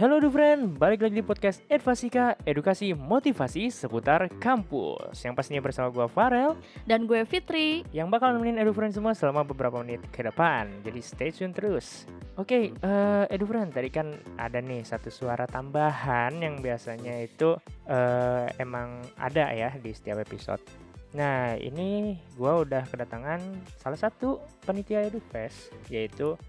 Halo 0.00 0.16
friend, 0.32 0.80
balik 0.80 1.04
lagi 1.04 1.20
di 1.20 1.26
podcast 1.28 1.60
Advasika, 1.68 2.32
edukasi 2.48 2.96
motivasi 2.96 3.68
seputar 3.68 4.32
kampus. 4.40 5.12
Yang 5.20 5.34
pastinya 5.36 5.60
bersama 5.60 5.92
gue 5.92 6.08
Farel 6.08 6.56
Dan 6.88 7.04
gue 7.04 7.20
Fitri. 7.28 7.84
yang 7.92 8.08
bakal 8.08 8.32
nemenin 8.32 8.64
EduFriend 8.64 8.96
semua 8.96 9.12
selama 9.12 9.44
beberapa 9.44 9.84
menit 9.84 10.00
ke 10.08 10.24
depan. 10.24 10.72
Jadi 10.80 11.00
stay 11.04 11.28
tune 11.28 11.52
terus. 11.52 12.08
Oke, 12.40 12.72
eh 12.72 13.24
EduFriend 13.28 13.76
tadi 13.76 13.92
kan 13.92 14.16
ada 14.40 14.64
nih 14.64 14.88
satu 14.88 15.12
suara 15.12 15.44
tambahan 15.44 16.32
yang 16.40 16.64
biasanya 16.64 17.20
itu 17.20 17.60
eh, 17.84 18.48
emang 18.56 19.04
ada 19.20 19.52
ya 19.52 19.76
di 19.76 19.92
setiap 19.92 20.24
episode. 20.24 20.64
Nah, 21.12 21.60
ini 21.60 22.16
gua 22.40 22.64
udah 22.64 22.88
kedatangan 22.88 23.42
salah 23.76 24.00
satu 24.00 24.40
panitia 24.64 25.04
EduFest 25.04 25.76
yaitu 25.92 26.40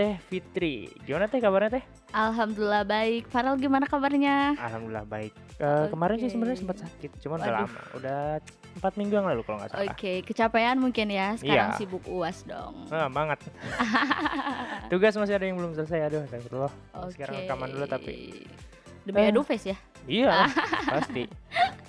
Teh 0.00 0.16
Fitri. 0.24 0.88
Gimana 1.04 1.28
Teh 1.28 1.36
kabarnya 1.38 1.76
Teh? 1.76 1.84
Alhamdulillah 2.10 2.82
baik. 2.82 3.28
Farel 3.28 3.52
gimana 3.54 3.84
kabarnya? 3.84 4.56
Alhamdulillah 4.56 5.04
baik. 5.04 5.36
Eh, 5.54 5.86
Kemarin 5.86 6.16
sih 6.18 6.32
sebenarnya 6.32 6.56
sempat 6.58 6.80
sakit, 6.80 7.20
cuman 7.20 7.36
udah 7.38 7.52
lama. 7.54 7.80
Udah 7.92 8.20
empat 8.72 8.92
minggu 8.96 9.12
yang 9.12 9.28
lalu 9.28 9.44
kalau 9.44 9.60
nggak 9.60 9.70
salah. 9.70 9.84
Oke, 9.86 10.12
kecapean 10.22 10.80
mungkin 10.80 11.06
ya. 11.06 11.36
Sekarang 11.36 11.70
Iya. 11.70 11.76
sibuk 11.76 12.00
UAS 12.08 12.42
dong. 12.42 12.88
Ah, 12.88 13.06
banget. 13.06 13.44
Tugas 14.90 15.14
masih 15.14 15.36
ada 15.36 15.44
yang 15.44 15.56
belum 15.56 15.76
selesai. 15.76 16.08
Aduh, 16.08 16.24
astagfirullah. 16.24 16.72
Oke. 16.96 17.12
Sekarang 17.12 17.34
rekaman 17.38 17.68
dulu 17.68 17.84
tapi. 17.84 18.40
Demi 19.00 19.20
Eh. 19.20 19.28
Edufest 19.28 19.64
ya? 19.66 19.76
Iya, 20.08 20.48
pasti. 20.96 21.28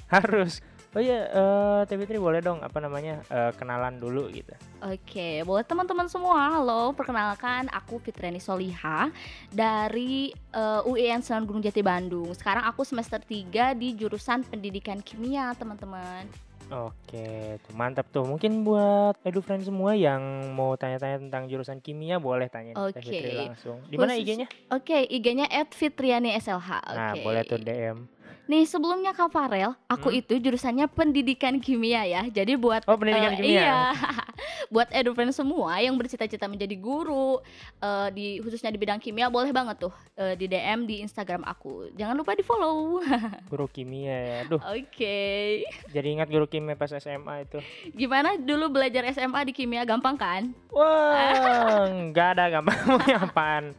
Harus. 0.06 0.60
Oh 0.92 1.00
iya, 1.00 1.24
eh 1.32 1.80
Teh 1.88 1.96
Fitri 1.96 2.20
boleh 2.20 2.44
dong 2.44 2.60
apa 2.60 2.84
namanya 2.84 3.24
eh, 3.32 3.56
kenalan 3.56 3.96
dulu 3.96 4.28
gitu. 4.28 4.52
Oke, 4.84 5.40
buat 5.48 5.64
teman-teman 5.64 6.12
semua, 6.12 6.60
halo, 6.60 6.92
perkenalkan 6.92 7.72
aku 7.72 7.96
Fitriani 8.04 8.44
Soliha 8.44 9.08
dari 9.48 10.36
eh, 10.52 10.82
UIN 10.84 11.24
Sunan 11.24 11.48
Gunung 11.48 11.64
Jati 11.64 11.80
Bandung. 11.80 12.36
Sekarang 12.36 12.68
aku 12.68 12.84
semester 12.84 13.24
3 13.24 13.72
di 13.72 13.96
jurusan 13.96 14.44
Pendidikan 14.44 15.00
Kimia, 15.00 15.56
teman-teman. 15.56 16.28
Oke, 16.72 17.60
tuh 17.68 17.76
mantap 17.76 18.08
tuh. 18.12 18.24
Mungkin 18.24 18.64
buat 18.64 19.20
EduFriend 19.28 19.68
semua 19.68 19.96
yang 19.96 20.20
mau 20.56 20.76
tanya-tanya 20.80 21.20
tentang 21.20 21.52
jurusan 21.52 21.84
kimia 21.84 22.16
boleh 22.16 22.48
tanya 22.48 22.76
Teh 22.92 23.04
Fitri 23.04 23.36
langsung. 23.36 23.84
Di 23.92 24.00
mana 24.00 24.16
IG-nya? 24.16 24.48
Oke, 24.72 25.04
IG-nya 25.04 25.52
@fitriani_slh. 25.68 26.68
Nah, 26.96 27.12
Oke. 27.16 27.24
boleh 27.28 27.44
tuh 27.44 27.60
DM. 27.60 28.08
Nih 28.52 28.68
sebelumnya 28.68 29.16
Kak 29.16 29.32
Farel, 29.32 29.72
aku 29.88 30.12
Hmm. 30.12 30.20
itu 30.20 30.36
jurusannya 30.36 30.84
pendidikan 30.86 31.56
kimia 31.58 32.04
ya. 32.04 32.28
Jadi 32.28 32.60
buat 32.60 32.84
Oh, 32.84 33.00
pendidikan 33.00 33.32
eh, 33.32 33.38
kimia. 33.40 33.64
Iya. 33.64 33.80
buat 34.74 34.92
edufriend 34.92 35.32
semua 35.32 35.80
yang 35.80 35.96
bercita-cita 35.96 36.46
menjadi 36.46 36.76
guru 36.76 37.40
eh, 37.80 38.08
di 38.12 38.26
khususnya 38.38 38.68
di 38.68 38.76
bidang 38.76 39.00
kimia 39.00 39.28
boleh 39.28 39.52
banget 39.52 39.80
tuh 39.80 39.94
eh, 40.16 40.36
di 40.36 40.46
DM 40.46 40.84
di 40.84 41.00
Instagram 41.00 41.44
aku. 41.44 41.96
Jangan 41.96 42.12
lupa 42.12 42.36
di 42.36 42.44
follow. 42.44 43.00
Guru 43.48 43.68
kimia 43.68 44.12
ya. 44.12 44.40
Duh, 44.46 44.60
Oke. 44.60 45.64
jadi 45.88 46.08
ingat 46.12 46.28
guru 46.28 46.44
kimia 46.46 46.76
pas 46.76 46.92
SMA 46.92 47.48
itu. 47.48 47.64
Gimana 47.94 48.36
dulu 48.36 48.68
belajar 48.70 49.08
SMA 49.10 49.48
di 49.48 49.54
kimia 49.54 49.84
gampang 49.84 50.16
kan? 50.16 50.52
Wah, 50.68 51.88
nggak 51.88 52.28
ada 52.36 52.46
gampang 52.50 52.76
apaan. 53.24 53.72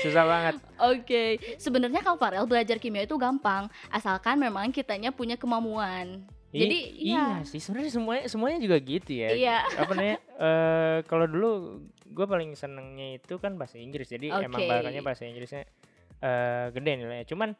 Susah 0.00 0.24
banget. 0.24 0.54
Oke. 0.78 1.24
Sebenarnya 1.56 2.00
Kak 2.00 2.16
Farel 2.16 2.44
belajar 2.44 2.78
kimia 2.78 3.04
itu 3.04 3.16
gampang 3.16 3.66
asalkan 3.88 4.38
memang 4.38 4.70
kitanya 4.70 5.10
punya 5.10 5.34
kemampuan. 5.34 6.22
I- 6.48 6.64
Jadi, 6.64 6.78
iya 6.96 7.44
iya. 7.44 7.44
sih 7.44 7.60
sebenarnya 7.60 7.92
semuanya 7.92 8.24
semuanya 8.24 8.58
juga 8.58 8.76
gitu 8.80 9.12
ya. 9.12 9.28
Iya. 9.30 9.58
Apa 9.76 9.92
namanya? 9.92 10.18
eh 10.38 10.98
kalau 11.04 11.26
dulu 11.28 11.50
gue 12.08 12.26
paling 12.26 12.56
senengnya 12.56 13.20
itu 13.20 13.36
kan 13.36 13.60
bahasa 13.60 13.76
Inggris. 13.76 14.08
Jadi 14.08 14.32
emang 14.32 14.56
Oke. 14.56 14.68
bahasanya 14.68 15.02
bahasa 15.04 15.22
Inggrisnya 15.28 15.68
eh 16.18 16.66
gede 16.72 16.92
nilainya. 16.96 17.26
Cuman 17.28 17.52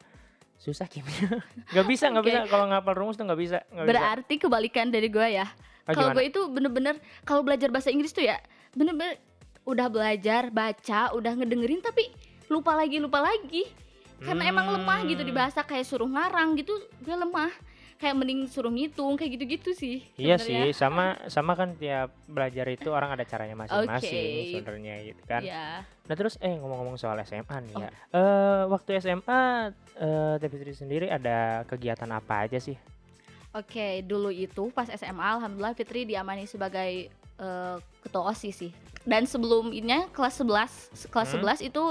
susah 0.58 0.88
kimia. 0.88 1.38
Gak 1.76 1.86
bisa, 1.86 2.10
nggak 2.10 2.24
Oke. 2.24 2.30
bisa 2.34 2.40
kalau 2.48 2.66
ngapal 2.66 2.94
rumus 2.96 3.14
tuh 3.14 3.28
nggak 3.28 3.38
bisa. 3.38 3.58
bisa. 3.68 3.84
Berarti 3.86 4.34
kebalikan 4.40 4.88
dari 4.90 5.06
gue 5.06 5.26
ya. 5.36 5.46
Ah, 5.86 5.94
Kalau 5.96 6.12
gue 6.12 6.24
itu 6.24 6.40
bener-bener 6.52 7.00
kalau 7.24 7.40
belajar 7.40 7.72
bahasa 7.72 7.88
Inggris 7.88 8.12
tuh 8.12 8.20
ya 8.20 8.36
bener-bener 8.76 9.16
udah 9.68 9.86
belajar 9.86 10.48
baca 10.48 11.12
udah 11.12 11.32
ngedengerin 11.34 11.78
tapi 11.78 12.08
lupa 12.48 12.72
lagi 12.72 12.96
lupa 12.96 13.20
lagi 13.20 13.68
karena 14.18 14.48
emang 14.48 14.72
lemah 14.72 15.04
gitu 15.04 15.20
di 15.20 15.30
Hmm. 15.30 15.38
bahasa 15.38 15.60
kayak 15.60 15.84
suruh 15.84 16.08
ngarang 16.08 16.56
gitu 16.56 16.72
gue 16.98 17.12
lemah 17.14 17.52
kayak 17.94 18.14
mending 18.14 18.46
suruh 18.46 18.68
ngitung 18.68 19.14
kayak 19.14 19.36
gitu-gitu 19.36 19.70
sih 19.72 20.02
Iya 20.14 20.38
sebenarnya. 20.38 20.64
sih, 20.64 20.72
sama 20.72 21.04
sama 21.26 21.52
kan 21.52 21.74
tiap 21.74 22.14
belajar 22.24 22.66
itu 22.68 22.88
orang 22.88 23.10
ada 23.12 23.22
caranya 23.22 23.54
masing-masing 23.56 24.06
Oke. 24.08 24.50
sebenarnya 24.54 24.94
gitu 25.04 25.22
kan. 25.24 25.42
Iya. 25.42 25.82
Nah 25.82 26.14
terus 26.14 26.38
eh 26.38 26.50
ngomong-ngomong 26.52 26.94
soal 26.94 27.18
SMA 27.20 27.56
nih 27.60 27.74
Oh. 27.74 27.80
ya. 27.80 27.90
Eh 28.08 28.62
waktu 28.66 28.90
SMA 28.96 29.42
eh 29.96 30.34
Teh 30.36 30.48
Fitri 30.48 30.72
sendiri 30.72 31.06
ada 31.06 31.62
kegiatan 31.64 32.06
apa 32.08 32.46
aja 32.46 32.56
sih? 32.56 32.78
Oke, 33.50 34.02
dulu 34.02 34.30
itu 34.30 34.70
pas 34.70 34.86
SMA 34.88 35.26
alhamdulillah 35.34 35.74
Fitri 35.74 36.02
diamani 36.04 36.44
sebagai 36.44 37.10
eh, 37.36 37.76
ketua 38.00 38.30
OSIS 38.30 38.54
sih. 38.56 38.70
Dan 39.08 39.24
sebelumnya 39.24 40.04
kelas 40.12 40.44
11 40.44 41.08
kelas 41.08 41.28
Hmm. 41.32 41.40
11 41.40 41.64
itu 41.64 41.82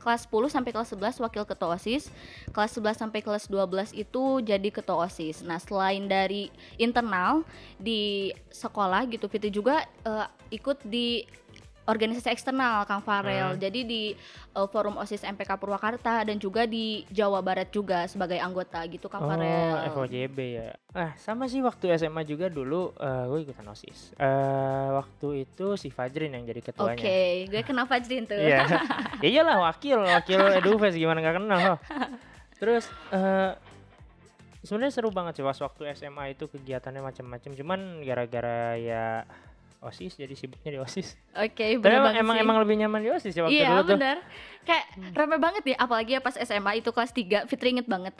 kelas 0.00 0.30
10 0.30 0.46
sampai 0.46 0.70
kelas 0.70 0.94
11 0.94 1.18
wakil 1.18 1.42
ketua 1.42 1.74
OSIS, 1.74 2.14
kelas 2.54 2.78
11 2.78 2.94
sampai 2.94 3.20
kelas 3.26 3.50
12 3.50 3.90
itu 3.90 4.38
jadi 4.38 4.68
ketua 4.70 5.02
OSIS. 5.02 5.42
Nah, 5.42 5.58
selain 5.58 6.06
dari 6.06 6.46
internal 6.78 7.42
di 7.74 8.30
sekolah 8.54 9.02
gitu 9.10 9.26
Fitri 9.26 9.50
juga 9.50 9.82
eh, 10.06 10.26
ikut 10.54 10.86
di 10.86 11.26
organisasi 11.86 12.28
eksternal 12.28 12.82
Kang 12.84 13.00
Farel. 13.00 13.54
Hmm. 13.54 13.60
Jadi 13.62 13.80
di 13.86 14.02
eh, 14.52 14.68
forum 14.68 14.98
OSIS 14.98 15.22
MPK 15.22 15.56
Purwakarta 15.56 16.26
dan 16.26 16.36
juga 16.36 16.66
di 16.66 17.06
Jawa 17.08 17.38
Barat 17.40 17.70
juga 17.70 18.04
sebagai 18.10 18.36
anggota 18.42 18.82
gitu 18.90 19.06
Kang 19.06 19.24
Farel. 19.24 19.94
Oh, 19.94 20.02
FOJB 20.02 20.38
ya. 20.38 20.70
Ah, 20.92 21.14
sama 21.16 21.46
sih 21.46 21.62
waktu 21.62 21.94
SMA 21.94 22.26
juga 22.26 22.50
dulu 22.50 22.90
eh 22.98 23.24
gue 23.30 23.38
ikutan 23.46 23.66
OSIS. 23.70 24.18
Eh 24.18 24.88
waktu 24.92 25.46
itu 25.46 25.78
si 25.78 25.88
Fajrin 25.94 26.34
yang 26.34 26.44
jadi 26.44 26.60
Oke, 26.60 26.68
ketuanya. 26.74 27.00
gue 27.48 27.62
kenal 27.62 27.86
Fajrin 27.86 28.26
tuh. 28.26 28.36
Iya. 28.36 28.66
ya 29.22 29.28
iyalah 29.30 29.56
wakil, 29.70 30.02
wakil 30.02 30.40
Edufest 30.60 30.98
gimana 30.98 31.22
nggak 31.22 31.36
kenal 31.38 31.58
loh. 31.62 31.78
Terus 32.58 32.90
eh 33.14 33.54
sebenarnya 34.66 34.92
seru 34.98 35.14
banget 35.14 35.38
sih 35.38 35.44
pas 35.46 35.58
waktu 35.62 35.94
SMA 35.94 36.34
itu 36.34 36.50
kegiatannya 36.50 36.98
macam-macam. 36.98 37.50
Cuman 37.54 37.80
gara-gara 38.02 38.74
ya 38.74 39.22
OSIS 39.86 40.12
jadi 40.14 40.32
sibuknya 40.32 40.70
di 40.70 40.78
OSIS. 40.78 41.14
Oke, 41.32 41.54
Tapi 41.70 41.78
bener 41.78 42.02
emang, 42.02 42.14
emang, 42.16 42.34
sih. 42.34 42.42
emang 42.42 42.56
lebih 42.58 42.74
nyaman 42.76 43.00
di 43.00 43.08
OSIS 43.08 43.30
ya 43.30 43.42
waktu 43.42 43.54
Iya 43.54 43.68
dulu 43.68 43.80
tuh. 43.80 43.90
bener 43.94 44.16
Kayak 44.62 44.84
Hmm. 44.92 45.12
rame 45.12 45.36
banget 45.36 45.62
ya 45.64 45.76
Apalagi 45.78 46.10
ya 46.12 46.20
pas 46.20 46.34
SMA 46.34 46.72
itu 46.76 46.90
kelas 46.90 47.10
3 47.10 47.46
Fitri 47.46 47.72
inget 47.72 47.86
banget 47.86 48.12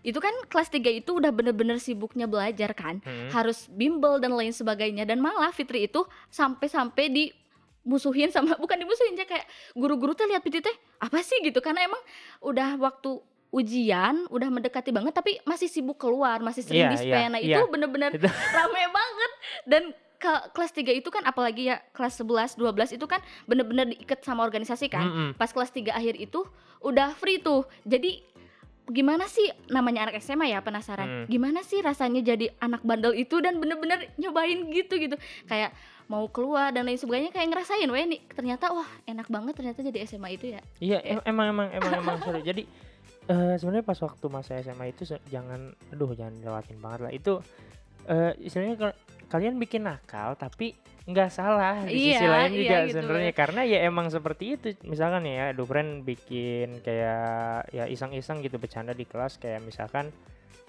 Itu 0.00 0.16
kan 0.16 0.32
kelas 0.46 0.68
3 0.68 0.80
itu 0.90 1.10
udah 1.12 1.28
bener-bener 1.28 1.76
sibuknya 1.76 2.24
belajar 2.24 2.72
kan 2.72 2.98
Hmm. 3.00 3.28
Harus 3.30 3.68
bimbel 3.68 4.16
dan 4.16 4.32
lain 4.32 4.50
sebagainya 4.50 5.04
Dan 5.04 5.18
malah 5.18 5.50
Fitri 5.50 5.84
itu 5.84 6.02
Sampai-sampai 6.28 7.06
di 7.06 7.24
musuhin 7.82 8.28
sama 8.28 8.54
bukan 8.54 8.76
dimusuhin 8.76 9.14
ya 9.14 9.24
kayak 9.24 9.44
guru-guru 9.72 10.12
tuh 10.12 10.24
lihat 10.24 10.40
Fitri 10.40 10.60
teh 10.60 10.72
apa 10.98 11.20
sih 11.20 11.40
gitu 11.40 11.58
karena 11.58 11.80
emang 11.82 11.96
udah 12.38 12.76
waktu 12.76 13.16
ujian 13.50 14.28
udah 14.28 14.48
mendekati 14.48 14.88
banget 14.88 15.10
tapi 15.10 15.40
masih 15.42 15.66
sibuk 15.66 15.96
keluar 15.96 16.38
masih 16.38 16.60
sering 16.60 16.86
dispen 16.88 17.08
iya, 17.18 17.26
nah 17.26 17.40
iya. 17.40 17.56
itu 17.56 17.66
bener-bener 17.66 18.12
Itu. 18.12 18.28
rame 18.28 18.84
banget 18.86 19.32
dan 19.64 19.82
ke 20.20 20.28
kelas 20.52 20.70
3 20.70 20.92
itu 20.92 21.08
kan 21.08 21.24
apalagi 21.24 21.66
ya 21.66 21.80
kelas 21.90 22.20
11 22.20 22.54
12 22.54 22.92
itu 22.92 23.06
kan 23.06 23.18
bener-bener 23.44 23.88
diikat 23.88 24.20
sama 24.20 24.44
organisasi 24.44 24.86
kan 24.86 25.02
Mm-mm. 25.02 25.28
pas 25.34 25.48
kelas 25.48 25.72
3 25.72 25.90
akhir 25.90 26.14
itu 26.14 26.44
udah 26.80 27.12
free 27.14 27.40
tuh 27.40 27.64
jadi 27.82 28.20
gimana 28.86 29.24
sih 29.24 29.46
namanya 29.68 30.04
anak 30.04 30.18
SMA 30.18 30.48
ya 30.48 30.60
penasaran 30.60 31.06
Hmm. 31.06 31.26
gimana 31.26 31.62
sih 31.62 31.78
rasanya 31.78 32.26
jadi 32.26 32.50
anak 32.58 32.82
bandel 32.82 33.14
itu 33.14 33.38
dan 33.38 33.56
bener-bener 33.56 34.10
nyobain 34.16 34.66
gitu 34.68 34.98
gitu 34.98 35.14
kayak 35.46 35.70
mau 36.04 36.26
keluar 36.26 36.68
dan 36.68 36.82
lain 36.82 36.98
sebagainya 36.98 37.30
kayak 37.30 37.48
ngerasain 37.48 37.86
weh 37.86 38.02
nih 38.04 38.20
ternyata 38.28 38.68
wah 38.68 38.88
enak 39.04 39.24
banget 39.24 39.54
ternyata 39.54 39.78
jadi 39.80 40.04
SMA 40.04 40.34
itu 40.34 40.46
ya 40.48 40.60
Iya, 40.78 40.98
em- 41.06 41.24
emang 41.24 41.46
emang 41.48 41.68
emang 41.70 41.92
emang 41.96 42.16
seru. 42.18 42.42
Jadi 42.50 42.66
eh 43.24 43.54
sebenarnya 43.54 43.86
pas 43.86 43.94
waktu 43.96 44.26
masa 44.26 44.58
SMA 44.58 44.90
itu 44.90 45.06
jangan 45.06 45.70
aduh 45.88 46.10
jangan 46.10 46.34
lewatin 46.42 46.82
banget 46.82 47.00
lah. 47.00 47.12
Itu 47.14 47.32
eh 48.04 48.34
istilahnya 48.42 48.90
kalian 49.30 49.56
bikin 49.56 49.82
nakal 49.82 50.34
tapi 50.34 50.74
nggak 51.02 51.30
salah 51.30 51.80
di 51.82 51.96
sisi 52.12 52.18
Iya, 52.18 52.28
lain 52.28 52.50
iya 52.50 52.58
juga 52.60 52.76
gitu. 52.84 52.94
sebenarnya 52.96 53.32
karena 53.32 53.60
ya 53.62 53.78
emang 53.82 54.06
seperti 54.06 54.44
itu. 54.52 54.66
Misalkan 54.84 55.24
ya, 55.24 55.50
Dufren 55.50 56.02
bikin 56.02 56.78
kayak 56.80 57.24
ya 57.68 57.84
iseng-iseng 57.86 58.38
gitu 58.40 58.58
bercanda 58.58 58.90
di 58.90 59.02
kelas 59.02 59.34
kayak 59.36 59.58
misalkan 59.60 60.12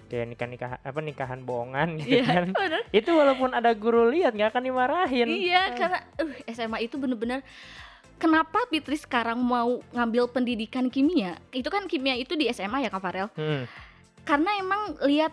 kayak 0.08 0.26
nikah 0.26 0.46
nikah 0.46 0.70
apa 0.78 0.98
nikahan 0.98 1.40
bohongan 1.40 1.94
gitu 1.96 2.16
iya 2.16 2.24
kan. 2.24 2.44
bener. 2.56 2.82
Itu 2.90 3.10
walaupun 3.12 3.50
ada 3.50 3.70
guru 3.72 4.08
lihat 4.08 4.32
nggak 4.32 4.50
akan 4.50 4.64
dimarahin. 4.64 5.28
iya 5.28 5.72
karena 5.72 5.98
uh, 6.16 6.32
SMA 6.48 6.78
itu 6.82 6.96
bener-bener 6.96 7.40
kenapa 8.16 8.66
Fitri 8.66 8.94
sekarang 8.94 9.36
mau 9.36 9.82
ngambil 9.90 10.26
pendidikan 10.28 10.86
kimia 10.86 11.38
itu 11.50 11.66
kan 11.66 11.86
kimia 11.86 12.14
itu 12.14 12.34
di 12.34 12.46
SMA 12.48 12.80
ya 12.80 12.90
Kak 12.90 13.00
Farel 13.00 13.28
Hmm. 13.32 13.66
karena 14.22 14.50
emang 14.56 14.80
lihat 15.02 15.32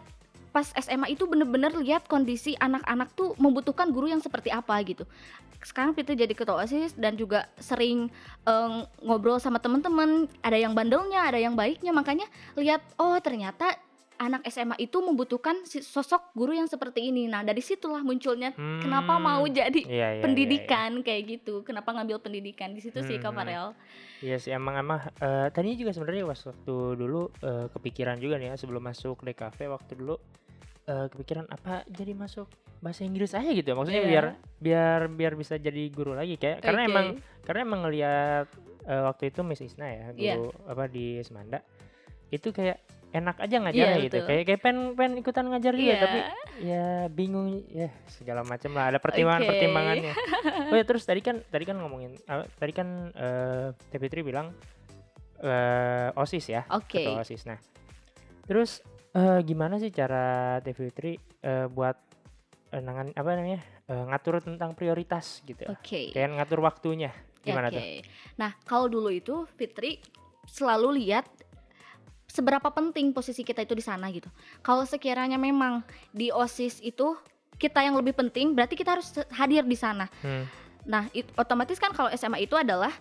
pas 0.50 0.66
SMA 0.76 1.14
itu 1.14 1.30
bener-bener 1.30 1.70
lihat 1.78 2.10
kondisi 2.10 2.58
anak-anak 2.58 3.14
tuh 3.14 3.38
membutuhkan 3.38 3.90
guru 3.94 4.10
yang 4.10 4.22
seperti 4.22 4.50
apa 4.50 4.76
gitu. 4.86 5.06
Sekarang 5.60 5.92
Fitri 5.92 6.16
jadi 6.16 6.32
ketua 6.32 6.64
OSIS 6.64 6.96
dan 6.96 7.20
juga 7.20 7.46
sering 7.60 8.10
eh, 8.48 8.72
ngobrol 9.04 9.38
sama 9.38 9.60
teman-teman, 9.62 10.26
ada 10.42 10.58
yang 10.58 10.74
bandelnya, 10.74 11.28
ada 11.30 11.38
yang 11.38 11.54
baiknya, 11.54 11.92
makanya 11.92 12.26
lihat 12.58 12.82
oh 12.98 13.20
ternyata 13.20 13.76
anak 14.20 14.44
SMA 14.52 14.76
itu 14.84 15.00
membutuhkan 15.00 15.64
sosok 15.64 16.36
guru 16.36 16.52
yang 16.52 16.68
seperti 16.68 17.08
ini. 17.08 17.32
Nah, 17.32 17.40
dari 17.40 17.64
situlah 17.64 18.04
munculnya 18.04 18.52
kenapa 18.84 19.16
mau 19.16 19.48
Hmm, 19.48 19.56
jadi 19.56 19.80
iya, 19.88 19.88
iya, 19.88 19.96
iya, 19.96 20.08
iya. 20.20 20.24
pendidikan 20.28 20.92
kayak 21.00 21.40
gitu. 21.40 21.64
Kenapa 21.64 21.96
ngambil 21.96 22.20
pendidikan 22.20 22.76
di 22.76 22.84
situ 22.84 23.00
sih 23.08 23.16
Kak 23.16 23.32
Hmm, 23.32 23.40
Farel. 23.40 23.68
Iya 23.72 24.08
sih 24.20 24.52
emang 24.52 24.76
emang 24.76 25.00
eh, 25.18 25.48
tadinya 25.50 25.78
juga 25.78 25.92
sebenarnya 25.92 26.28
waktu 26.28 26.76
dulu 26.94 27.32
eh, 27.40 27.68
kepikiran 27.70 28.18
juga 28.18 28.36
nih 28.36 28.52
ya 28.52 28.56
sebelum 28.56 28.84
masuk 28.84 29.24
DKV 29.24 29.58
waktu 29.70 29.92
dulu 29.96 30.16
eh, 30.86 31.08
kepikiran 31.08 31.48
apa 31.48 31.88
jadi 31.88 32.12
masuk 32.14 32.48
bahasa 32.80 33.04
Inggris 33.04 33.32
aja 33.32 33.48
gitu 33.48 33.72
maksudnya 33.74 34.00
Iya. 34.00 34.10
biar 34.10 34.26
biar 34.58 35.00
biar 35.10 35.34
bisa 35.36 35.56
jadi 35.56 35.88
guru 35.90 36.12
lagi 36.12 36.36
kayak 36.36 36.60
karena 36.60 36.82
Oke. 36.82 36.90
emang 36.90 37.08
karena 37.44 37.60
emang 37.64 37.80
ngelihat 37.84 38.48
eh, 38.86 39.02
waktu 39.04 39.24
itu 39.30 39.40
Miss 39.42 39.60
Isna 39.60 39.88
ya 39.88 40.06
Iya. 40.14 40.36
guru 40.36 40.52
apa 40.64 40.84
di 40.86 41.20
Semanda 41.22 41.60
itu 42.30 42.52
kayak 42.52 42.80
enak 43.10 43.42
aja 43.42 43.56
ngajarnya 43.58 43.96
Iya, 43.96 44.06
gitu 44.06 44.18
betul. 44.18 44.28
kayak 44.28 44.44
kayak 44.46 44.62
pengen 44.62 44.80
pengen 44.94 45.14
ikutan 45.18 45.46
ngajar 45.48 45.74
juga 45.74 45.90
Iya. 45.90 46.00
tapi 46.00 46.20
ya 46.60 47.08
bingung 47.08 47.64
ya 47.72 47.90
segala 48.08 48.44
macam 48.44 48.76
lah 48.76 48.92
ada 48.94 49.00
pertimbangan 49.00 49.48
pertimbangannya 49.48 50.14
oh 50.72 50.76
ya 50.76 50.86
terus 50.86 51.04
tadi 51.08 51.24
kan 51.24 51.42
tadi 51.48 51.64
kan 51.64 51.80
ngomongin 51.80 52.16
eh, 52.16 52.46
tadi 52.60 52.72
kan 52.76 53.12
eh 53.16 53.68
Teh 53.90 54.24
bilang 54.24 54.54
eh 55.40 56.10
osis 56.20 56.52
ya 56.52 56.68
Oke. 56.70 57.00
ketua 57.00 57.24
osis 57.24 57.48
nah 57.48 57.60
terus 58.46 58.84
eh, 59.16 59.40
gimana 59.48 59.80
sih 59.80 59.90
cara 59.90 60.60
Teh 60.60 60.76
Fitri 60.76 61.16
eh, 61.42 61.66
buat 61.72 61.96
eh, 62.76 62.82
nangan 62.84 63.16
apa 63.16 63.30
namanya 63.34 63.62
eh, 63.88 64.04
ngatur 64.12 64.44
tentang 64.44 64.76
prioritas 64.76 65.42
gitu 65.48 65.64
Oke. 65.72 66.12
kayak 66.12 66.36
ngatur 66.36 66.60
waktunya 66.60 67.10
gimana 67.40 67.72
Oke. 67.72 67.76
tuh 67.80 67.84
Nah, 68.40 68.56
kalau 68.64 68.88
dulu 68.88 69.12
itu 69.12 69.44
Fitri 69.60 70.00
selalu 70.48 71.04
lihat 71.04 71.28
seberapa 72.30 72.70
penting 72.70 73.12
posisi 73.12 73.42
kita 73.42 73.66
itu 73.66 73.74
di 73.74 73.82
sana 73.84 74.08
gitu. 74.14 74.30
Kalau 74.62 74.86
sekiranya 74.86 75.36
memang 75.36 75.82
di 76.14 76.30
OSIS 76.30 76.80
itu 76.80 77.18
kita 77.60 77.84
yang 77.84 77.98
lebih 78.00 78.16
penting, 78.16 78.56
berarti 78.56 78.78
kita 78.78 78.96
harus 78.96 79.12
hadir 79.36 79.66
di 79.68 79.76
sana. 79.76 80.08
Hmm. 80.24 80.48
Nah, 80.88 81.12
it- 81.12 81.28
otomatis 81.36 81.76
kan 81.76 81.92
kalau 81.92 82.08
SMA 82.14 82.48
itu 82.48 82.56
adalah 82.56 82.94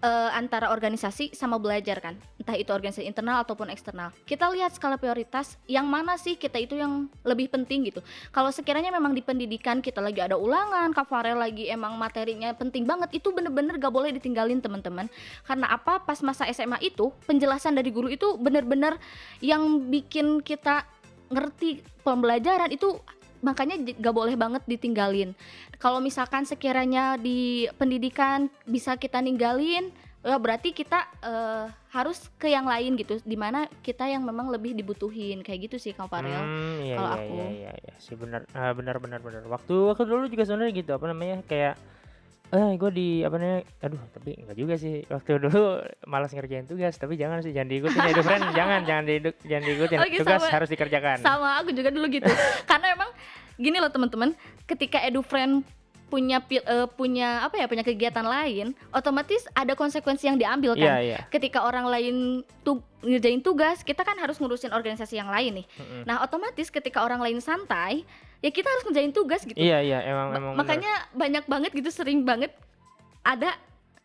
eh, 0.00 0.30
antara 0.32 0.72
organisasi 0.72 1.32
sama 1.36 1.56
belajar 1.60 2.00
kan, 2.00 2.16
entah 2.40 2.56
itu 2.56 2.72
organisasi 2.72 3.06
internal 3.06 3.44
ataupun 3.44 3.68
eksternal. 3.68 4.12
Kita 4.24 4.48
lihat 4.52 4.74
skala 4.76 4.96
prioritas 4.96 5.60
yang 5.68 5.86
mana 5.88 6.16
sih 6.16 6.36
kita 6.36 6.56
itu 6.60 6.76
yang 6.76 7.08
lebih 7.22 7.52
penting 7.52 7.88
gitu. 7.88 8.00
Kalau 8.32 8.48
sekiranya 8.50 8.90
memang 8.92 9.12
di 9.12 9.22
pendidikan 9.24 9.84
kita 9.84 10.00
lagi 10.00 10.20
ada 10.20 10.40
ulangan, 10.40 10.92
Kak 10.92 11.06
Farel 11.08 11.38
lagi 11.38 11.68
emang 11.68 11.96
materinya 11.96 12.52
penting 12.56 12.84
banget, 12.88 13.20
itu 13.20 13.30
bener-bener 13.30 13.76
gak 13.76 13.92
boleh 13.92 14.10
ditinggalin 14.16 14.58
teman-teman. 14.58 15.06
Karena 15.44 15.70
apa? 15.70 16.02
Pas 16.02 16.18
masa 16.24 16.48
SMA 16.50 16.80
itu 16.82 17.12
penjelasan 17.24 17.76
dari 17.76 17.92
guru 17.92 18.08
itu 18.10 18.36
bener-bener 18.40 18.96
yang 19.44 19.88
bikin 19.88 20.40
kita 20.40 20.84
ngerti 21.30 21.86
pembelajaran 22.02 22.74
itu 22.74 22.98
makanya 23.40 23.76
gak 23.96 24.14
boleh 24.14 24.36
banget 24.36 24.62
ditinggalin. 24.68 25.32
Kalau 25.80 26.00
misalkan 26.00 26.44
sekiranya 26.44 27.16
di 27.16 27.68
pendidikan 27.80 28.52
bisa 28.68 28.96
kita 28.96 29.20
ninggalin, 29.20 29.88
ya 30.20 30.36
berarti 30.36 30.76
kita 30.76 31.08
eh, 31.24 31.64
harus 31.90 32.28
ke 32.36 32.52
yang 32.52 32.68
lain 32.68 32.94
gitu, 33.00 33.18
di 33.24 33.34
mana 33.34 33.64
kita 33.80 34.04
yang 34.04 34.20
memang 34.22 34.52
lebih 34.52 34.76
dibutuhin 34.76 35.40
kayak 35.40 35.72
gitu 35.72 35.76
sih 35.80 35.96
Kang 35.96 36.12
Farel. 36.12 36.28
Hmm, 36.30 36.84
iya, 36.84 36.96
kalau 37.00 37.10
iya, 37.10 37.16
aku. 37.16 37.32
iya, 37.34 37.48
iya, 37.50 37.72
iya, 37.80 37.94
sih 37.98 38.14
benar, 38.14 38.44
Ah, 38.52 38.70
benar, 38.76 39.00
benar, 39.00 39.24
benar. 39.24 39.42
Waktu 39.48 39.74
waktu 39.90 40.04
dulu 40.04 40.28
juga 40.28 40.44
sebenarnya 40.44 40.72
gitu, 40.76 40.90
apa 40.92 41.06
namanya, 41.08 41.40
kayak, 41.48 41.74
eh, 42.50 42.70
gue 42.74 42.90
di 42.90 43.08
apa 43.22 43.36
namanya, 43.36 43.60
aduh, 43.80 44.02
tapi 44.10 44.30
enggak 44.34 44.56
juga 44.58 44.74
sih. 44.74 45.06
Waktu 45.06 45.38
dulu 45.38 45.80
malas 46.04 46.34
ngerjain 46.34 46.66
tugas, 46.66 46.98
tapi 46.98 47.14
jangan 47.14 47.40
sih, 47.40 47.54
jangan 47.54 47.70
diikutin 47.70 47.98
ya, 48.00 48.12
friend, 48.20 48.44
jangan, 48.58 48.80
jangan 48.82 49.04
di, 49.06 49.14
jangan 49.46 49.64
diikutin. 49.66 49.98
Oke, 50.02 50.18
tugas 50.18 50.40
sama- 50.42 50.54
harus 50.54 50.68
dikerjakan. 50.68 51.16
Sama 51.22 51.62
aku 51.62 51.70
juga 51.70 51.94
dulu 51.94 52.10
gitu. 52.10 52.30
Karena 52.66 52.94
emang 52.94 53.10
gini 53.54 53.76
loh 53.78 53.90
teman-teman, 53.90 54.34
ketika 54.66 54.98
EduFriend 55.00 55.62
punya 56.10 56.42
eh, 56.42 56.88
punya 56.90 57.46
apa 57.46 57.54
ya 57.54 57.64
punya 57.64 57.80
kegiatan 57.80 58.26
lain, 58.26 58.74
otomatis 58.90 59.46
ada 59.54 59.72
konsekuensi 59.72 60.26
yang 60.26 60.34
diambil 60.34 60.74
Iya, 60.74 60.82
kan. 60.84 60.98
iya. 61.00 61.18
Ketika 61.30 61.62
orang 61.62 61.86
lain 61.86 62.16
tu 62.60 62.82
ngerjain 63.00 63.38
tugas, 63.38 63.80
kita 63.80 64.02
kan 64.02 64.18
harus 64.18 64.36
ngurusin 64.36 64.74
organisasi 64.74 65.16
yang 65.16 65.30
lain 65.30 65.62
nih. 65.62 65.66
Mm-mm. 65.70 66.02
Nah, 66.04 66.20
otomatis 66.20 66.68
ketika 66.68 67.00
orang 67.00 67.22
lain 67.22 67.38
santai, 67.38 68.02
ya 68.38 68.50
kita 68.50 68.66
harus 68.66 68.84
ngerjain 68.84 69.14
tugas 69.14 69.40
gitu. 69.40 69.54
Iya, 69.54 69.78
iya, 69.80 69.98
emang, 70.02 70.28
Ma- 70.28 70.36
emang. 70.36 70.52
benar. 70.52 70.60
makanya 70.60 70.92
banyak 71.14 71.44
banget 71.46 71.70
gitu 71.72 71.88
sering 71.88 72.26
banget 72.26 72.50
ada 73.20 73.54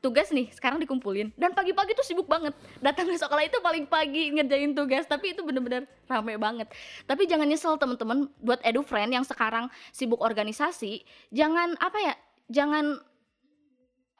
tugas 0.05 0.29
nih 0.29 0.53
sekarang 0.53 0.77
dikumpulin. 0.77 1.33
Dan 1.33 1.57
pagi-pagi 1.57 1.97
tuh 1.97 2.05
sibuk 2.05 2.29
banget. 2.29 2.53
Datang 2.77 3.09
ke 3.09 3.17
sekolah 3.17 3.41
itu 3.41 3.57
paling 3.57 3.89
pagi 3.89 4.29
ngerjain 4.29 4.77
tugas 4.77 5.09
tapi 5.09 5.33
itu 5.33 5.41
bener-bener 5.41 5.89
rame 6.05 6.37
banget. 6.37 6.69
Tapi 7.09 7.25
jangan 7.25 7.49
nyesel 7.49 7.73
teman-teman 7.81 8.29
buat 8.37 8.61
edu 8.61 8.85
friend 8.85 9.17
yang 9.17 9.25
sekarang 9.25 9.65
sibuk 9.89 10.21
organisasi 10.21 11.01
jangan 11.33 11.73
apa 11.81 11.97
ya 11.97 12.13
jangan 12.53 13.01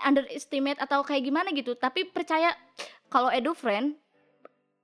underestimate 0.02 0.82
atau 0.82 1.06
kayak 1.06 1.22
gimana 1.22 1.54
gitu. 1.54 1.78
Tapi 1.78 2.10
percaya 2.10 2.58
kalau 3.14 3.30
edu 3.30 3.54
friend 3.54 3.94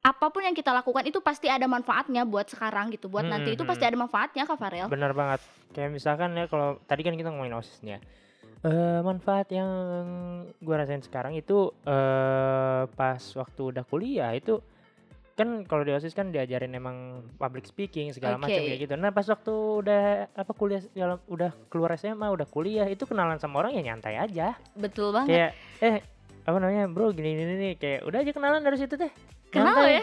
apa 0.02 0.34
pun 0.34 0.42
yang 0.42 0.58
kita 0.58 0.74
lakukan 0.74 1.06
itu 1.06 1.22
pasti 1.22 1.46
ada 1.46 1.66
manfaatnya 1.70 2.26
buat 2.26 2.50
sekarang 2.50 2.94
gitu. 2.94 3.10
Buat 3.10 3.30
nanti 3.30 3.54
itu 3.54 3.62
Hmm, 3.62 3.70
pasti 3.70 3.86
ada 3.86 3.98
manfaatnya 3.98 4.50
kak 4.50 4.58
Farel. 4.58 4.90
Benar 4.90 5.14
banget. 5.14 5.42
Kayak 5.74 5.90
misalkan 5.94 6.34
ya 6.38 6.46
kalau 6.50 6.82
tadi 6.90 7.02
kan 7.06 7.14
kita 7.14 7.30
ngomongin 7.30 7.58
osisnya. 7.58 7.98
Eh 8.62 9.02
manfaat 9.02 9.50
yang 9.50 9.70
gue 10.56 10.76
rasain 10.76 11.02
sekarang 11.02 11.34
itu 11.34 11.74
eh 11.82 12.84
pas 12.88 13.18
waktu 13.18 13.62
udah 13.68 13.84
kuliah 13.84 14.30
itu 14.32 14.62
kan 15.32 15.66
kalau 15.66 15.82
di 15.82 15.90
osis 15.90 16.14
kan 16.14 16.30
diajarin 16.30 16.70
emang 16.72 17.26
public 17.36 17.66
speaking 17.66 18.14
segala 18.14 18.38
macam 18.38 18.54
Oke. 18.54 18.68
kayak 18.68 18.82
gitu. 18.86 18.94
Nah 18.94 19.10
pas 19.10 19.26
waktu 19.26 19.50
udah 19.50 20.02
apa 20.32 20.52
kuliah 20.54 20.78
segala- 20.78 21.24
udah 21.26 21.50
keluar 21.68 21.98
SMA 21.98 22.30
udah 22.30 22.46
kuliah 22.46 22.86
itu 22.86 23.10
kenalan 23.10 23.42
sama 23.42 23.60
orang 23.60 23.74
ya 23.74 23.82
nyantai 23.82 24.22
aja. 24.22 24.54
betul 24.78 25.10
banget 25.10 25.30
Kayak 25.34 25.52
eh 25.82 25.98
apa 26.42 26.58
namanya 26.58 26.86
bro 26.86 27.10
gini 27.10 27.34
gini 27.34 27.54
nih 27.56 27.74
kayak 27.78 28.00
udah 28.06 28.18
aja 28.20 28.32
kenalan 28.32 28.62
dari 28.62 28.78
situ 28.78 28.94
teh. 28.94 29.10
Kenal 29.50 29.74
Nyantai. 29.74 29.90
ya? 29.90 30.02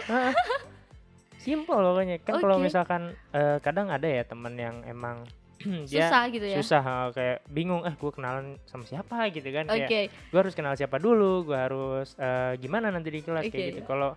Simple 1.39 1.79
pokoknya. 1.79 2.17
Kan 2.19 2.33
kalau 2.37 2.59
Oke. 2.59 2.65
misalkan 2.67 3.01
eh, 3.31 3.57
kadang 3.63 3.87
ada 3.87 4.03
ya 4.03 4.27
temen 4.27 4.53
yang 4.53 4.83
emang 4.83 5.23
susah 5.91 6.23
gitu 6.31 6.45
ya? 6.47 6.57
susah 6.59 6.81
kayak 7.11 7.37
bingung 7.47 7.83
eh 7.83 7.93
gue 7.93 8.11
kenalan 8.11 8.55
sama 8.63 8.87
siapa? 8.87 9.27
gitu 9.29 9.47
kan 9.51 9.67
Oke, 9.67 9.85
kayak 9.85 10.07
gue 10.31 10.39
harus 10.39 10.55
kenal 10.55 10.73
siapa 10.73 10.97
dulu 10.97 11.43
gue 11.47 11.57
harus 11.59 12.15
eh, 12.15 12.55
gimana 12.57 12.89
nanti 12.89 13.11
di 13.11 13.19
kelas 13.19 13.45
Oke. 13.45 13.51
kayak 13.51 13.67
gitu. 13.75 13.81
Kalau 13.83 14.15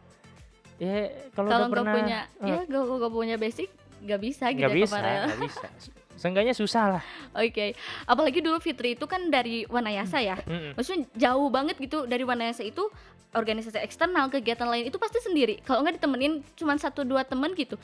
ya 0.79 1.11
kalau 1.35 1.49
udah 1.51 1.69
pernah 1.71 1.95
punya, 1.95 2.21
eh, 2.43 2.49
ya 2.49 2.59
nggak 2.67 2.83
nggak 2.87 3.13
punya 3.13 3.37
basic, 3.39 3.69
nggak 4.03 4.21
bisa 4.23 4.45
gitu 4.51 4.59
nggak 4.67 4.73
ya 4.73 4.79
bisa 4.83 4.97
kemarin. 4.99 5.19
nggak 5.27 5.41
bisa. 5.47 5.67
Seenggaknya 6.13 6.55
susah 6.55 6.85
lah. 6.99 7.05
Oke, 7.43 7.75
apalagi 8.07 8.39
dulu 8.43 8.59
Fitri 8.63 8.95
itu 8.95 9.07
kan 9.11 9.27
dari 9.31 9.67
Wanayasa 9.67 10.19
ya, 10.23 10.37
Mm-mm. 10.47 10.79
maksudnya 10.79 11.07
jauh 11.19 11.49
banget 11.51 11.79
gitu 11.79 12.07
dari 12.07 12.23
Wanayasa 12.23 12.63
itu 12.63 12.87
organisasi 13.33 13.81
eksternal 13.81 14.29
kegiatan 14.29 14.69
lain 14.69 14.89
itu 14.89 14.97
pasti 15.01 15.21
sendiri. 15.21 15.61
Kalau 15.65 15.81
nggak 15.85 16.01
ditemenin 16.01 16.45
cuma 16.57 16.77
satu 16.77 17.05
dua 17.05 17.25
temen 17.25 17.53
gitu, 17.57 17.77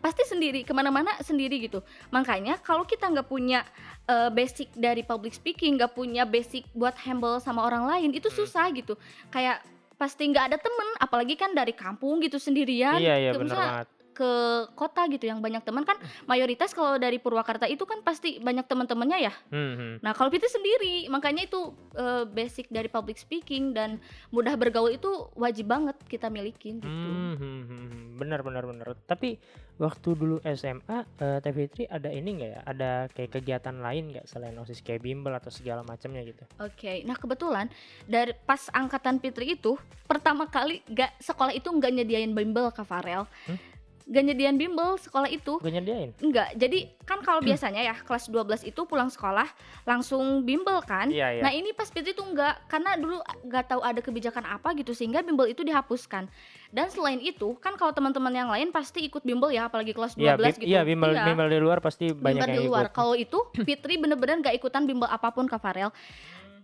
pasti 0.00 0.24
sendiri 0.24 0.64
ke 0.64 0.72
mana-mana 0.72 1.12
sendiri 1.20 1.60
gitu. 1.60 1.84
Makanya 2.08 2.60
kalau 2.60 2.84
kita 2.84 3.08
nggak 3.08 3.28
punya 3.28 3.64
eh, 4.04 4.28
basic 4.28 4.68
dari 4.76 5.00
public 5.00 5.32
speaking, 5.32 5.80
nggak 5.80 5.96
punya 5.96 6.28
basic 6.28 6.68
buat 6.76 6.92
handle 7.00 7.40
sama 7.40 7.64
orang 7.64 7.88
lain 7.88 8.10
itu 8.12 8.28
Hmm. 8.28 8.36
susah 8.44 8.68
gitu. 8.76 8.96
Kayak 9.32 9.64
pasti 9.96 10.28
nggak 10.28 10.44
ada 10.52 10.58
temen, 10.60 10.88
apalagi 11.00 11.38
kan 11.38 11.56
dari 11.56 11.72
kampung 11.72 12.20
gitu 12.20 12.36
sendirian. 12.36 13.00
iya 13.00 13.16
iya 13.16 13.32
benar 13.32 13.56
banget 13.56 14.03
ke 14.14 14.30
kota 14.78 15.04
gitu 15.10 15.26
yang 15.26 15.42
banyak 15.42 15.60
teman 15.66 15.82
kan 15.82 15.98
mayoritas 16.30 16.70
kalau 16.72 16.96
dari 16.96 17.18
Purwakarta 17.18 17.66
itu 17.66 17.82
kan 17.84 18.00
pasti 18.06 18.38
banyak 18.38 18.64
teman-temannya 18.64 19.18
ya. 19.28 19.34
Hmm, 19.50 19.74
hmm. 19.74 19.94
Nah 20.00 20.14
kalau 20.14 20.30
Fitri 20.30 20.48
sendiri 20.48 21.10
makanya 21.10 21.44
itu 21.44 21.74
eh, 21.98 22.24
basic 22.24 22.70
dari 22.70 22.86
public 22.88 23.18
speaking 23.18 23.74
dan 23.74 23.98
mudah 24.30 24.54
bergaul 24.54 24.94
itu 24.94 25.28
wajib 25.34 25.68
banget 25.68 25.98
kita 26.06 26.30
milikin 26.30 26.80
gitu. 26.80 26.88
Hmm, 26.88 27.34
hmm, 27.36 27.62
hmm, 27.66 28.02
benar 28.16 28.40
benar 28.46 28.64
benar 28.64 28.94
tapi 29.04 29.36
waktu 29.76 30.14
dulu 30.14 30.38
SMA 30.54 30.98
eh, 31.18 31.38
Teh 31.42 31.52
Fitri 31.52 31.84
ada 31.90 32.08
ini 32.08 32.38
nggak 32.38 32.50
ya 32.54 32.60
ada 32.62 32.90
kayak 33.10 33.30
kegiatan 33.42 33.74
lain 33.82 34.14
nggak 34.14 34.26
selain 34.30 34.54
osis 34.62 34.80
kayak 34.86 35.02
bimbel 35.02 35.34
atau 35.34 35.50
segala 35.50 35.82
macamnya 35.82 36.22
gitu 36.22 36.46
Oke, 36.62 37.02
nah 37.02 37.18
kebetulan 37.18 37.66
dari 38.06 38.30
pas 38.46 38.70
angkatan 38.70 39.18
Fitri 39.18 39.58
itu 39.58 39.74
pertama 40.06 40.46
kali 40.46 40.84
gak 40.86 41.18
sekolah 41.18 41.50
itu 41.50 41.66
nggak 41.66 41.90
nyediain 41.90 42.30
bimbel 42.30 42.70
ke 42.70 42.86
Farel. 42.86 43.26
Hmm? 43.48 43.58
Gak 44.06 44.20
nyediain 44.22 44.54
bimbel 44.54 44.94
sekolah 44.96 45.26
itu 45.26 45.56
Gue 45.56 45.70
nyediain. 45.70 46.12
enggak 46.18 46.52
jadi 46.54 46.92
kan 47.00 47.18
kalau 47.18 47.40
biasanya 47.40 47.80
ya 47.82 47.96
kelas 47.96 48.28
12 48.28 48.36
itu 48.62 48.80
pulang 48.82 49.08
sekolah 49.08 49.48
langsung 49.82 50.22
bimbel 50.42 50.80
kan 50.80 51.08
Iya, 51.08 51.28
iya. 51.30 51.42
Nah 51.42 51.50
ini 51.50 51.70
pas 51.70 51.86
Fitri 51.86 52.12
tuh 52.12 52.22
enggak 52.22 52.64
karena 52.66 52.94
dulu 52.94 53.16
nggak 53.42 53.64
tahu 53.66 53.80
ada 53.80 53.98
kebijakan 53.98 54.44
apa 54.46 54.72
gitu 54.74 54.90
sehingga 54.90 55.20
bimbel 55.20 55.46
itu 55.46 55.60
dihapuskan. 55.60 56.28
Dan 56.68 56.86
selain 56.86 57.16
itu 57.18 57.56
kan 57.56 57.74
kalau 57.74 57.90
teman-teman 57.90 58.28
yang 58.30 58.46
lain 58.46 58.68
pasti 58.68 59.00
ikut 59.02 59.22
bimbel 59.22 59.48
ya 59.48 59.66
apalagi 59.66 59.90
kelas 59.90 60.12
12 60.12 60.20
Iya, 60.20 60.34
bi- 60.34 60.52
gitu. 60.54 60.66
iya 60.66 60.80
bimbel 60.82 61.10
Iya, 61.10 61.24
bimbel 61.24 61.48
di 61.48 61.58
luar 61.58 61.78
pasti 61.78 62.06
banyak 62.08 62.20
bimbel 62.38 62.46
di 62.46 62.56
yang 62.58 62.68
luar. 62.68 62.84
ikut. 62.84 62.92
Kalau 62.92 63.14
itu 63.14 63.38
Fitri 63.64 63.96
bener-bener 63.96 64.36
nggak 64.38 64.54
ikutan 64.54 64.84
bimbel 64.84 65.06
apa 65.06 65.30
pun 65.30 65.46
Kak 65.46 65.58
Farel. 65.58 65.88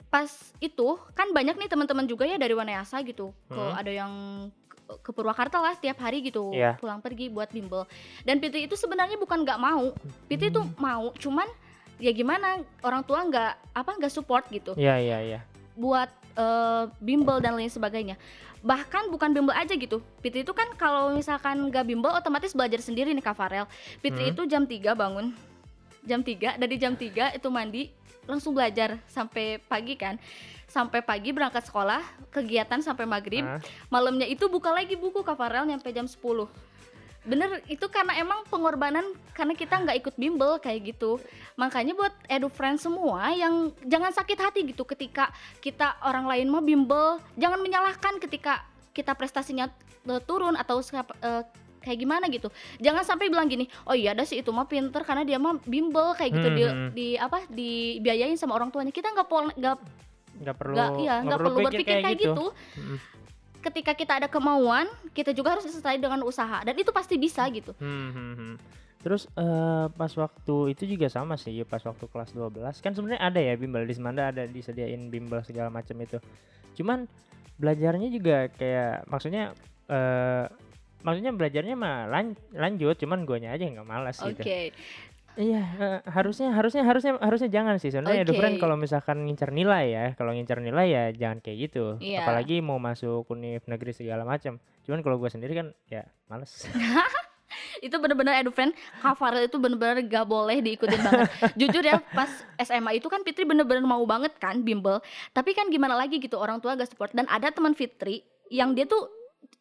Pas 0.07 0.29
itu 0.59 0.89
kan 1.11 1.31
banyak 1.31 1.55
nih 1.55 1.69
teman-teman 1.69 2.05
juga 2.05 2.25
ya 2.25 2.35
dari 2.35 2.51
Wanayasa 2.51 3.01
gitu. 3.03 3.31
Ke 3.47 3.55
Hmm. 3.55 3.73
ada 3.75 3.89
yang 3.89 4.13
ke- 4.99 5.11
Purwakarta 5.11 5.57
lah 5.57 5.73
setiap 5.73 6.01
hari 6.01 6.21
gitu 6.21 6.51
Iya. 6.51 6.75
pulang 6.77 6.99
pergi 6.99 7.27
buat 7.27 7.47
bimbel. 7.49 7.87
Dan 8.21 8.39
Fitri 8.39 8.65
itu 8.65 8.75
sebenarnya 8.75 9.15
bukan 9.15 9.41
nggak 9.41 9.57
mau. 9.57 9.95
Fitri 10.27 10.49
tuh 10.49 10.67
mau, 10.77 11.15
cuman 11.15 11.47
ya 11.97 12.11
gimana 12.11 12.49
orang 12.81 13.01
tua 13.01 13.21
nggak 13.21 13.53
apa 13.71 13.91
nggak 13.95 14.09
support 14.09 14.49
gitu 14.49 14.73
Iya, 14.75 14.97
iya, 14.97 15.19
iya. 15.21 15.41
buat 15.75 16.09
eh, 16.33 16.85
bimbel 16.99 17.39
dan 17.39 17.55
lain 17.55 17.69
sebagainya. 17.69 18.15
Bahkan 18.61 19.09
bukan 19.09 19.31
bimbel 19.31 19.53
aja 19.53 19.73
gitu. 19.73 19.99
Fitri 20.19 20.41
itu 20.41 20.53
kan 20.53 20.69
kalau 20.75 21.11
misalkan 21.11 21.69
gak 21.69 21.83
bimbel 21.83 22.11
otomatis 22.11 22.53
belajar 22.53 22.79
sendiri 22.79 23.11
nih 23.11 23.21
Kak 23.21 23.33
Farel. 23.33 23.65
Fitri 23.99 24.27
Hmm. 24.27 24.33
itu 24.33 24.43
jam 24.45 24.63
3 24.63 24.93
bangun. 24.93 25.33
Jam 26.01 26.21
3 26.21 26.55
dari 26.55 26.77
jam 26.77 26.93
3 26.93 27.33
itu 27.33 27.49
mandi 27.49 27.89
langsung 28.31 28.55
belajar 28.55 29.03
sampai 29.11 29.59
pagi 29.67 29.99
kan. 29.99 30.15
Sampai 30.71 31.03
pagi 31.03 31.35
berangkat 31.35 31.67
sekolah, 31.67 31.99
kegiatan 32.31 32.79
sampai 32.79 33.03
maghrib. 33.03 33.43
Ah, 33.43 33.59
Malamnya 33.91 34.31
itu 34.31 34.47
buka 34.47 34.71
lagi 34.71 34.95
buku 34.95 35.27
Kak 35.27 35.35
Farel 35.35 35.67
nyampe 35.67 35.91
jam 35.91 36.07
10. 36.07 36.47
Bener 37.21 37.61
itu 37.69 37.85
karena 37.91 38.17
emang 38.17 38.47
pengorbanan 38.49 39.05
karena 39.37 39.53
kita 39.53 39.77
nggak 39.77 39.97
ikut 40.01 40.15
bimbel 40.17 40.57
kayak 40.57 40.97
gitu 40.97 41.21
makanya 41.53 41.93
buat 41.93 42.17
edu 42.25 42.49
friends 42.49 42.89
semua 42.89 43.29
yang 43.37 43.77
jangan 43.85 44.09
sakit 44.09 44.41
hati 44.41 44.61
gitu 44.73 44.89
ketika 44.89 45.29
kita 45.61 46.01
orang 46.01 46.25
lain 46.25 46.49
mau 46.49 46.65
bimbel 46.65 47.21
jangan 47.37 47.61
menyalahkan 47.61 48.17
ketika 48.25 48.65
kita 48.97 49.13
prestasinya 49.13 49.69
eh, 50.09 50.23
turun 50.25 50.57
atau 50.57 50.81
eh, 50.81 51.45
kayak 51.81 51.99
gimana 51.99 52.29
gitu 52.29 52.49
jangan 52.79 53.03
sampai 53.03 53.33
bilang 53.33 53.49
gini 53.49 53.67
oh 53.89 53.97
iya 53.97 54.13
ada 54.13 54.25
sih 54.25 54.41
itu 54.41 54.53
mah 54.53 54.69
pinter 54.69 55.01
karena 55.03 55.25
dia 55.25 55.41
mah 55.41 55.57
bimbel 55.65 56.13
kayak 56.15 56.31
gitu 56.37 56.49
di, 56.53 56.63
Hmm, 56.65 56.77
hmm. 56.77 56.91
di 56.93 57.09
apa 57.17 57.39
dibiayain 57.49 58.37
sama 58.37 58.55
orang 58.57 58.69
tuanya 58.69 58.93
kita 58.93 59.09
nggak 59.11 59.29
pol 59.29 59.49
nggak 59.57 59.77
nggak 60.41 60.57
perlu 60.57 60.75
nggak 60.77 60.91
iya 61.01 61.17
nggak 61.25 61.39
perlu 61.41 61.59
berpikir 61.69 61.97
kayak 62.01 62.19
gitu, 62.21 62.45
Mm. 62.81 62.97
ketika 63.61 63.93
kita 63.93 64.13
ada 64.25 64.29
kemauan 64.29 64.89
kita 65.13 65.37
juga 65.37 65.53
harus 65.59 65.69
disertai 65.69 66.01
dengan 66.01 66.25
usaha 66.25 66.65
dan 66.65 66.73
itu 66.77 66.89
pasti 66.93 67.21
bisa 67.21 67.45
gitu 67.53 67.77
Hmm, 67.77 68.11
hmm, 68.13 68.35
hmm. 68.37 68.55
Terus 69.01 69.25
eh, 69.33 69.87
pas 69.97 70.13
waktu 70.13 70.77
itu 70.77 70.85
juga 70.85 71.09
sama 71.09 71.41
sih, 71.41 71.65
pas 71.65 71.81
waktu 71.81 72.05
kelas 72.05 72.37
12 72.37 72.85
kan 72.85 72.93
sebenarnya 72.93 73.33
ada 73.33 73.41
ya 73.41 73.57
bimbel 73.57 73.89
di 73.89 73.97
Semanda 73.97 74.29
ada 74.29 74.45
disediain 74.45 75.09
bimbel 75.09 75.41
segala 75.41 75.73
macam 75.73 75.97
itu. 76.05 76.21
Cuman 76.77 77.09
belajarnya 77.57 78.13
juga 78.13 78.53
kayak 78.53 79.09
maksudnya 79.09 79.57
eh 79.89 80.45
maksudnya 81.01 81.33
belajarnya 81.33 81.75
mah 81.77 82.09
lan- 82.09 82.39
lanjut, 82.53 82.97
cuman 83.01 83.25
guanya 83.25 83.57
aja 83.57 83.65
nggak 83.65 83.89
malas 83.89 84.21
oke 84.21 84.41
gitu. 84.41 84.73
Iya, 85.39 85.63
eh, 85.63 86.01
harusnya 86.11 86.51
harusnya 86.51 86.83
harusnya 86.83 87.15
harusnya 87.23 87.49
jangan 87.49 87.79
sih. 87.79 87.95
Sebenarnya 87.95 88.27
Oke. 88.27 88.35
friend 88.35 88.59
kalau 88.59 88.75
misalkan 88.75 89.23
ngincar 89.25 89.55
nilai 89.55 89.85
ya, 89.87 90.05
kalau 90.19 90.35
ngincar 90.35 90.59
nilai 90.59 90.91
ya 90.91 91.05
jangan 91.15 91.39
kayak 91.39 91.71
gitu. 91.71 91.97
Iya. 92.03 92.27
Apalagi 92.27 92.59
mau 92.59 92.83
masuk 92.83 93.31
univ 93.31 93.63
negeri 93.71 93.95
segala 93.95 94.27
macam. 94.27 94.59
Cuman 94.83 95.01
kalau 95.07 95.23
gua 95.23 95.31
sendiri 95.31 95.55
kan 95.55 95.71
ya 95.87 96.03
males. 96.27 96.67
itu 97.87 97.97
bener-bener 97.97 98.39
edu 98.39 98.53
friend 98.55 98.77
Kak 99.03 99.17
Farel 99.19 99.49
itu 99.49 99.57
bener-bener 99.59 100.05
gak 100.07 100.27
boleh 100.29 100.63
diikutin 100.63 101.01
banget 101.01 101.29
jujur 101.61 101.83
ya 101.83 101.99
pas 102.15 102.31
SMA 102.63 103.01
itu 103.03 103.09
kan 103.11 103.25
Fitri 103.27 103.43
bener-bener 103.43 103.83
mau 103.83 104.05
banget 104.07 104.37
kan 104.39 104.61
bimbel 104.63 105.03
tapi 105.35 105.57
kan 105.57 105.67
gimana 105.67 105.99
lagi 105.99 106.23
gitu 106.23 106.39
orang 106.39 106.63
tua 106.63 106.79
gak 106.79 106.93
support 106.93 107.11
dan 107.11 107.27
ada 107.27 107.51
teman 107.51 107.75
Fitri 107.75 108.23
yang 108.53 108.77
dia 108.77 108.87
tuh 108.87 109.20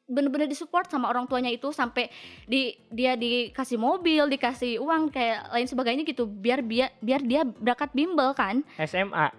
bener-bener 0.09 0.49
disupport 0.49 0.89
sama 0.89 1.05
orang 1.05 1.29
tuanya 1.29 1.53
itu 1.53 1.69
sampai 1.69 2.09
di 2.49 2.73
dia 2.89 3.13
dikasih 3.13 3.77
mobil 3.77 4.25
dikasih 4.25 4.81
uang 4.81 5.13
kayak 5.13 5.53
lain 5.53 5.67
sebagainya 5.69 6.01
gitu 6.01 6.25
biar 6.25 6.65
biar 6.65 6.89
biar 6.97 7.21
dia 7.21 7.41
berangkat 7.45 7.93
bimbel 7.93 8.33
kan? 8.33 8.65
SMA 8.81 9.29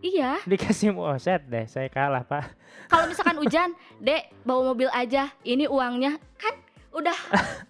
iya. 0.00 0.40
Dikasih 0.48 0.96
set 1.20 1.44
deh, 1.50 1.68
saya 1.68 1.92
kalah 1.92 2.24
pak. 2.24 2.56
kalau 2.88 3.04
misalkan 3.04 3.36
hujan 3.36 3.70
dek 4.06 4.32
bawa 4.46 4.72
mobil 4.72 4.88
aja 4.94 5.28
ini 5.44 5.68
uangnya. 5.68 6.16
Kan 6.40 6.56
udah 6.90 7.16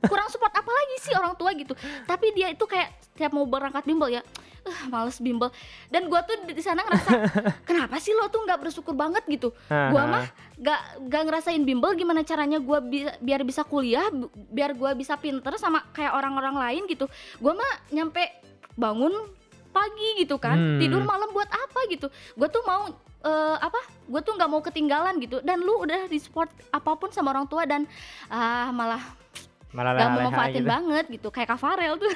kurang 0.09 0.29
support 0.33 0.53
apa 0.53 0.71
lagi 0.71 0.97
sih 1.05 1.13
orang 1.13 1.37
tua 1.37 1.53
gitu? 1.53 1.77
Tapi 2.09 2.33
dia 2.33 2.49
itu 2.49 2.65
kayak 2.65 2.89
setiap 3.05 3.37
mau 3.37 3.45
berangkat 3.45 3.85
bimbel 3.85 4.09
ya 4.09 4.23
eh 4.61 4.81
males 4.93 5.17
bimbel. 5.17 5.49
Dan 5.89 6.13
gua 6.13 6.21
tuh 6.21 6.37
di 6.45 6.61
sana 6.61 6.85
ngerasa 6.85 7.11
kenapa 7.69 7.97
sih 7.97 8.13
lo 8.13 8.29
tuh 8.29 8.45
nggak 8.45 8.61
bersyukur 8.61 8.93
banget 8.93 9.25
gitu? 9.25 9.57
Gua 9.69 10.05
mah 10.05 10.25
gak 10.61 11.09
gak 11.09 11.23
ngerasain 11.25 11.65
bimbel 11.65 11.97
gimana 11.97 12.21
caranya 12.21 12.61
gua 12.61 12.85
bi- 12.85 13.09
biar 13.25 13.41
bisa 13.41 13.65
kuliah 13.65 14.13
biar 14.53 14.77
gua 14.77 14.93
bisa 14.93 15.17
pinter 15.17 15.57
sama 15.57 15.81
kayak 15.97 16.13
orang-orang 16.13 16.61
lain 16.61 16.83
gitu. 16.93 17.09
Gua 17.41 17.57
mah 17.57 17.73
nyampe 17.89 18.21
bangun 18.77 19.13
pagi 19.71 20.19
gitu 20.19 20.37
kan 20.37 20.55
Hmm. 20.55 20.79
tidur 20.79 21.01
malam 21.01 21.31
buat 21.31 21.47
apa 21.47 21.81
gitu 21.89 22.07
gua 22.35 22.47
tuh 22.47 22.63
mau 22.63 22.91
eh, 23.21 23.57
apa 23.57 23.77
gue 24.03 24.21
tuh 24.21 24.33
nggak 24.33 24.49
mau 24.49 24.61
ketinggalan 24.61 25.17
gitu 25.19 25.39
dan 25.41 25.61
lu 25.61 25.79
udah 25.79 26.07
di 26.07 26.17
support 26.17 26.49
apa 26.71 26.97
pun 26.97 27.09
sama 27.09 27.31
orang 27.31 27.45
tua 27.45 27.65
dan 27.65 27.85
ah 28.27 28.69
malah 28.71 29.01
malah 29.71 29.93
gak 29.93 30.03
leha-leha 30.03 30.17
memanfaatin 30.19 30.57
gitu. 30.57 30.67
banget 30.67 31.05
gitu 31.11 31.29
kayak 31.31 31.49
Kak 31.55 31.61
Farel 31.63 31.95
tuh 31.95 32.11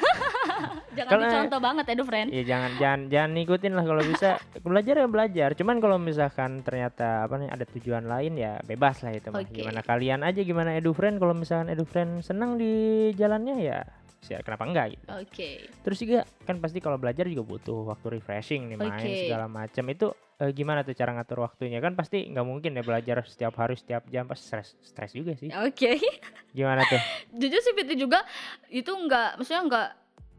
jangan 0.98 1.10
Kalau- 1.12 1.22
dicontoh 1.22 1.60
banget 1.62 1.84
ya 1.86 1.94
friend 2.02 2.28
Iya 2.30 2.42
jangan 2.44 2.70
jangan 2.74 3.00
jangan 3.06 3.30
ikutin 3.36 3.72
lah 3.74 3.84
kalau 3.84 4.02
bisa 4.02 4.28
belajar 4.66 4.94
ya 4.96 5.06
belajar. 5.06 5.48
Cuman 5.54 5.76
kalau 5.78 5.96
misalkan 5.98 6.50
ternyata 6.62 7.22
apa 7.22 7.34
nih 7.36 7.48
ada 7.50 7.64
tujuan 7.68 8.04
lain 8.04 8.32
ya 8.34 8.58
bebas 8.64 9.06
lah 9.06 9.12
itu 9.12 9.30
mah. 9.30 9.38
Oke. 9.38 9.54
Gimana 9.54 9.80
kalian 9.82 10.26
aja 10.26 10.40
gimana 10.42 10.74
edu 10.74 10.90
friend 10.90 11.22
kalau 11.22 11.30
misalkan 11.30 11.70
edu 11.70 11.86
friend 11.86 12.26
senang 12.26 12.58
di 12.58 12.72
jalannya 13.14 13.56
ya 13.60 13.78
ya 14.26 14.40
kenapa 14.40 14.64
enggak 14.64 14.86
gitu. 14.90 15.04
oke 15.06 15.50
Terus 15.80 15.98
juga 15.98 16.18
kan 16.42 16.56
pasti 16.56 16.78
kalau 16.78 16.96
belajar 16.96 17.24
juga 17.24 17.42
butuh 17.42 17.86
waktu 17.86 18.06
refreshing 18.14 18.66
nih 18.66 18.76
main 18.76 18.94
Oke. 18.94 19.20
segala 19.22 19.46
macam 19.46 19.84
itu 19.86 20.06
eh, 20.36 20.50
gimana 20.50 20.80
tuh 20.80 20.92
cara 20.92 21.12
ngatur 21.12 21.38
waktunya 21.40 21.78
kan 21.78 21.92
pasti 21.92 22.26
nggak 22.26 22.42
mungkin 22.42 22.72
ya 22.72 22.82
belajar 22.82 23.22
setiap 23.22 23.54
hari 23.54 23.74
setiap 23.74 24.04
jam 24.06 24.24
pasti 24.24 24.44
stres 24.46 24.68
stres 24.80 25.12
juga 25.12 25.32
sih. 25.32 25.48
oke 25.50 25.92
Gimana 26.56 26.82
tuh? 26.82 27.00
jujur 27.32 27.60
sih 27.60 27.72
Fitri 27.72 27.96
juga 27.96 28.22
itu 28.68 28.88
nggak 28.88 29.36
maksudnya 29.36 29.62
nggak 29.64 29.88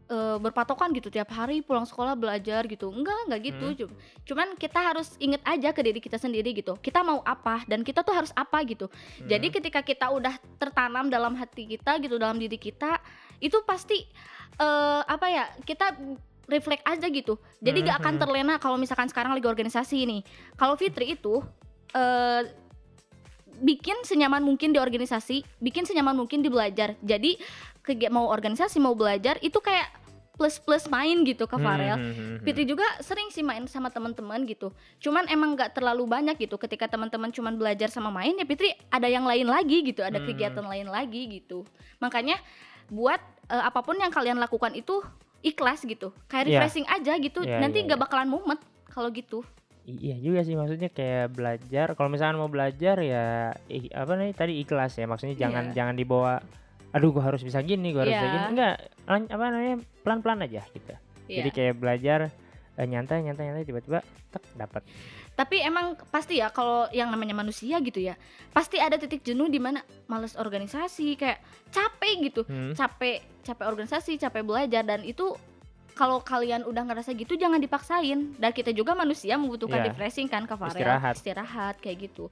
eh, 0.06 0.38
berpatokan 0.38 0.88
gitu 0.92 1.08
tiap 1.08 1.28
hari 1.28 1.60
pulang 1.60 1.82
sekolah 1.82 2.14
belajar 2.14 2.64
gitu 2.64 2.88
enggak 2.88 3.18
enggak 3.26 3.40
gitu 3.44 3.66
Hmm. 3.66 3.76
Cum- 3.76 3.96
cuman 4.24 4.48
kita 4.54 4.80
harus 4.80 5.12
inget 5.18 5.42
aja 5.42 5.70
ke 5.70 5.80
diri 5.80 5.98
kita 5.98 6.16
sendiri 6.16 6.50
gitu 6.52 6.74
kita 6.76 7.00
mau 7.00 7.20
apa 7.20 7.62
dan 7.64 7.82
kita 7.82 8.00
tuh 8.00 8.12
harus 8.12 8.30
apa 8.32 8.62
gitu 8.62 8.86
jadi 9.20 9.44
Hmm. 9.44 9.54
ketika 9.54 9.80
kita 9.80 10.06
udah 10.08 10.30
tertanam 10.56 11.06
dalam 11.06 11.34
hati 11.34 11.66
kita 11.68 11.98
gitu 11.98 12.16
dalam 12.16 12.36
diri 12.36 12.56
kita 12.56 12.98
itu 13.38 13.58
pasti 13.62 14.06
eh, 14.56 15.02
apa 15.04 15.26
ya 15.26 15.44
kita 15.62 15.92
refleks 16.46 16.80
aja 16.82 17.06
gitu 17.06 17.36
jadi 17.58 17.82
gak 17.82 17.98
akan 18.00 18.14
Mhm. 18.16 18.20
terlena 18.22 18.54
kalau 18.56 18.76
misalkan 18.76 19.06
sekarang 19.06 19.34
lagi 19.34 19.44
organisasi 19.44 20.06
nih 20.06 20.20
kalau 20.54 20.74
Fitri 20.74 21.12
itu 21.12 21.42
eh 21.92 22.42
bikin 23.56 24.04
senyaman 24.04 24.44
mungkin 24.44 24.68
di 24.68 24.76
organisasi, 24.76 25.40
bikin 25.64 25.88
senyaman 25.88 26.12
mungkin 26.12 26.44
di 26.44 26.52
belajar. 26.52 26.92
Jadi 27.00 27.40
kegi- 27.80 28.12
mau 28.12 28.28
organisasi 28.28 28.76
mau 28.76 28.92
belajar 28.92 29.40
itu 29.40 29.56
kayak 29.56 29.88
plus 30.36 30.60
plus 30.60 30.84
main 30.92 31.24
gitu 31.24 31.48
ke 31.48 31.56
Farel. 31.56 31.96
Hmm, 31.96 32.04
hmm, 32.04 32.12
hmm, 32.12 32.28
hmm. 32.36 32.38
Fitri 32.44 32.68
juga 32.68 32.84
sering 33.00 33.32
sih 33.32 33.40
main 33.40 33.64
sama 33.64 33.88
teman-teman 33.88 34.44
gitu. 34.44 34.68
Cuman 35.00 35.24
emang 35.32 35.56
nggak 35.56 35.72
terlalu 35.72 36.04
banyak 36.04 36.36
gitu. 36.36 36.60
Ketika 36.60 36.84
teman-teman 36.84 37.32
cuman 37.32 37.56
belajar 37.56 37.88
sama 37.88 38.12
main 38.12 38.36
ya 38.36 38.44
Fitri 38.44 38.76
ada 38.92 39.08
yang 39.08 39.24
lain 39.24 39.48
lagi 39.48 39.80
gitu, 39.80 40.04
ada 40.04 40.20
kegiatan 40.20 40.60
lain 40.60 40.92
lagi 40.92 41.40
gitu. 41.40 41.64
Makanya 41.96 42.36
buat 42.88 43.18
eh, 43.46 43.62
apa 43.62 43.80
pun 43.80 43.94
yang 43.94 44.10
kalian 44.10 44.36
lakukan 44.36 44.72
itu 44.72 45.02
ikhlas 45.40 45.82
gitu. 45.82 46.10
Kayak 46.26 46.44
Iya. 46.44 46.50
refreshing 46.58 46.86
aja 46.86 47.12
gitu. 47.16 47.40
Iya, 47.40 47.60
Nanti 47.60 47.78
iya, 47.80 47.86
nggak 47.86 47.98
iya. 47.98 48.04
bakalan 48.04 48.28
mumet 48.28 48.58
kalau 48.88 49.08
gitu. 49.08 49.46
I- 49.84 50.10
Iya 50.10 50.16
juga 50.18 50.40
sih 50.42 50.54
maksudnya 50.54 50.90
kayak 50.90 51.30
belajar 51.30 51.94
kalau 51.94 52.10
misalkan 52.10 52.36
mau 52.36 52.50
belajar 52.50 52.98
ya 52.98 53.54
i- 53.68 53.86
apa 53.88 54.12
nih 54.16 54.34
tadi 54.34 54.58
ikhlas 54.58 54.98
ya 54.98 55.06
maksudnya 55.06 55.38
jangan 55.38 55.70
Iya. 55.70 55.74
jangan 55.74 55.94
dibawa 55.94 56.42
aduh 56.90 57.12
gua 57.12 57.30
harus 57.30 57.40
bisa 57.40 57.62
gini 57.62 57.94
gua 57.94 58.02
harus 58.02 58.10
bisa 58.12 58.24
Iya. 58.24 58.34
gini 58.34 58.46
enggak 58.50 58.74
apa 59.30 59.44
namanya 59.46 59.76
pelan-pelan 60.02 60.42
aja 60.42 60.66
gitu 60.66 60.94
jadi 61.28 61.38
Iya. 61.44 61.54
kayak 61.54 61.74
belajar 61.76 62.18
eh, 62.74 62.82
nyantai 62.84 63.22
nyantai 63.22 63.46
nyantai 63.46 63.62
tiba-tiba 63.62 64.02
tek 64.28 64.42
dapat 64.54 64.82
Tapi 65.36 65.60
emang 65.60 66.00
pasti 66.08 66.40
ya 66.40 66.48
kalau 66.48 66.88
yang 66.90 67.12
namanya 67.12 67.36
manusia 67.36 67.76
gitu 67.78 68.00
ya, 68.00 68.16
pasti 68.50 68.80
ada 68.80 68.96
titik 68.96 69.20
jenuh 69.20 69.46
di 69.46 69.60
mana 69.60 69.84
males 70.08 70.32
organisasi, 70.32 71.12
kayak 71.14 71.44
capek 71.68 72.14
gitu. 72.24 72.42
hmm. 72.48 72.72
Capek 72.72 73.20
capek 73.44 73.66
organisasi, 73.68 74.16
capek 74.16 74.42
belajar 74.42 74.80
dan 74.82 75.04
itu 75.04 75.36
kalau 75.92 76.20
kalian 76.20 76.60
udah 76.64 76.84
ngerasa 76.84 77.12
gitu 77.12 77.36
jangan 77.36 77.56
dipaksain 77.56 78.36
dan 78.36 78.50
kita 78.50 78.68
juga 78.68 78.92
manusia 78.92 79.36
membutuhkan 79.36 79.80
Iya. 79.80 79.92
refreshing 79.92 80.28
kan 80.28 80.44
Kak 80.44 80.60
Farel 80.60 80.76
Istirahat. 80.76 81.14
istirahat 81.16 81.74
kayak 81.80 82.12
gitu 82.12 82.28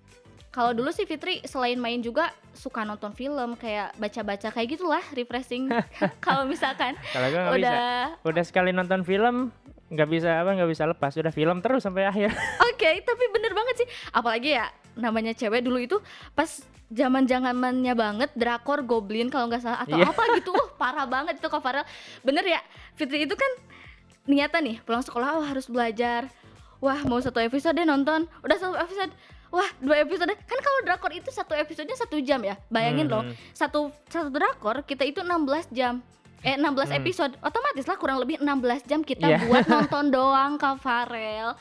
kalau 0.54 0.70
dulu 0.70 0.94
sih 0.94 1.02
Fitri 1.02 1.42
selain 1.42 1.74
main 1.74 1.98
juga 1.98 2.30
suka 2.54 2.86
nonton 2.86 3.10
film 3.10 3.58
kayak 3.58 3.98
baca-baca 3.98 4.54
kayak 4.54 4.78
gitulah 4.78 5.02
refreshing 5.10 5.66
kalau 6.24 6.46
misalkan 6.46 6.94
Kalau 7.10 7.26
gue 7.26 7.40
nggak 7.42 7.58
bisa. 7.58 7.66
udah 7.66 7.82
Udah 8.22 8.44
sekali 8.46 8.70
nonton 8.70 9.02
film 9.02 9.50
nggak 9.90 10.08
bisa 10.08 10.30
apa 10.40 10.54
nggak 10.54 10.70
bisa 10.70 10.84
lepas. 10.86 11.12
Udah 11.18 11.34
film 11.34 11.58
terus 11.58 11.82
sampai 11.82 12.06
akhir. 12.06 12.30
Oke, 12.70 13.02
tapi 13.02 13.24
bener 13.34 13.52
banget 13.52 13.84
sih. 13.84 13.88
Apalagi 14.14 14.54
ya 14.54 14.70
namanya 14.94 15.34
cewek 15.34 15.60
dulu 15.66 15.82
itu 15.82 15.98
pas 16.38 16.62
zaman 16.88 17.26
zamannya 17.26 17.94
banget 17.98 18.30
drakor 18.38 18.86
Goblin 18.86 19.28
kalau 19.28 19.50
nggak 19.50 19.62
salah 19.62 19.82
atau 19.82 19.98
Iya. 19.98 20.14
apa 20.14 20.22
gitu. 20.38 20.54
Uh, 20.54 20.70
parah 20.78 21.06
banget 21.10 21.42
itu 21.42 21.48
Kak 21.50 21.62
Farel. 21.62 21.82
Bener 22.22 22.46
ya, 22.46 22.60
Fitri 22.94 23.26
itu 23.26 23.34
kan 23.34 23.50
niatan 24.24 24.62
nih 24.64 24.76
pulang 24.86 25.02
sekolah 25.02 25.42
oh, 25.42 25.44
harus 25.44 25.66
belajar. 25.66 26.30
Wah, 26.78 27.00
mau 27.08 27.18
satu 27.18 27.40
episode 27.40 27.74
deh 27.74 27.86
nonton. 27.86 28.30
Udah 28.44 28.56
satu 28.56 28.76
episode. 28.78 29.10
Wah, 29.48 29.68
dua 29.78 29.96
episode. 29.98 30.30
Kan 30.30 30.58
kalau 30.58 30.78
drakor 30.82 31.10
itu 31.10 31.28
satu 31.28 31.52
episodenya 31.52 31.94
satu 31.94 32.16
jam 32.18 32.40
ya. 32.40 32.56
Bayangin 32.66 33.06
loh, 33.06 33.22
Hmm. 33.22 33.34
satu 33.50 33.80
satu 34.06 34.28
drakor 34.28 34.82
kita 34.82 35.02
itu 35.02 35.20
16 35.20 35.68
jam. 35.70 36.00
Eh 36.40 36.54
16 36.54 36.86
Hmm. 36.86 36.98
episode. 36.98 37.32
Otomatis 37.38 37.84
lah 37.84 37.96
kurang 37.96 38.18
lebih 38.18 38.36
16 38.38 38.82
jam 38.82 39.00
kita 39.00 39.24
Iya. 39.26 39.38
buat 39.42 39.64
nonton 39.92 40.10
doang 40.10 40.54
Kak 40.54 40.76
Farel. 40.78 41.54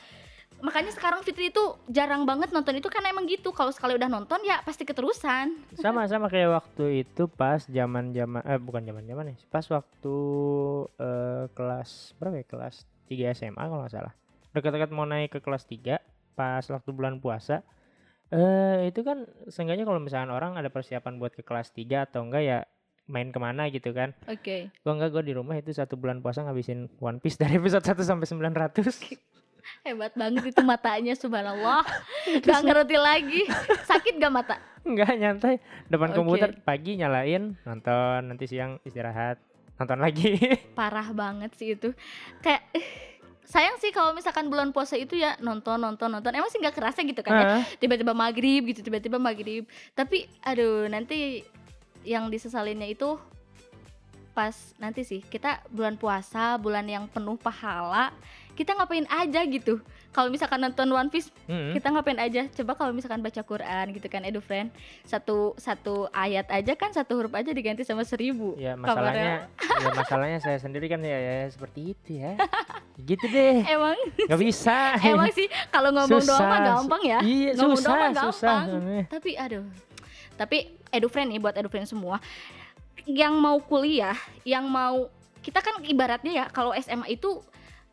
Makanya 0.56 0.90
sekarang 0.90 1.20
Fitri 1.20 1.48
itu 1.48 1.60
jarang 1.86 2.24
banget 2.24 2.48
nonton 2.48 2.72
itu 2.74 2.88
karena 2.88 3.08
emang 3.08 3.24
gitu. 3.24 3.48
Kalau 3.50 3.68
sekali 3.68 3.94
udah 3.94 4.08
nonton 4.08 4.40
ya 4.42 4.58
pasti 4.60 4.82
keterusan. 4.82 5.52
sama 5.74 6.04
sama 6.04 6.26
kayak 6.26 6.50
waktu 6.50 7.04
itu 7.04 7.28
pas 7.28 7.62
zaman 7.62 8.10
zaman 8.10 8.40
eh 8.42 8.56
bukan 8.56 8.80
zaman 8.82 9.04
zaman 9.04 9.24
nih 9.26 9.38
pas 9.46 9.64
waktu 9.66 10.16
eh, 10.96 11.44
kelas 11.50 11.90
berapa 12.14 12.34
ya 12.34 12.46
kelas 12.46 12.74
3 13.04 13.36
SMA 13.36 13.60
kalau 13.60 13.78
nggak 13.78 13.92
salah 13.92 14.14
dekat-dekat 14.50 14.88
mau 14.88 15.04
naik 15.04 15.30
ke 15.30 15.38
kelas 15.38 15.64
3 15.64 16.00
pas 16.34 16.62
waktu 16.66 16.90
bulan 16.90 17.22
puasa 17.22 17.62
eh 18.34 18.90
itu 18.90 19.06
kan 19.06 19.24
seenggaknya 19.46 19.86
kalau 19.86 20.02
misalkan 20.02 20.34
orang 20.34 20.58
ada 20.58 20.68
persiapan 20.68 21.22
buat 21.22 21.32
ke 21.32 21.46
kelas 21.46 21.70
3 21.70 22.10
atau 22.10 22.26
enggak 22.26 22.42
ya 22.42 22.58
main 23.06 23.30
ke 23.30 23.38
mana 23.38 23.68
gitu 23.70 23.94
kan 23.94 24.16
Oke. 24.26 24.74
gua 24.82 24.98
enggak 24.98 25.10
gua 25.14 25.22
di 25.22 25.32
rumah 25.36 25.54
itu 25.54 25.70
satu 25.70 25.94
bulan 25.94 26.18
puasa 26.24 26.42
ngabisin 26.42 26.90
One 26.98 27.22
Piece 27.22 27.38
dari 27.38 27.60
episode 27.60 27.84
1 27.84 28.00
sampai 28.02 28.26
900 28.26 28.82
Hebat 29.84 30.12
banget 30.12 30.52
itu 30.52 30.60
matanya 30.60 31.16
subhanallah. 31.16 31.80
Gak 32.44 32.68
ngerti 32.68 33.00
lagi. 33.00 33.48
Sakit 33.88 34.20
gak 34.20 34.28
mata? 34.28 34.56
enggak 34.84 35.16
nyantai 35.16 35.64
depan 35.88 36.12
Oke. 36.12 36.16
komputer 36.20 36.50
pagi 36.60 37.00
nyalain 37.00 37.56
nonton 37.64 38.20
nanti 38.28 38.44
siang 38.44 38.76
istirahat 38.84 39.40
nonton 39.80 39.96
lagi 39.96 40.36
Parah 40.78 41.08
banget 41.16 41.56
sih 41.56 41.72
itu. 41.74 41.96
Kayak 42.44 42.68
sayang 43.44 43.76
sih 43.78 43.92
kalau 43.92 44.16
misalkan 44.16 44.48
bulan 44.48 44.72
puasa 44.72 44.96
itu 44.96 45.14
ya 45.14 45.36
nonton 45.40 45.76
nonton 45.80 46.08
nonton. 46.08 46.32
Emang 46.32 46.50
sih 46.50 46.60
nggak 46.60 46.76
kerasa 46.76 47.04
gitu 47.04 47.20
kan 47.20 47.32
ya? 47.32 47.46
Hah? 47.60 47.62
tiba-tiba 47.78 48.12
maghrib 48.16 48.64
gitu 48.72 48.80
tiba-tiba 48.80 49.20
maghrib. 49.20 49.68
Tapi 49.92 50.26
aduh 50.40 50.88
nanti 50.88 51.44
yang 52.04 52.28
disesalinnya 52.28 52.88
itu 52.88 53.16
pas 54.34 54.74
nanti 54.82 55.06
sih 55.06 55.22
kita 55.22 55.62
bulan 55.70 55.94
puasa 55.94 56.58
bulan 56.58 56.84
yang 56.90 57.06
penuh 57.06 57.38
pahala 57.38 58.10
kita 58.54 58.70
ngapain 58.72 59.02
aja 59.04 59.40
gitu 59.44 59.82
kalau 60.08 60.30
misalkan 60.30 60.58
nonton 60.58 60.86
One 60.88 61.08
Piece 61.08 61.26
Mm-mm. 61.44 61.74
kita 61.74 61.90
ngapain 61.90 62.14
aja 62.16 62.46
coba 62.48 62.72
kalau 62.74 62.90
misalkan 62.90 63.18
baca 63.18 63.38
Quran 63.40 63.90
gitu 63.90 64.06
kan 64.06 64.22
edu 64.22 64.38
friend 64.38 64.70
satu 65.02 65.52
satu 65.56 66.06
ayat 66.08 66.46
aja 66.48 66.72
kan 66.72 66.88
satu 66.88 67.18
huruf 67.18 67.32
aja 67.32 67.50
diganti 67.50 67.82
sama 67.82 68.02
seribu 68.02 68.54
Ya 68.54 68.74
Kabarnya. 68.74 68.78
masalahnya, 68.78 69.34
ya 69.82 69.88
masalahnya 69.92 70.38
saya 70.38 70.56
sendiri 70.56 70.86
kan 70.86 70.98
ya, 70.98 71.14
ya 71.14 71.36
seperti 71.48 71.80
itu 71.92 72.10
ya. 72.16 72.38
gitu 72.96 73.26
deh, 73.26 73.66
emang 73.66 73.98
nggak 74.24 74.38
bisa. 74.40 74.94
emang 75.02 75.26
sih 75.28 75.50
kalau 75.68 75.90
ngomong 75.90 76.22
doang 76.22 76.38
mah 76.40 76.58
Susah. 76.62 76.68
gampang 76.78 77.02
ya 77.02 77.18
Iya 77.20 77.50
ngomong 77.52 77.74
susah, 77.74 77.90
doang 77.90 77.98
mah 77.98 78.12
susah. 78.22 78.22
gampang. 78.22 78.62
sebenarnya. 78.70 79.04
tapi 79.10 79.30
aduh 79.34 79.64
tapi 80.34 80.56
edufriend 80.88 81.28
nih 81.30 81.40
buat 81.40 81.54
edufriend 81.54 81.86
semua 81.86 82.22
yang 83.04 83.34
mau 83.34 83.58
kuliah 83.58 84.14
yang 84.42 84.62
mau 84.64 85.10
kita 85.40 85.58
kan 85.58 85.82
ibaratnya 85.82 86.32
ya 86.32 86.46
kalau 86.48 86.70
SMA 86.72 87.12
itu 87.12 87.42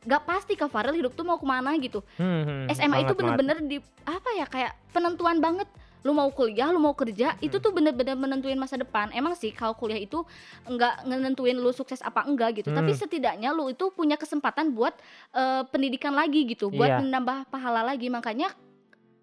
gak 0.02 0.26
pasti 0.26 0.58
ke 0.58 0.66
Farel 0.66 0.98
hidup 0.98 1.14
tuh 1.14 1.22
mau 1.22 1.38
ke 1.38 1.46
mana 1.46 1.78
gitu. 1.78 2.02
Hmm, 2.18 2.42
hmm, 2.42 2.74
SMA 2.74 3.06
itu 3.06 3.14
bener-bener 3.14 3.58
di 3.62 3.78
apa 4.02 4.30
ya 4.34 4.46
kayak 4.46 4.74
penentuan 4.90 5.38
banget. 5.38 5.70
Lu 6.02 6.18
mau 6.18 6.26
kuliah 6.34 6.74
lu 6.74 6.82
mau 6.82 6.98
kerja 6.98 7.38
itu 7.38 7.62
Hmm. 7.62 7.62
tuh 7.62 7.72
bener-bener 7.72 8.18
menentuin 8.18 8.58
masa 8.58 8.74
depan. 8.74 9.14
Emang 9.14 9.38
sih 9.38 9.54
kalau 9.54 9.78
kuliah 9.78 10.02
itu 10.02 10.26
nggak 10.66 11.06
nentuin 11.06 11.54
lu 11.54 11.70
sukses 11.70 12.02
apa 12.02 12.26
enggak 12.26 12.58
gitu. 12.58 12.74
Tapi 12.74 12.90
Hmm. 12.90 12.98
setidaknya 12.98 13.54
lu 13.54 13.70
itu 13.70 13.94
punya 13.94 14.18
kesempatan 14.18 14.74
buat 14.74 14.98
eh, 15.32 15.62
pendidikan 15.70 16.18
lagi 16.18 16.50
gitu 16.50 16.74
buat 16.74 16.90
Iya. 16.90 17.06
menambah 17.06 17.54
pahala 17.54 17.86
lagi. 17.86 18.10
Makanya 18.10 18.50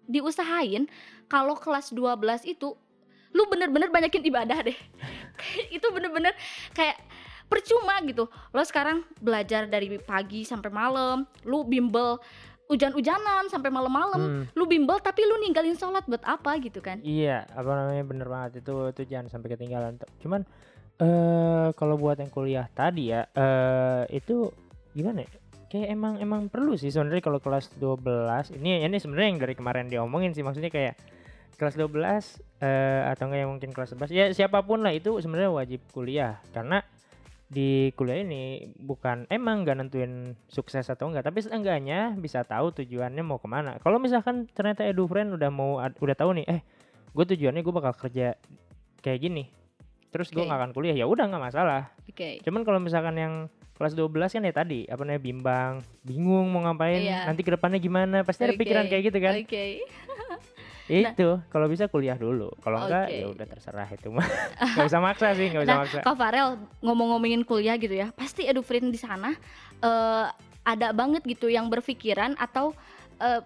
diusahain 0.07 0.87
kalau 1.27 1.59
kelas 1.59 1.91
12 1.91 2.47
itu 2.47 2.79
lu 3.29 3.43
bener-bener 3.45 3.91
banyakin 3.91 4.25
ibadah 4.25 4.63
deh. 4.65 4.73
Itu 5.75 5.93
bener-bener 5.93 6.33
kayak 6.73 6.97
percuma 7.49 7.97
gitu. 8.05 8.29
Lo 8.53 8.61
sekarang 8.61 9.03
belajar 9.19 9.65
dari 9.65 9.97
pagi 9.97 10.45
sampai 10.45 10.69
malam 10.69 11.25
lu 11.43 11.65
bimbel 11.65 12.21
hujan-hujanan 12.69 13.49
sampai 13.49 13.73
malam-malam 13.73 14.21
Hmm, 14.21 14.43
lu 14.53 14.69
bimbel 14.69 15.01
tapi 15.01 15.25
lu 15.25 15.41
ninggalin 15.41 15.73
sholat 15.73 16.05
buat 16.05 16.21
apa 16.21 16.61
gitu 16.61 16.79
kan? 16.85 17.01
Iya, 17.01 17.49
apa 17.57 17.71
namanya 17.73 18.03
bener 18.05 18.27
banget. 18.29 18.61
Itu 18.61 18.93
itu 18.93 19.09
jangan 19.09 19.33
sampai 19.33 19.57
ketinggalan. 19.57 19.97
Cuman 20.21 20.45
eh 21.01 21.67
kalau 21.73 21.97
buat 21.97 22.21
yang 22.21 22.29
kuliah 22.29 22.69
tadi 22.69 23.09
ya, 23.09 23.25
eh 23.33 24.05
itu 24.13 24.53
gimana? 24.93 25.25
ya? 25.25 25.29
Kayak 25.69 25.87
emang 25.97 26.13
emang 26.21 26.41
perlu 26.49 26.77
sih 26.77 26.93
sebenarnya 26.93 27.25
kalau 27.25 27.41
kelas 27.41 27.73
12 27.77 28.57
ini 28.57 28.85
ini 28.85 28.97
sebenarnya 29.01 29.27
yang 29.33 29.41
dari 29.41 29.53
kemarin 29.57 29.89
diomongin 29.89 30.37
sih. 30.37 30.45
Maksudnya 30.45 30.69
kayak 30.69 30.93
kelas 31.57 31.73
12 31.73 31.89
eh 32.61 33.01
atau 33.09 33.23
enggak 33.29 33.39
yang 33.41 33.49
mungkin 33.49 33.69
kelas 33.73 33.97
11 33.97 34.13
ya 34.13 34.25
siapa 34.29 34.61
pun 34.61 34.85
lah 34.85 34.93
itu 34.93 35.17
sebenarnya 35.17 35.49
wajib 35.49 35.81
kuliah. 35.89 36.37
Karena 36.53 36.85
di 37.49 37.89
kuliah 37.97 38.21
ini 38.21 38.69
bukan 38.77 39.25
emang 39.27 39.65
nggak 39.65 39.77
nentuin 39.81 40.37
sukses 40.45 40.85
atau 40.85 41.09
enggak 41.09 41.25
tapi 41.25 41.41
seenggaknya 41.41 42.13
bisa 42.13 42.45
tahu 42.45 42.69
tujuannya 42.69 43.25
mau 43.25 43.41
ke 43.41 43.49
mana 43.49 43.81
kalau 43.81 43.97
misalkan 43.97 44.45
ternyata 44.53 44.85
edu 44.85 45.09
friend 45.09 45.33
udah 45.33 45.49
mau 45.49 45.81
udah 45.81 46.15
tahu 46.15 46.37
nih 46.37 46.45
eh 46.45 46.61
gue 47.09 47.25
tujuannya 47.25 47.65
gue 47.65 47.73
bakal 47.73 47.97
kerja 47.97 48.37
kayak 49.01 49.19
gini 49.19 49.49
terus 50.13 50.29
gue 50.29 50.41
Oke. 50.41 50.45
nggak 50.45 50.59
akan 50.61 50.71
kuliah 50.77 50.93
ya 50.93 51.09
udah 51.09 51.25
nggak 51.25 51.41
masalah 51.41 51.89
oke 52.05 52.45
cuman 52.45 52.61
kalau 52.61 52.77
misalkan 52.77 53.17
yang 53.17 53.33
kelas 53.73 53.97
12 53.97 54.13
kan 54.29 54.43
ya 54.45 54.53
tadi 54.53 54.85
apa 54.85 55.01
namanya 55.01 55.21
bimbang 55.23 55.73
bingung 56.05 56.53
mau 56.53 56.61
ngapain 56.67 57.01
Iya. 57.01 57.25
nanti 57.25 57.41
ke 57.41 57.49
depannya 57.49 57.81
gimana 57.81 58.21
pasti 58.21 58.45
ada 58.45 58.53
Oke. 58.53 58.61
pikiran 58.61 58.85
kayak 58.85 59.03
gitu 59.09 59.17
kan 59.17 59.33
oke 59.33 59.65
Ya 60.89 61.13
itu 61.13 61.29
kalau 61.47 61.69
bisa 61.69 61.85
kuliah 61.85 62.17
dulu 62.17 62.49
kalau 62.59 62.81
enggak 62.81 63.05
Oke. 63.07 63.21
ya 63.21 63.27
udah 63.29 63.45
terserah 63.45 63.87
itu 63.87 64.09
mah 64.09 64.25
nggak 64.73 64.85
bisa 64.89 64.99
maksa 64.99 65.27
sih 65.37 65.47
nggak 65.47 65.61
bisa 65.63 65.69
Nah, 65.69 65.79
maksa 65.85 65.99
Kak 66.01 66.15
Farel 66.17 66.49
ngomong-ngomongin 66.81 67.45
kuliah 67.45 67.77
gitu 67.77 67.93
ya, 67.93 68.09
pasti 68.11 68.43
edufriend 68.43 68.89
di 68.89 68.97
sana 68.97 69.37
eh, 69.79 70.25
ada 70.65 70.87
banget 70.91 71.21
gitu 71.23 71.45
yang 71.45 71.69
berpikiran 71.69 72.33
atau 72.35 72.73
eh, 73.17 73.41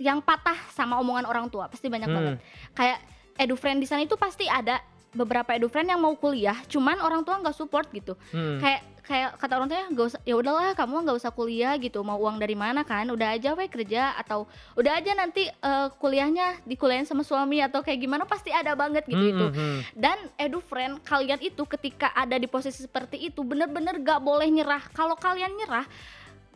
yang 0.00 0.18
patah 0.18 0.56
sama 0.72 0.96
omongan 0.96 1.24
orang 1.24 1.46
tua, 1.46 1.68
pasti 1.68 1.86
banyak 1.86 2.08
Hmm. 2.08 2.16
banget. 2.16 2.34
Kayak 2.72 2.98
edufriend 3.36 3.78
di 3.78 3.86
sana 3.86 4.00
itu 4.00 4.16
pasti 4.16 4.48
ada 4.48 4.80
beberapa 5.10 5.50
edufriend 5.54 5.90
yang 5.90 6.00
mau 6.00 6.14
kuliah, 6.14 6.54
cuman 6.70 7.02
orang 7.02 7.26
tua 7.26 7.42
nggak 7.42 7.56
support 7.56 7.90
gitu. 7.90 8.14
Hmm. 8.30 8.62
Kayak 8.62 8.82
kayak 9.00 9.30
kata 9.42 9.52
orang 9.58 9.66
tua 9.66 9.78
nggak 9.90 10.06
usah, 10.06 10.20
ya 10.22 10.34
udahlah 10.38 10.70
kamu 10.78 11.02
nggak 11.02 11.18
usah 11.18 11.34
kuliah 11.34 11.74
gitu, 11.82 11.98
mau 12.06 12.14
uang 12.22 12.38
dari 12.38 12.54
mana 12.54 12.86
kan? 12.86 13.10
Udah 13.10 13.34
aja 13.34 13.58
we 13.58 13.66
kerja 13.66 14.14
atau 14.14 14.46
udah 14.78 15.02
aja 15.02 15.10
nanti 15.18 15.50
eh, 15.50 15.88
kuliahnya 15.98 16.62
dikuliahin 16.62 17.10
sama 17.10 17.26
suami 17.26 17.58
atau 17.58 17.82
kayak 17.82 17.98
gimana 18.06 18.22
pasti 18.22 18.54
ada 18.54 18.78
banget 18.78 19.02
gitu 19.10 19.18
Hmm, 19.18 19.32
itu. 19.34 19.46
hmm, 19.50 19.58
hmm. 19.58 19.78
Dan 19.98 20.18
edu 20.38 20.62
friend 20.62 21.02
kalian 21.02 21.42
itu 21.42 21.62
ketika 21.66 22.14
ada 22.14 22.38
di 22.38 22.46
posisi 22.46 22.86
seperti 22.86 23.18
itu 23.18 23.42
bener-bener 23.42 23.98
gak 23.98 24.22
boleh 24.22 24.46
nyerah. 24.46 24.86
Kalau 24.94 25.18
kalian 25.18 25.58
nyerah 25.58 25.90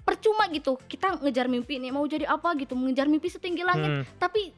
percuma 0.04 0.46
gitu. 0.52 0.78
Kita 0.86 1.18
ngejar 1.18 1.50
mimpi 1.50 1.80
nih 1.80 1.90
mau 1.90 2.04
jadi 2.06 2.28
apa 2.28 2.54
gitu, 2.60 2.76
mengejar 2.78 3.10
mimpi 3.10 3.32
setinggi 3.32 3.64
langit. 3.66 3.90
Hmm. 3.90 4.04
Tapi 4.20 4.54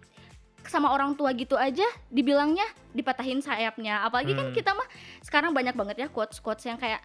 sama 0.66 0.88
orang 0.88 1.12
tua 1.12 1.30
gitu 1.30 1.54
aja 1.54 1.82
dibilangnya 2.08 2.64
dipatahin 2.90 3.38
sayapnya. 3.38 4.02
Apalagi 4.02 4.32
kan 4.32 4.46
Hmm. 4.46 4.54
kita 4.54 4.70
mah 4.70 4.86
sekarang 5.20 5.50
banyak 5.50 5.72
banget 5.72 5.96
ya 5.98 6.08
quotes 6.08 6.38
quotes 6.38 6.62
yang 6.62 6.76
kayak 6.76 7.00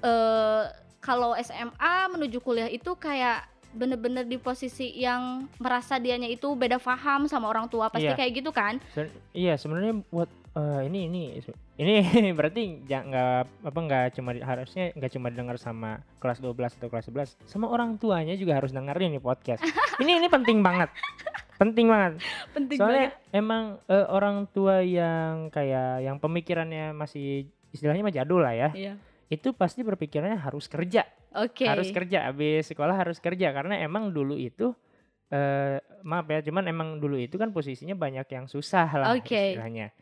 eh 0.00 0.64
kalau 0.98 1.32
SMA 1.34 1.94
menuju 2.08 2.38
kuliah 2.38 2.68
itu 2.68 2.92
kayak 2.94 3.44
bener-bener 3.70 4.24
di 4.24 4.34
posisi 4.36 4.90
yang 4.92 5.46
merasa 5.56 5.96
dianya 5.96 6.26
itu 6.26 6.50
beda 6.52 6.76
paham 6.76 7.24
sama 7.24 7.46
orang 7.46 7.64
tua 7.64 7.86
pasti 7.86 8.04
Iya. 8.04 8.18
kayak 8.18 8.32
gitu 8.34 8.50
kan 8.50 8.82
Se- 8.90 9.06
iya 9.32 9.54
sebenarnya 9.54 10.02
buat 10.10 10.26
eh, 10.50 10.80
ini 10.84 11.06
ini 11.06 11.22
ini 11.78 11.94
berarti 12.34 12.82
nggak 12.82 13.06
apa 13.62 13.78
nggak 13.80 14.04
cuma 14.12 14.34
harusnya 14.34 14.90
nggak 14.92 15.12
cuma 15.14 15.30
dengar 15.30 15.54
sama 15.54 16.02
kelas 16.18 16.42
12 16.42 16.50
atau 16.74 16.90
kelas 16.90 17.06
11 17.06 17.38
sama 17.46 17.70
orang 17.70 17.94
tuanya 17.94 18.34
juga 18.34 18.58
harus 18.58 18.74
dengerin 18.74 19.14
nih 19.14 19.22
podcast 19.22 19.62
ini 20.02 20.18
ini 20.18 20.26
penting 20.26 20.60
banget 20.60 20.90
penting 21.60 21.86
banget. 21.92 22.24
Penting 22.56 22.78
soalnya 22.80 23.12
banget. 23.12 23.36
emang 23.36 23.64
eh, 23.84 24.06
orang 24.08 24.48
tua 24.48 24.80
yang 24.80 25.52
kayak 25.52 26.08
yang 26.08 26.16
pemikirannya 26.16 26.96
masih 26.96 27.52
istilahnya 27.70 28.02
mah 28.02 28.14
jadul 28.16 28.40
lah 28.40 28.56
ya 28.56 28.68
iya. 28.74 28.92
itu 29.28 29.52
pasti 29.52 29.84
berpikirannya 29.84 30.40
harus 30.40 30.66
kerja. 30.66 31.04
Oke. 31.30 31.62
harus 31.62 31.94
kerja 31.94 32.32
habis 32.32 32.72
sekolah 32.72 32.96
harus 32.96 33.20
kerja. 33.20 33.52
Karena 33.52 33.76
emang 33.84 34.10
dulu 34.10 34.40
itu 34.40 34.72
eh 35.30 35.78
maaf 36.02 36.26
ya 36.26 36.42
cuman 36.42 36.66
emang 36.66 36.98
dulu 36.98 37.14
itu 37.14 37.38
kan 37.38 37.54
posisinya 37.54 37.94
banyak 37.94 38.26
yang 38.34 38.50
susah 38.50 38.88
lah 38.96 39.14
Oke. 39.14 39.54
istilahnya. 39.54 39.94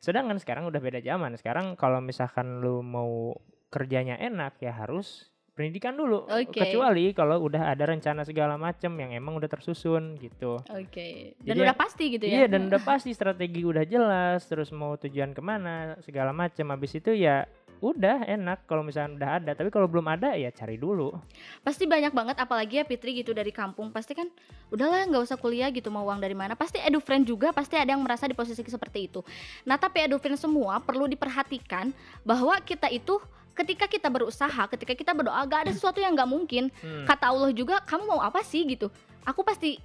Sedangkan 0.00 0.40
sekarang 0.40 0.64
udah 0.70 0.80
beda 0.80 1.02
zaman. 1.02 1.34
Sekarang 1.36 1.76
kalau 1.76 2.00
misalkan 2.00 2.62
lu 2.62 2.80
mau 2.80 3.36
kerjanya 3.68 4.14
enak 4.22 4.62
ya 4.62 4.70
harus 4.70 5.33
pendidikan 5.54 5.94
dulu 5.94 6.26
Oke. 6.26 6.66
kecuali 6.66 7.14
kalau 7.14 7.46
udah 7.46 7.70
ada 7.70 7.86
rencana 7.86 8.26
segala 8.26 8.58
macem 8.58 8.90
yang 8.98 9.14
emang 9.14 9.38
udah 9.38 9.46
tersusun 9.46 10.18
gitu 10.18 10.58
Oke. 10.74 11.38
Dan 11.38 11.54
Jadi 11.54 11.58
udah 11.62 11.76
pasti 11.78 12.04
gitu 12.18 12.24
ya. 12.26 12.34
Iya 12.42 12.46
dan 12.50 12.66
udah 12.66 12.82
pasti 12.90 13.14
strategi 13.14 13.62
udah 13.62 13.86
jelas 13.86 14.42
terus 14.50 14.74
mau 14.74 14.98
tujuan 14.98 15.30
ke 15.30 15.38
mana 15.38 15.94
segala 16.02 16.34
macam 16.34 16.74
habis 16.74 16.98
itu 16.98 17.14
ya 17.14 17.46
udah 17.84 18.24
enak 18.24 18.64
kalau 18.64 18.80
misalnya 18.80 19.12
udah 19.18 19.30
ada 19.36 19.50
tapi 19.52 19.68
kalau 19.68 19.84
belum 19.84 20.08
ada 20.08 20.32
ya 20.40 20.48
cari 20.48 20.80
dulu 20.80 21.12
Pasti 21.60 21.84
banyak 21.84 22.16
banget 22.16 22.36
apalagi 22.40 22.80
ya 22.80 22.84
Fitri 22.84 23.20
gitu 23.20 23.36
dari 23.36 23.52
kampung. 23.54 23.92
Pasti 23.92 24.16
kan 24.16 24.28
udahlah 24.72 25.06
nggak 25.06 25.22
usah 25.22 25.38
kuliah 25.38 25.68
gitu 25.70 25.88
mau 25.92 26.02
uang 26.08 26.18
dari 26.18 26.34
mana. 26.34 26.58
Pasti 26.58 26.80
edufriend 26.80 27.28
juga 27.28 27.52
pasti 27.52 27.78
ada 27.78 27.92
yang 27.94 28.02
merasa 28.02 28.26
di 28.26 28.34
posisi 28.36 28.60
seperti 28.60 29.08
itu. 29.08 29.20
Nah, 29.68 29.76
tapi 29.80 30.04
edufriend 30.04 30.36
semua 30.36 30.80
perlu 30.80 31.08
diperhatikan 31.08 31.92
bahwa 32.26 32.56
kita 32.60 32.88
itu 32.92 33.16
ketika 33.54 33.86
kita 33.86 34.10
berusaha, 34.10 34.62
ketika 34.74 34.92
kita 34.92 35.14
berdoa, 35.14 35.40
gak 35.46 35.70
ada 35.70 35.72
sesuatu 35.72 36.02
yang 36.02 36.12
nggak 36.12 36.30
mungkin. 36.30 36.68
Hmm. 36.82 37.06
Kata 37.06 37.30
Allah 37.30 37.50
juga, 37.54 37.80
kamu 37.86 38.04
mau 38.04 38.20
apa 38.20 38.42
sih 38.42 38.66
gitu? 38.66 38.90
Aku 39.24 39.40
pasti 39.46 39.78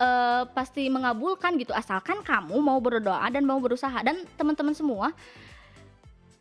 eh, 0.00 0.42
pasti 0.54 0.88
mengabulkan 0.88 1.56
gitu 1.60 1.72
asalkan 1.76 2.20
kamu 2.24 2.56
mau 2.60 2.78
berdoa 2.80 3.26
dan 3.28 3.44
mau 3.44 3.60
berusaha 3.60 3.96
dan 4.04 4.24
teman-teman 4.36 4.72
semua 4.72 5.12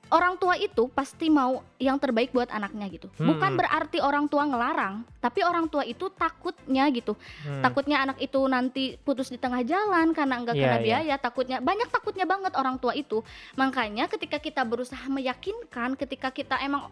orang 0.08 0.38
tua 0.38 0.54
itu 0.54 0.86
pasti 0.88 1.28
mau 1.28 1.60
yang 1.76 1.98
terbaik 1.98 2.30
buat 2.30 2.48
anaknya 2.48 2.86
gitu. 2.88 3.10
Bukan 3.16 3.52
Hmm. 3.52 3.60
berarti 3.60 3.98
orang 3.98 4.26
tua 4.26 4.46
ngelarang, 4.46 5.02
tapi 5.18 5.42
orang 5.42 5.66
tua 5.66 5.82
itu 5.82 6.08
takutnya 6.10 6.86
gitu. 6.90 7.18
Hmm. 7.42 7.62
Takutnya 7.62 8.02
anak 8.02 8.18
itu 8.20 8.38
nanti 8.46 9.02
putus 9.02 9.28
di 9.28 9.36
tengah 9.36 9.62
jalan 9.62 10.14
karena 10.14 10.36
enggak 10.38 10.56
Iya, 10.56 10.64
kena 10.64 10.78
iya. 10.78 10.84
biaya, 10.84 11.16
takutnya 11.18 11.58
banyak 11.58 11.90
takutnya 11.90 12.24
banget 12.24 12.54
orang 12.54 12.78
tua 12.78 12.94
itu. 12.94 13.26
Makanya 13.54 14.06
ketika 14.06 14.38
kita 14.38 14.62
berusaha 14.62 15.06
meyakinkan, 15.06 15.98
ketika 15.98 16.30
kita 16.30 16.62
emang 16.62 16.88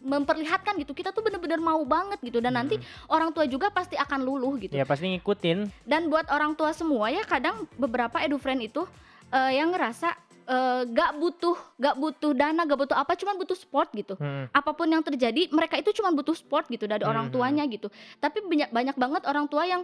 memperlihatkan 0.00 0.76
gitu, 0.76 0.92
kita 0.92 1.10
tuh 1.10 1.20
bener-bener 1.20 1.56
mau 1.56 1.80
banget 1.82 2.20
gitu 2.20 2.36
dan 2.38 2.52
nanti 2.54 2.76
Hmm. 2.76 2.84
orang 3.08 3.32
tua 3.32 3.44
juga 3.44 3.68
pasti 3.68 3.96
akan 3.96 4.20
luluh 4.20 4.52
gitu. 4.58 4.72
ya 4.72 4.84
pasti 4.84 5.08
ngikutin 5.08 5.64
Dan 5.82 6.08
buat 6.08 6.28
orang 6.28 6.52
tua 6.52 6.72
semua 6.72 7.08
ya 7.08 7.24
kadang 7.24 7.64
beberapa 7.76 8.20
edufriend 8.20 8.60
itu 8.62 8.84
eh, 9.32 9.58
yang 9.58 9.74
ngerasa 9.74 10.14
eh, 10.44 10.82
gak 10.86 11.16
butuh 11.16 11.56
gak 11.74 11.96
butuh 11.96 12.32
dana, 12.32 12.62
gak 12.62 12.78
butuh 12.78 12.94
apa, 12.94 13.12
cuman 13.14 13.34
butuh 13.34 13.54
sport 13.54 13.88
gitu. 13.92 14.14
Hmm. 14.14 14.46
Apa 14.50 14.72
pun 14.72 14.86
yang 14.86 15.00
terjadi, 15.00 15.48
mereka 15.48 15.74
itu 15.74 15.90
cuma 15.92 16.10
butuh 16.10 16.32
sport 16.32 16.68
gitu 16.68 16.84
dari 16.84 17.02
orang 17.02 17.28
Mhm. 17.28 17.32
tuanya 17.32 17.64
gitu. 17.64 17.88
Tapi 18.18 18.42
banyak 18.42 18.68
banyak 18.68 18.94
banget 18.94 19.22
orang 19.24 19.46
tua 19.46 19.64
yang 19.64 19.82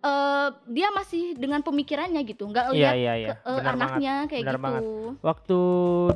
eh, 0.00 0.48
dia 0.66 0.88
masih 0.90 1.34
dengan 1.34 1.60
pemikirannya 1.60 2.24
gitu, 2.24 2.48
nggak 2.48 2.72
iya 2.72 2.72
lihat 2.72 2.94
iya 2.96 3.12
iya 3.14 3.28
ke- 3.28 3.40
eh, 3.42 3.52
benar 3.52 3.60
banget 3.66 3.76
anaknya 3.76 4.14
kayak 4.24 4.40
benar 4.40 4.56
gitu. 4.56 4.64
banget. 4.64 4.82
waktu 5.20 5.58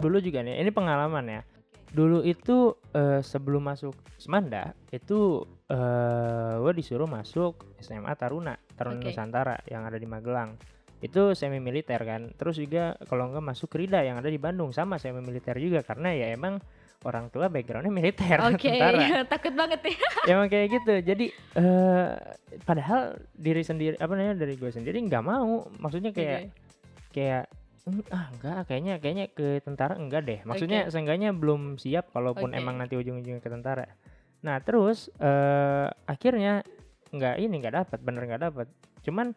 dulu 0.00 0.16
juga 0.18 0.38
nih 0.40 0.54
ini 0.56 0.70
pengalaman 0.70 1.24
ya 1.28 1.40
dulu 1.92 2.24
itu 2.24 2.56
eh, 2.90 3.20
sebelum 3.20 3.60
masuk 3.62 3.92
Semanda 4.16 4.72
itu 4.88 5.44
eh 5.66 6.52
gue 6.58 6.72
disuruh 6.74 7.04
masuk 7.04 7.76
SMA 7.78 8.08
Taruna 8.14 8.56
Taruna 8.72 8.96
Oke. 8.96 9.12
Nusantara 9.12 9.60
yang 9.66 9.84
ada 9.84 9.94
di 9.94 10.04
Magelang 10.04 10.56
itu 11.05 11.37
semi 11.37 11.61
militer 11.61 12.01
kan. 12.01 12.33
Terus 12.33 12.57
juga 12.57 12.97
kalau 13.05 13.29
enggak 13.29 13.45
masuk 13.45 13.77
Rida 13.77 14.01
yang 14.01 14.17
ada 14.17 14.33
di 14.33 14.40
Bandung 14.40 14.73
sama 14.73 14.97
semi 14.97 15.21
militer 15.21 15.53
juga 15.61 15.85
karena 15.85 16.17
ya 16.17 16.33
emang 16.33 16.57
orang 17.05 17.29
tua 17.29 17.53
backgroundnya 17.53 17.93
militer. 17.93 18.40
Oke, 18.49 18.73
tentara 18.73 19.29
takut 19.29 19.53
banget 19.53 19.81
ya. 19.85 19.97
Emang 20.33 20.49
kayak 20.49 20.67
gitu. 20.73 20.95
Jadi 21.05 21.27
eh 21.61 22.09
padahal 22.64 23.21
diri 23.37 23.61
sendiri 23.61 24.01
apa 24.01 24.12
namanya 24.17 24.40
dari 24.40 24.57
gue 24.57 24.71
sendiri 24.73 24.97
nggak 25.05 25.25
mau. 25.25 25.69
Maksudnya 25.77 26.17
kayak 26.17 26.49
kayak 27.12 27.53
"Hmm, 27.85 28.01
ah 28.09 28.33
enggak 28.33 28.59
kayaknya 28.73 28.95
kayaknya 28.97 29.27
ke 29.29 29.61
tentara 29.61 30.01
enggak 30.01 30.25
deh. 30.25 30.40
Maksudnya 30.49 30.88
seenggaknya 30.88 31.37
belum 31.37 31.77
siap 31.77 32.09
kalaupun 32.17 32.57
Oke. 32.57 32.57
emang 32.57 32.81
nanti 32.81 32.97
ujung-ujungnya 32.97 33.45
ke 33.45 33.53
tentara. 33.53 33.85
Nah 34.40 34.57
terus 34.64 35.12
eh 35.21 35.87
akhirnya 36.09 36.64
nggak 37.14 37.35
ini 37.38 37.55
nggak 37.62 37.75
dapat 37.85 37.99
bener 38.03 38.27
nggak 38.27 38.43
dapat 38.51 38.67
cuman 39.07 39.31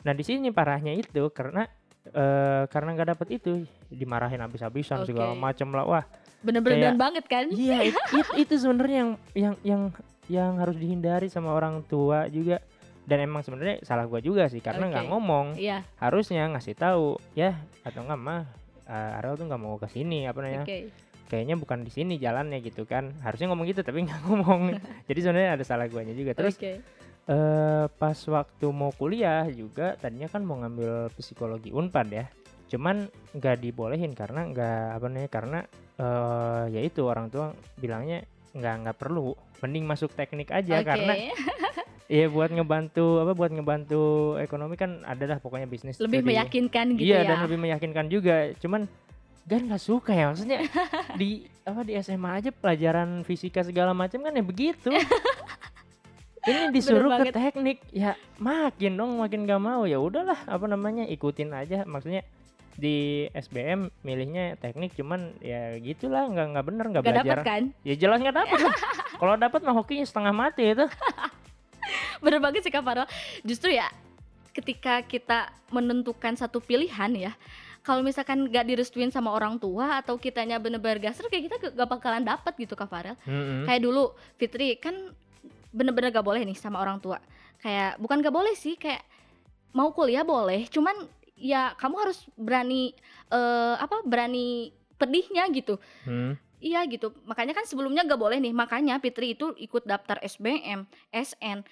nah 0.00 0.12
di 0.12 0.22
sini 0.22 0.48
parahnya 0.48 0.92
itu 0.92 1.28
karena 1.28 1.66
eh 2.06 2.64
karena 2.66 2.88
nggak 2.92 3.08
dapat 3.12 3.28
itu 3.32 3.50
dimarahin 3.88 4.40
habis-habisan 4.40 5.04
segala 5.04 5.32
Oke. 5.32 5.40
macam 5.40 5.68
lah 5.72 5.84
wah 5.84 6.04
Bener-bener 6.38 6.94
Kayak- 6.94 7.00
banget 7.00 7.24
kan? 7.26 7.44
iya 7.50 7.82
it- 7.82 7.98
it- 8.16 8.34
itu 8.38 8.54
sebenarnya 8.56 8.96
yang 8.96 9.10
yang 9.34 9.54
yang 9.62 9.82
yang 10.28 10.52
harus 10.56 10.76
dihindari 10.76 11.26
sama 11.26 11.50
orang 11.50 11.82
tua 11.82 12.28
juga 12.28 12.62
dan 13.04 13.18
emang 13.20 13.42
sebenarnya 13.42 13.82
salah 13.82 14.04
gua 14.04 14.20
juga 14.20 14.46
sih 14.46 14.60
karena 14.60 14.86
nggak 14.86 15.04
Oke. 15.04 15.10
ngomong 15.10 15.46
Iya, 15.56 15.82
harusnya 15.96 16.46
ngasih 16.46 16.74
tahu 16.74 17.16
ya 17.34 17.56
atau 17.82 18.04
enggak 18.04 18.20
mah 18.20 18.42
eh, 18.84 19.18
Ariel 19.18 19.34
tuh 19.34 19.44
nggak 19.44 19.58
mau 19.58 19.76
ke 19.76 19.88
sini 19.88 20.24
apa 20.24 20.38
namanya 20.38 20.62
oke. 20.62 20.78
kayaknya 21.26 21.56
bukan 21.56 21.82
di 21.82 21.90
sini 21.90 22.16
jalannya 22.16 22.56
gitu 22.62 22.84
kan 22.84 23.12
harusnya 23.20 23.48
ngomong 23.48 23.66
gitu 23.66 23.80
tapi 23.82 24.04
nggak 24.04 24.20
ngomong 24.28 24.78
jadi 25.10 25.18
sebenarnya 25.18 25.50
ada 25.56 25.64
salah 25.66 25.84
guanya 25.86 26.12
juga 26.12 26.32
terus 26.32 26.54
Oke. 26.54 26.80
Eh 27.28 27.84
pas 28.00 28.16
waktu 28.16 28.66
mau 28.72 28.88
kuliah 28.96 29.44
juga 29.52 30.00
tadinya 30.00 30.32
kan 30.32 30.40
mau 30.40 30.56
ngambil 30.64 31.12
psikologi 31.12 31.68
unpad 31.68 32.08
ya 32.08 32.26
cuman 32.68 33.08
nggak 33.36 33.56
dibolehin 33.64 34.16
karena 34.16 34.48
nggak 34.48 34.82
apa 34.96 35.06
namanya 35.08 35.30
karena 35.32 35.58
eh 36.00 36.64
ya 36.72 36.80
itu 36.80 37.04
orang 37.04 37.28
tua 37.28 37.52
bilangnya 37.76 38.24
nggak 38.56 38.74
nggak 38.84 38.96
perlu 38.96 39.36
mending 39.60 39.84
masuk 39.84 40.12
teknik 40.16 40.48
aja 40.48 40.80
Oke. 40.80 40.88
karena 40.88 41.14
ya 42.08 42.24
buat 42.32 42.48
ngebantu 42.48 43.20
apa 43.20 43.32
buat 43.36 43.52
ngebantu 43.52 44.02
ekonomi 44.40 44.80
kan 44.80 45.04
ada 45.04 45.36
dah 45.36 45.38
pokoknya 45.40 45.68
bisnis 45.68 46.00
lebih 46.00 46.24
dari- 46.24 46.32
meyakinkan 46.32 46.96
gitu 46.96 47.04
iya 47.04 47.28
ya. 47.28 47.36
dan 47.36 47.38
lebih 47.44 47.60
meyakinkan 47.60 48.06
juga 48.08 48.56
cuman 48.56 48.88
Gan 49.48 49.64
nggak 49.64 49.80
suka 49.80 50.12
ya 50.12 50.28
maksudnya 50.28 50.60
di 51.20 51.48
apa 51.64 51.80
di 51.80 51.96
SMA 52.04 52.30
aja 52.36 52.50
pelajaran 52.52 53.24
fisika 53.24 53.64
segala 53.64 53.96
macam 53.96 54.20
kan 54.20 54.32
ya 54.36 54.44
begitu 54.44 54.92
ini 56.48 56.62
disuruh 56.76 57.10
ke 57.12 57.28
banget. 57.28 57.34
teknik 57.36 57.78
ya 57.92 58.16
makin 58.40 58.96
dong 58.96 59.20
makin 59.20 59.44
gak 59.44 59.60
mau 59.60 59.84
ya 59.84 60.00
udahlah 60.00 60.40
apa 60.44 60.64
namanya 60.64 61.04
ikutin 61.04 61.52
aja 61.52 61.84
maksudnya 61.84 62.24
di 62.78 63.26
SBM 63.34 63.90
milihnya 64.00 64.54
teknik 64.56 64.94
cuman 64.94 65.34
ya 65.42 65.74
gitulah 65.82 66.30
nggak 66.30 66.46
nggak 66.54 66.64
bener 66.64 66.84
nggak 66.94 67.02
Gak 67.02 67.10
belajar 67.10 67.38
dapet 67.42 67.46
kan? 67.46 67.62
ya 67.82 67.94
jelas 67.98 68.22
nggak 68.22 68.38
dapet 68.38 68.58
lah 68.62 68.74
kalau 69.20 69.34
dapet 69.34 69.60
mah 69.66 69.74
hokinya 69.74 70.06
setengah 70.06 70.30
mati 70.30 70.64
itu 70.72 70.86
Bener 72.18 72.42
banget 72.42 72.66
sih 72.66 72.72
Kak. 72.72 72.84
Justru 73.46 73.72
ya 73.72 73.88
ketika 74.52 75.06
kita 75.06 75.54
menentukan 75.70 76.34
satu 76.34 76.58
pilihan 76.58 77.14
ya 77.14 77.32
kalau 77.86 78.02
misalkan 78.02 78.50
gak 78.50 78.68
direstuin 78.68 79.08
sama 79.08 79.32
orang 79.32 79.56
tua 79.56 80.02
atau 80.02 80.18
kitanya 80.20 80.58
bener-bener 80.60 80.98
gasr 80.98 81.24
kayak 81.30 81.48
kita 81.48 81.56
gak- 81.72 81.88
bakalan 81.88 82.26
dapet 82.26 82.52
gitu 82.58 82.74
Kak 82.76 82.90
Farel. 82.90 83.16
Mm-mm. 83.24 83.64
Kayak 83.64 83.80
dulu 83.86 84.12
Fitri 84.36 84.76
kan 84.76 85.14
bener-bener 85.78 86.10
gak 86.10 86.26
boleh 86.26 86.42
nih 86.42 86.58
sama 86.58 86.82
orang 86.82 86.98
tua. 86.98 87.22
Kayak 87.62 88.02
bukan 88.02 88.18
gak 88.18 88.34
boleh 88.34 88.58
sih 88.58 88.74
kayak 88.74 89.06
mau 89.70 89.94
kuliah 89.94 90.26
boleh, 90.26 90.66
cuman 90.66 91.06
ya 91.38 91.70
kamu 91.78 91.96
harus 92.02 92.26
berani 92.34 92.90
eh, 93.30 93.74
apa 93.78 94.02
berani 94.02 94.74
pedihnya 94.98 95.46
gitu. 95.54 95.78
Hmm. 96.02 96.34
Iya 96.58 96.82
gitu. 96.90 97.14
Makanya 97.22 97.54
kan 97.54 97.62
sebelumnya 97.70 98.02
gak 98.02 98.18
boleh 98.18 98.42
nih. 98.42 98.50
Makanya 98.50 98.98
Fitri 98.98 99.38
itu 99.38 99.54
ikut 99.54 99.86
daftar 99.86 100.18
SBM, 100.26 100.90
SN. 101.14 101.62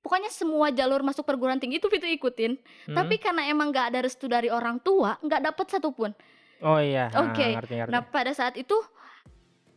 Pokoknya 0.00 0.32
semua 0.32 0.72
jalur 0.72 1.04
masuk 1.04 1.28
perguruan 1.28 1.60
tinggi 1.60 1.76
itu 1.76 1.92
Fitri 1.92 2.16
ikutin. 2.16 2.56
Hmm. 2.88 2.96
Tapi 2.96 3.20
karena 3.20 3.44
emang 3.52 3.68
gak 3.68 3.92
ada 3.92 4.00
restu 4.00 4.24
dari 4.32 4.48
orang 4.48 4.80
tua, 4.80 5.20
nggak 5.20 5.44
dapet 5.44 5.66
satupun. 5.68 6.16
oh 6.60 6.76
iya 6.76 7.08
Oke. 7.16 7.56
ngerti 7.56 7.72
ngerti 7.72 7.92
Nah 7.92 8.04
pada 8.04 8.32
saat 8.36 8.52
itu 8.56 8.76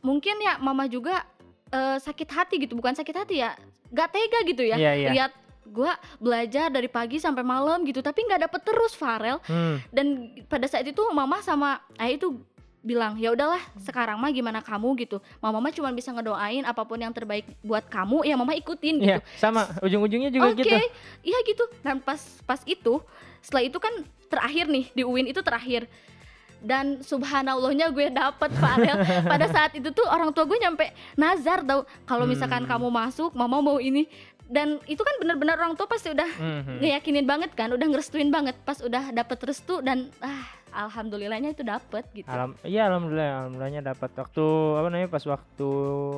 mungkin 0.03 0.35
ya 0.43 0.59
mama 0.59 0.83
juga 0.91 1.23
eh, 1.73 1.97
sakit 1.97 2.29
hati 2.29 2.55
gitu, 2.61 2.77
bukan 2.77 2.93
sakit 2.93 3.15
hati 3.17 3.41
ya, 3.41 3.57
gak 3.89 4.13
tega 4.13 4.39
gitu 4.45 4.61
ya. 4.61 4.77
Iya, 4.77 4.91
iya. 4.93 5.09
Lihat 5.11 5.31
gua 5.63 5.95
belajar 6.21 6.69
dari 6.69 6.91
pagi 6.91 7.17
sampai 7.17 7.41
malam 7.41 7.81
gitu, 7.87 8.03
tapi 8.03 8.21
nggak 8.27 8.45
dapet 8.45 8.61
terus 8.61 8.93
Farel. 8.93 9.41
Hmm. 9.47 9.81
Dan 9.89 10.37
pada 10.45 10.67
saat 10.69 10.85
itu 10.85 11.01
mama 11.15 11.41
sama 11.41 11.81
ayah 11.97 12.19
itu 12.19 12.37
bilang 12.83 13.15
ya 13.15 13.31
udahlah 13.31 13.63
sekarang 13.79 14.19
mah 14.19 14.27
gimana 14.29 14.59
kamu 14.59 15.07
gitu. 15.07 15.23
Mama 15.39 15.63
mah 15.63 15.71
cuma 15.71 15.87
bisa 15.95 16.11
ngedoain 16.11 16.67
apa 16.67 16.83
pun 16.83 16.99
yang 16.99 17.15
terbaik 17.15 17.47
buat 17.63 17.87
kamu 17.87 18.27
ya 18.27 18.35
mama 18.35 18.51
ikutin 18.59 18.99
gitu. 18.99 19.07
Iya, 19.07 19.23
sama 19.39 19.71
ujung-ujungnya 19.79 20.29
juga 20.29 20.51
Oke, 20.51 20.67
gitu. 20.67 20.75
iya 21.23 21.39
gitu. 21.47 21.63
Dan 21.79 22.03
pas 22.03 22.19
pas 22.43 22.59
itu, 22.67 22.99
setelah 23.39 23.63
itu 23.63 23.79
kan 23.79 24.03
terakhir 24.27 24.67
nih 24.67 24.91
di 24.91 25.01
UIN 25.07 25.31
itu 25.31 25.39
terakhir. 25.39 25.87
Dan 26.63 27.03
subhanallahnya 27.03 27.91
gue 27.91 28.07
dapet 28.07 28.49
Farel. 28.55 28.95
Pada 29.27 29.45
saat 29.45 29.75
itu 29.75 29.91
tuh 29.91 30.07
orang 30.07 30.31
tua 30.31 30.43
gue 30.43 30.55
nyampe 30.55 30.87
nazar 31.13 31.59
tau 31.61 31.83
kalau 32.03 32.23
misalkan 32.23 32.63
Hmm. 32.63 32.71
kamu 32.71 32.87
masuk, 32.87 33.35
mama 33.35 33.59
mau 33.59 33.77
ini. 33.77 34.07
Dan 34.43 34.79
itu 34.85 34.99
kan 34.99 35.15
benar-benar 35.17 35.55
orang 35.57 35.73
tua 35.73 35.85
pasti 35.85 36.07
udah 36.07 36.27
Mhm. 36.29 36.79
ngeyakinin 36.79 37.23
banget 37.23 37.51
kan, 37.51 37.67
udah 37.69 37.83
ngerestuin 37.83 38.29
banget. 38.29 38.55
Pas 38.61 38.79
udah 38.79 39.11
dapet 39.11 39.39
restu 39.41 39.79
dan 39.79 40.07
ah 40.19 40.43
alhamdulillahnya 40.73 41.51
itu 41.51 41.61
dapet 41.61 42.01
gitu 42.11 42.25
Alam, 42.25 42.57
iya 42.63 42.87
alhamdulillah, 42.87 43.45
alhamdulillahnya 43.45 43.81
dapat 43.85 44.09
waktu 44.11 44.45
apa 44.73 44.87
namanya 44.87 45.05
pas 45.07 45.21
waktu 45.23 45.69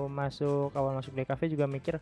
masuk 0.08 0.72
awal 0.72 0.96
masuk 0.96 1.12
DKV 1.12 1.42
juga 1.50 1.66
mikir, 1.66 2.00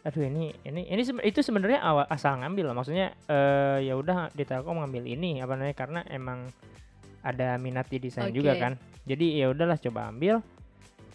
aduh 0.00 0.22
ini 0.22 0.54
ini 0.62 0.86
ini 0.86 1.02
itu 1.22 1.40
sebenarnya 1.40 1.78
awal 1.80 2.06
asal 2.06 2.38
ngambil 2.38 2.70
loh. 2.70 2.76
maksudnya 2.76 3.10
eh 3.26 3.82
ya 3.82 3.94
udah 3.94 4.30
di 4.30 4.42
Telkom 4.42 4.78
ngambil 4.78 5.04
ini 5.04 5.38
apa 5.38 5.52
namanya 5.52 5.74
karena 5.74 6.00
emang 6.06 6.46
ada 7.22 7.56
minat 7.56 7.86
di 7.86 7.98
desain 8.02 8.34
juga 8.34 8.54
Oke. 8.54 8.62
kan, 8.62 8.72
jadi 9.06 9.26
ya 9.42 9.46
udahlah 9.54 9.78
coba 9.78 10.10
ambil. 10.10 10.42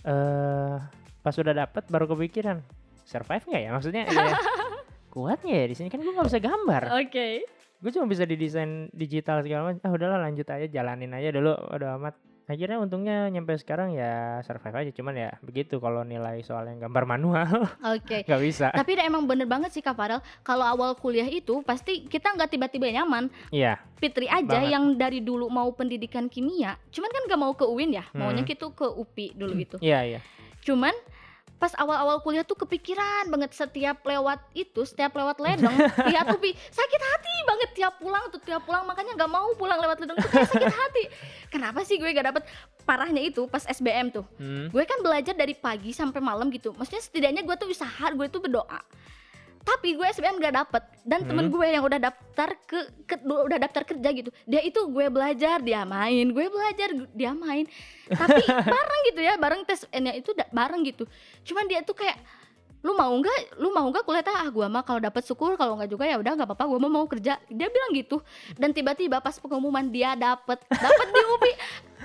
eh 0.08 0.76
pas 1.20 1.36
udah 1.36 1.52
dapat 1.68 1.84
baru 1.92 2.08
kepikiran 2.16 2.64
survive 3.04 3.44
nggak 3.44 3.62
ya? 3.68 3.70
Maksudnya 3.76 4.04
ya, 4.08 4.32
kuatnya 5.14 5.54
ya 5.64 5.66
di 5.68 5.76
sini? 5.76 5.88
Kan 5.92 6.00
gue 6.00 6.12
nggak 6.16 6.28
bisa 6.32 6.40
gambar. 6.40 6.84
Oke. 7.04 7.44
Gue 7.78 7.92
cuma 7.94 8.08
bisa 8.08 8.24
didesain 8.24 8.88
digital 8.96 9.44
segala 9.44 9.72
macam. 9.72 9.84
Ah 9.84 9.92
udahlah 9.92 10.20
lanjut 10.24 10.48
aja 10.48 10.66
jalanin 10.72 11.12
aja 11.12 11.30
dulu 11.36 11.52
udah 11.54 12.00
amat 12.00 12.16
akhirnya 12.48 12.80
untungnya 12.80 13.28
nyampe 13.28 13.52
sekarang 13.60 13.92
ya 13.92 14.40
survive 14.42 14.72
aja 14.74 14.92
cuman 14.96 15.14
ya 15.14 15.30
begitu 15.44 15.78
kalau 15.78 16.02
nilai 16.02 16.40
soal 16.42 16.64
yang 16.66 16.80
gambar 16.80 17.04
manual. 17.06 17.68
Oke. 17.84 18.24
Nggak 18.28 18.42
bisa. 18.42 18.68
Tapi 18.72 18.96
emang 18.98 19.28
bener 19.28 19.46
banget 19.46 19.76
sih 19.76 19.84
Kak 19.84 19.94
Farel. 19.94 20.24
Kalau 20.42 20.64
awal 20.64 20.96
kuliah 20.96 21.28
itu 21.28 21.60
pasti 21.62 22.08
kita 22.08 22.32
nggak 22.34 22.48
tiba-tiba 22.50 22.88
nyaman. 22.90 23.28
Iya. 23.52 23.76
Fitri 24.00 24.26
aja 24.26 24.64
Banget. 24.64 24.72
yang 24.72 24.96
dari 24.96 25.20
dulu 25.20 25.52
mau 25.52 25.68
pendidikan 25.76 26.26
kimia. 26.26 26.80
Cuman 26.88 27.10
kan 27.10 27.22
gak 27.28 27.42
mau 27.42 27.52
ke 27.52 27.66
UIN 27.66 28.00
ya 28.00 28.06
maunya 28.16 28.42
Hmm. 28.42 28.50
gitu 28.50 28.72
ke 28.72 28.88
UPI 28.88 29.28
dulu 29.36 29.52
gitu. 29.58 29.76
Iya 29.84 30.00
iya. 30.08 30.20
Cuman 30.64 30.96
pas 31.58 31.74
awal-awal 31.74 32.22
kuliah 32.22 32.46
tuh 32.46 32.54
kepikiran 32.54 33.34
banget 33.34 33.50
setiap 33.58 34.06
lewat 34.06 34.38
itu 34.54 34.86
setiap 34.86 35.10
lewat 35.18 35.42
ledeng 35.42 35.74
lihat 36.14 36.30
UPI 36.30 36.54
sakit 36.54 37.02
hati 37.02 37.36
banget 37.50 37.70
tiap 37.74 37.94
pulang 37.98 38.24
tuh 38.30 38.38
tiap 38.46 38.62
pulang 38.62 38.86
makanya 38.86 39.18
nggak 39.18 39.32
mau 39.32 39.50
pulang 39.58 39.82
lewat 39.82 39.98
ledeng 40.06 40.18
tuh 40.22 40.30
kayak 40.30 40.50
sakit 40.54 40.70
hati. 40.70 41.04
Kenapa 41.48 41.82
sih 41.88 41.96
gue 41.96 42.12
gak 42.12 42.28
dapet? 42.30 42.44
Parahnya 42.84 43.24
itu 43.24 43.48
pas 43.50 43.64
SBM 43.66 44.14
tuh. 44.14 44.26
Hmm. 44.38 44.70
gue 44.70 44.84
kan 44.86 45.00
belajar 45.02 45.34
dari 45.34 45.58
pagi 45.58 45.92
sampai 45.92 46.22
malam 46.22 46.48
gitu. 46.54 46.76
Maksudnya 46.78 47.02
setidaknya 47.02 47.42
gue 47.42 47.56
tuh 47.58 47.68
usaha 47.72 48.06
gue 48.14 48.28
tuh 48.30 48.40
berdoa 48.44 48.80
tapi 49.68 49.94
gue 49.94 50.08
SBM 50.08 50.40
gak 50.40 50.56
dapet. 50.56 50.84
Dan 51.04 51.24
temen 51.24 51.48
Hmm. 51.48 51.54
gue 51.54 51.68
yang 51.68 51.84
udah 51.84 52.00
daftar 52.02 52.56
ke, 52.64 52.80
ke- 53.04 53.24
udah 53.24 53.58
daftar 53.58 53.84
kerja 53.84 54.10
gitu 54.14 54.30
dia 54.44 54.60
itu 54.60 54.80
gue 54.82 55.06
belajar 55.08 55.60
dia 55.60 55.84
main 55.84 56.26
gue 56.26 56.46
belajar 56.48 56.90
dia 57.12 57.32
main. 57.32 57.68
Tapi 58.08 58.40
bareng 58.74 59.02
gitu 59.06 59.20
ya 59.20 59.36
bareng 59.36 59.62
tes 59.64 59.84
nya 59.92 60.12
itu 60.12 60.32
da- 60.32 60.48
bareng 60.50 60.84
gitu. 60.84 61.04
Cuman 61.44 61.68
dia 61.68 61.84
tuh 61.84 61.94
kayak 61.94 62.16
lu 62.80 62.94
mau 62.94 63.10
nggak 63.10 63.58
lu 63.58 63.70
mau 63.70 63.84
nggak 63.86 64.04
kuliah? 64.04 64.24
Ah 64.24 64.48
gue 64.48 64.64
mah 64.66 64.80
kalau 64.82 65.02
dapat 65.02 65.20
syukur 65.22 65.56
kalau 65.56 65.76
nggak 65.76 65.90
juga 65.90 66.06
ya 66.06 66.16
udah 66.16 66.32
nggak 66.34 66.48
apa-apa 66.48 66.64
gue 66.66 66.80
mah 66.80 66.92
mau 66.94 67.06
kerja. 67.06 67.36
Dia 67.48 67.68
bilang 67.68 67.92
gitu. 67.92 68.24
Dan 68.54 68.72
tiba-tiba 68.72 69.20
pas 69.20 69.36
pengumuman 69.36 69.84
dia 69.84 70.14
dapet 70.14 70.62
dapet 70.64 71.08
di 71.10 71.22
UPI 71.26 71.54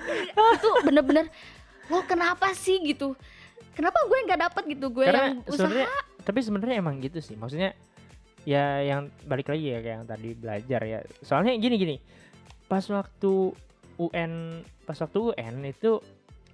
itu 0.56 0.70
bener-bener 0.82 1.26
lo 1.86 2.02
kenapa 2.02 2.50
sih? 2.52 2.80
gitu 2.80 3.12
kenapa 3.72 3.98
gue 4.04 4.18
nggak 4.28 4.40
dapet 4.40 4.62
gitu? 4.76 4.86
Gue 4.92 5.04
karena 5.08 5.34
yang 5.34 5.40
usaha. 5.44 5.84
tapi 6.22 6.38
sebenarnya 6.40 6.76
emang 6.78 6.96
gitu 7.00 7.18
sih. 7.18 7.34
Maksudnya 7.34 7.74
ya 8.42 8.82
yang 8.82 9.06
balik 9.24 9.48
lagi 9.48 9.70
ya 9.70 9.78
kayak 9.80 9.96
yang 10.02 10.06
tadi 10.06 10.30
belajar 10.34 10.80
ya. 10.84 10.98
Soalnya 11.22 11.56
gini 11.56 11.76
gini. 11.76 11.96
Pas 12.66 12.84
waktu 12.88 13.52
UN 14.00 14.62
pas 14.82 14.98
waktu 14.98 15.18
UN 15.32 15.62
itu 15.64 16.00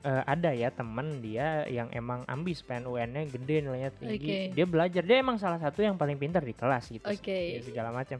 eh, 0.04 0.22
ada 0.24 0.50
ya 0.52 0.68
temen 0.70 1.22
dia 1.22 1.64
yang 1.66 1.88
emang 1.90 2.22
ambis 2.26 2.62
pengen 2.62 2.90
UN-nya 2.90 3.26
gede 3.28 3.56
nilainya 3.64 3.90
tinggi. 3.94 4.18
Oke. 4.18 4.38
dia 4.54 4.66
belajar. 4.66 5.02
Dia 5.02 5.18
emang 5.18 5.38
salah 5.38 5.58
satu 5.58 5.82
yang 5.82 5.96
paling 5.96 6.18
pintar 6.18 6.42
di 6.42 6.52
kelas 6.52 6.90
gitu 6.92 7.06
Oke. 7.06 7.56
ya, 7.56 7.60
segala 7.62 7.90
macam. 7.90 8.18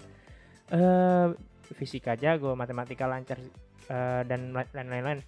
Eh 0.69 1.27
fisika 1.77 2.17
jago 2.17 2.57
matematika 2.57 3.05
lancar 3.05 3.37
eh, 3.89 4.23
dan 4.25 4.57
la- 4.57 4.73
lain-lain 4.73 5.21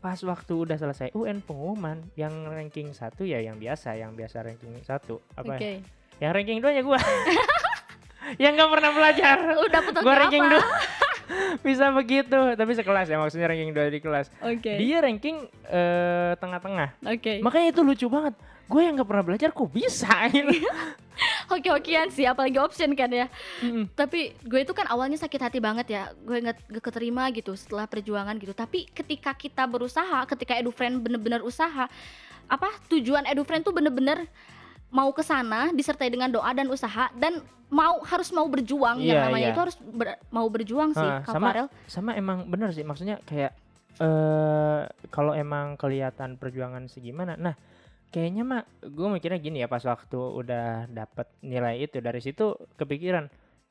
pas 0.00 0.16
waktu 0.24 0.52
udah 0.56 0.80
selesai 0.80 1.12
UN 1.12 1.44
pengumuman 1.44 2.00
yang 2.16 2.32
ranking 2.48 2.96
satu 2.96 3.28
ya 3.28 3.44
yang 3.44 3.60
biasa 3.60 4.00
yang 4.00 4.16
biasa 4.16 4.40
ranking 4.40 4.72
satu. 4.80 5.20
Apa 5.36 5.60
oke. 5.60 5.60
Ya? 5.60 5.80
yang 6.20 6.32
ranking 6.36 6.58
dua 6.60 6.72
ya 6.72 6.82
gua. 6.84 7.00
Yang 8.38 8.62
nggak 8.62 8.70
pernah 8.70 8.90
belajar. 8.94 9.36
Dapet 9.74 9.92
gua 10.06 10.14
apa 10.14 10.20
ranking 10.22 10.44
dua. 10.46 10.62
Bisa 11.66 11.90
begitu 11.90 12.38
tapi 12.54 12.72
sekelas 12.78 13.10
ya 13.10 13.18
maksudnya 13.18 13.50
ranking 13.50 13.74
dua 13.74 13.90
di 13.90 13.98
kelas. 13.98 14.30
Oke. 14.38 14.78
Dia 14.78 15.02
ranking 15.02 15.50
eh, 15.66 16.32
tengah-tengah. 16.38 17.00
Oke. 17.10 17.42
Makanya 17.42 17.74
itu 17.74 17.82
lucu 17.82 18.06
banget. 18.06 18.38
Gue 18.70 18.86
yang 18.86 18.94
nggak 18.94 19.08
pernah 19.10 19.24
belajar 19.26 19.50
kok 19.50 19.66
bisa 19.66 20.30
gitu 20.30 20.62
hoki-hokian 21.50 22.08
sih 22.08 22.24
apalagi 22.24 22.56
option 22.56 22.94
kan 22.94 23.10
ya 23.10 23.26
Mm-mm. 23.60 23.90
tapi 23.92 24.32
gue 24.40 24.60
itu 24.60 24.70
kan 24.70 24.86
awalnya 24.86 25.16
sakit 25.16 25.40
hati 25.40 25.58
banget 25.58 25.86
ya 25.88 26.02
gue 26.16 26.36
nggak 26.38 26.56
keterima 26.80 27.26
gitu 27.30 27.52
setelah 27.52 27.84
perjuangan 27.84 28.36
gitu 28.36 28.52
tapi 28.52 28.86
ketika 28.88 29.34
kita 29.34 29.66
berusaha 29.66 30.22
ketika 30.26 30.54
edufriend 30.54 30.98
bener-bener 30.98 31.42
usaha 31.42 31.90
apa 32.46 32.68
tujuan 32.88 33.26
edufriend 33.26 33.62
tuh 33.62 33.70
bener-bener 33.70 34.30
mau 34.88 35.10
ke 35.10 35.20
sana 35.20 35.70
disertai 35.70 36.08
dengan 36.08 36.26
doa 36.28 36.50
dan 36.50 36.66
usaha 36.66 37.10
dan 37.14 37.38
mau 37.68 38.02
harus 38.02 38.30
mau 38.30 38.42
berjuang 38.44 38.98
yang 38.98 39.14
Iya, 39.14 39.24
namanya 39.24 39.44
iya. 39.44 39.52
itu 39.52 39.60
harus 39.60 39.76
ber- 39.80 40.18
mau 40.28 40.46
berjuang 40.46 40.90
sih 40.90 41.10
sama- 41.24 41.46
Farel. 41.46 41.66
sama 41.86 42.10
emang 42.14 42.42
bener 42.44 42.70
sih 42.70 42.82
maksudnya 42.82 43.22
kayak 43.22 43.54
eh 43.96 44.80
kalau 45.08 45.30
emang 45.32 45.76
kelihatan 45.76 46.34
perjuangan 46.34 46.86
segimana 46.86 47.34
nah 47.36 47.54
kayaknya 48.10 48.42
mah 48.42 48.62
gue 48.82 49.06
mikirnya 49.06 49.40
gini 49.40 49.62
ya 49.62 49.68
pas 49.70 49.82
waktu 49.86 50.18
udah 50.18 50.90
dapet 50.90 51.30
nilai 51.40 51.78
itu 51.86 52.02
dari 52.02 52.18
situ 52.18 52.58
kepikiran 52.74 53.30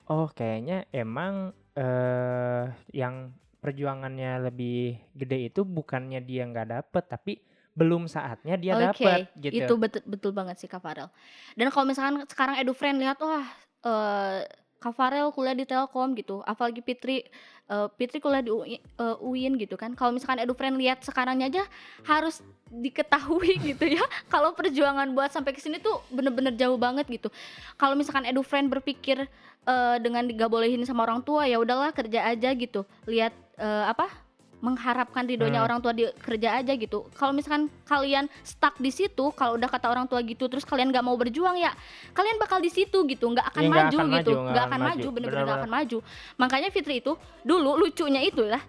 oh 0.09 0.31
kayaknya 0.31 0.87
emang 0.95 1.51
eh 1.75 2.65
yang 2.95 3.35
perjuangannya 3.59 4.49
lebih 4.49 4.95
gede 5.11 5.51
itu 5.51 5.61
bukannya 5.67 6.23
dia 6.23 6.47
nggak 6.47 6.69
dapet 6.71 7.03
tapi 7.11 7.33
belum 7.75 8.07
saatnya 8.11 8.55
dia 8.59 8.75
Oke, 8.75 9.03
dapet 9.03 9.19
gitu 9.39 9.63
itu 9.63 9.73
betul 9.79 10.01
betul 10.07 10.31
banget 10.35 10.59
sih 10.59 10.67
Kak 10.67 10.83
Farel. 10.83 11.07
Dan 11.55 11.71
kalau 11.71 11.87
misalkan 11.87 12.27
sekarang 12.27 12.59
EduFriend 12.59 12.99
lihat 12.99 13.19
wah 13.23 13.45
eh 13.87 14.43
Kak 14.79 14.95
Farel 14.95 15.27
kuliah 15.35 15.55
di 15.55 15.67
Telkom 15.67 16.15
gitu, 16.15 16.39
apalagi 16.47 16.79
Fitri 16.79 17.27
eh, 17.67 17.87
Fitri 17.99 18.23
kuliah 18.23 18.39
di 18.39 18.51
UI, 18.51 18.79
eh, 18.79 19.15
UIN 19.19 19.59
gitu 19.59 19.75
kan. 19.75 19.91
Kalau 19.93 20.15
misalkan 20.15 20.39
EduFriend 20.39 20.79
lihat 20.79 21.03
sekarangnya 21.03 21.51
aja 21.51 21.63
harus 22.07 22.39
diketahui 22.71 23.59
gitu 23.75 23.85
ya. 23.85 24.03
Kalau 24.31 24.55
perjuangan 24.55 25.11
buat 25.11 25.35
sampai 25.35 25.51
ke 25.51 25.59
sini 25.59 25.83
tuh 25.83 25.99
bener-bener 26.09 26.55
jauh 26.55 26.79
banget 26.79 27.05
gitu. 27.11 27.27
Kalau 27.75 27.93
misalkan 27.99 28.23
EduFriend 28.23 28.71
berpikir 28.71 29.27
eh, 29.67 29.97
dengan 29.99 30.23
gak 30.23 30.49
bolehin 30.49 30.81
sama 30.87 31.03
orang 31.03 31.19
tua 31.21 31.43
ya 31.43 31.59
udahlah 31.59 31.91
kerja 31.91 32.23
aja 32.31 32.49
gitu. 32.55 32.87
Lihat 33.03 33.35
eh, 33.59 33.85
apa? 33.91 34.28
Mengharapkan 34.59 35.23
ridhonya 35.23 35.59
Hmm. 35.59 35.67
orang 35.67 35.79
tua 35.79 35.91
di 35.91 36.03
kerja 36.19 36.59
aja 36.59 36.73
gitu. 36.73 37.07
Kalau 37.15 37.31
misalkan 37.31 37.71
kalian 37.83 38.27
stuck 38.43 38.75
di 38.75 38.91
situ, 38.91 39.31
kalau 39.31 39.55
udah 39.55 39.65
kata 39.65 39.87
orang 39.87 40.03
tua 40.03 40.19
gitu, 40.19 40.45
terus 40.45 40.63
kalian 40.63 40.91
nggak 40.91 41.01
mau 41.01 41.15
berjuang 41.15 41.55
ya, 41.55 41.71
kalian 42.11 42.35
bakal 42.35 42.59
di 42.59 42.67
situ 42.67 43.07
gitu, 43.07 43.25
nggak 43.25 43.47
akan 43.49 43.61
nggak 43.65 43.71
maju 43.71 43.97
akan 43.97 44.07
gitu, 44.19 44.31
nggak 44.35 44.65
akan 44.65 44.79
maju, 44.81 45.07
bener-bener 45.09 45.45
nggak 45.47 45.59
akan 45.63 45.71
maju. 45.71 45.97
Makanya 46.35 46.69
Fitri 46.69 46.99
itu 46.99 47.15
dulu 47.41 47.79
lucunya 47.79 48.19
itu 48.19 48.43
lah, 48.43 48.59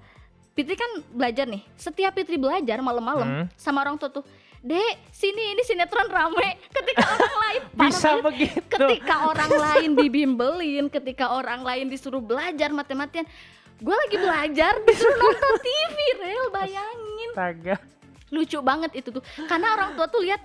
Fitri 0.51 0.75
kan 0.75 0.91
belajar 1.11 1.47
nih. 1.47 1.63
Setiap 1.75 2.15
Fitri 2.15 2.39
belajar 2.39 2.79
malam-malam 2.79 3.27
Hmm. 3.27 3.45
sama 3.59 3.83
orang 3.83 3.99
tua 3.99 4.11
tuh, 4.11 4.23
Dek, 4.61 5.09
sini 5.09 5.57
ini 5.57 5.65
sinetron 5.65 6.05
rame. 6.07 6.61
Ketika 6.69 7.01
orang 7.09 7.33
lain 7.49 7.61
bisa 7.81 8.11
begitu 8.21 8.61
ketika 8.61 9.25
orang 9.25 9.49
lain 9.49 9.91
dibimbelin, 9.97 10.85
ketika 10.87 11.33
orang 11.33 11.65
lain 11.65 11.89
disuruh 11.89 12.21
belajar 12.21 12.69
mati-matian, 12.69 13.25
gue 13.81 13.97
lagi 13.97 14.17
belajar 14.21 14.73
disuruh 14.85 15.17
nonton 15.17 15.55
TV, 15.65 15.97
rel 16.21 16.47
bayangin 16.53 17.31
Astaga. 17.33 17.77
lucu 18.31 18.59
banget 18.63 18.95
itu 18.95 19.09
tuh 19.11 19.25
karena 19.51 19.75
orang 19.75 19.99
tua 19.99 20.07
tuh 20.07 20.23
lihat 20.23 20.45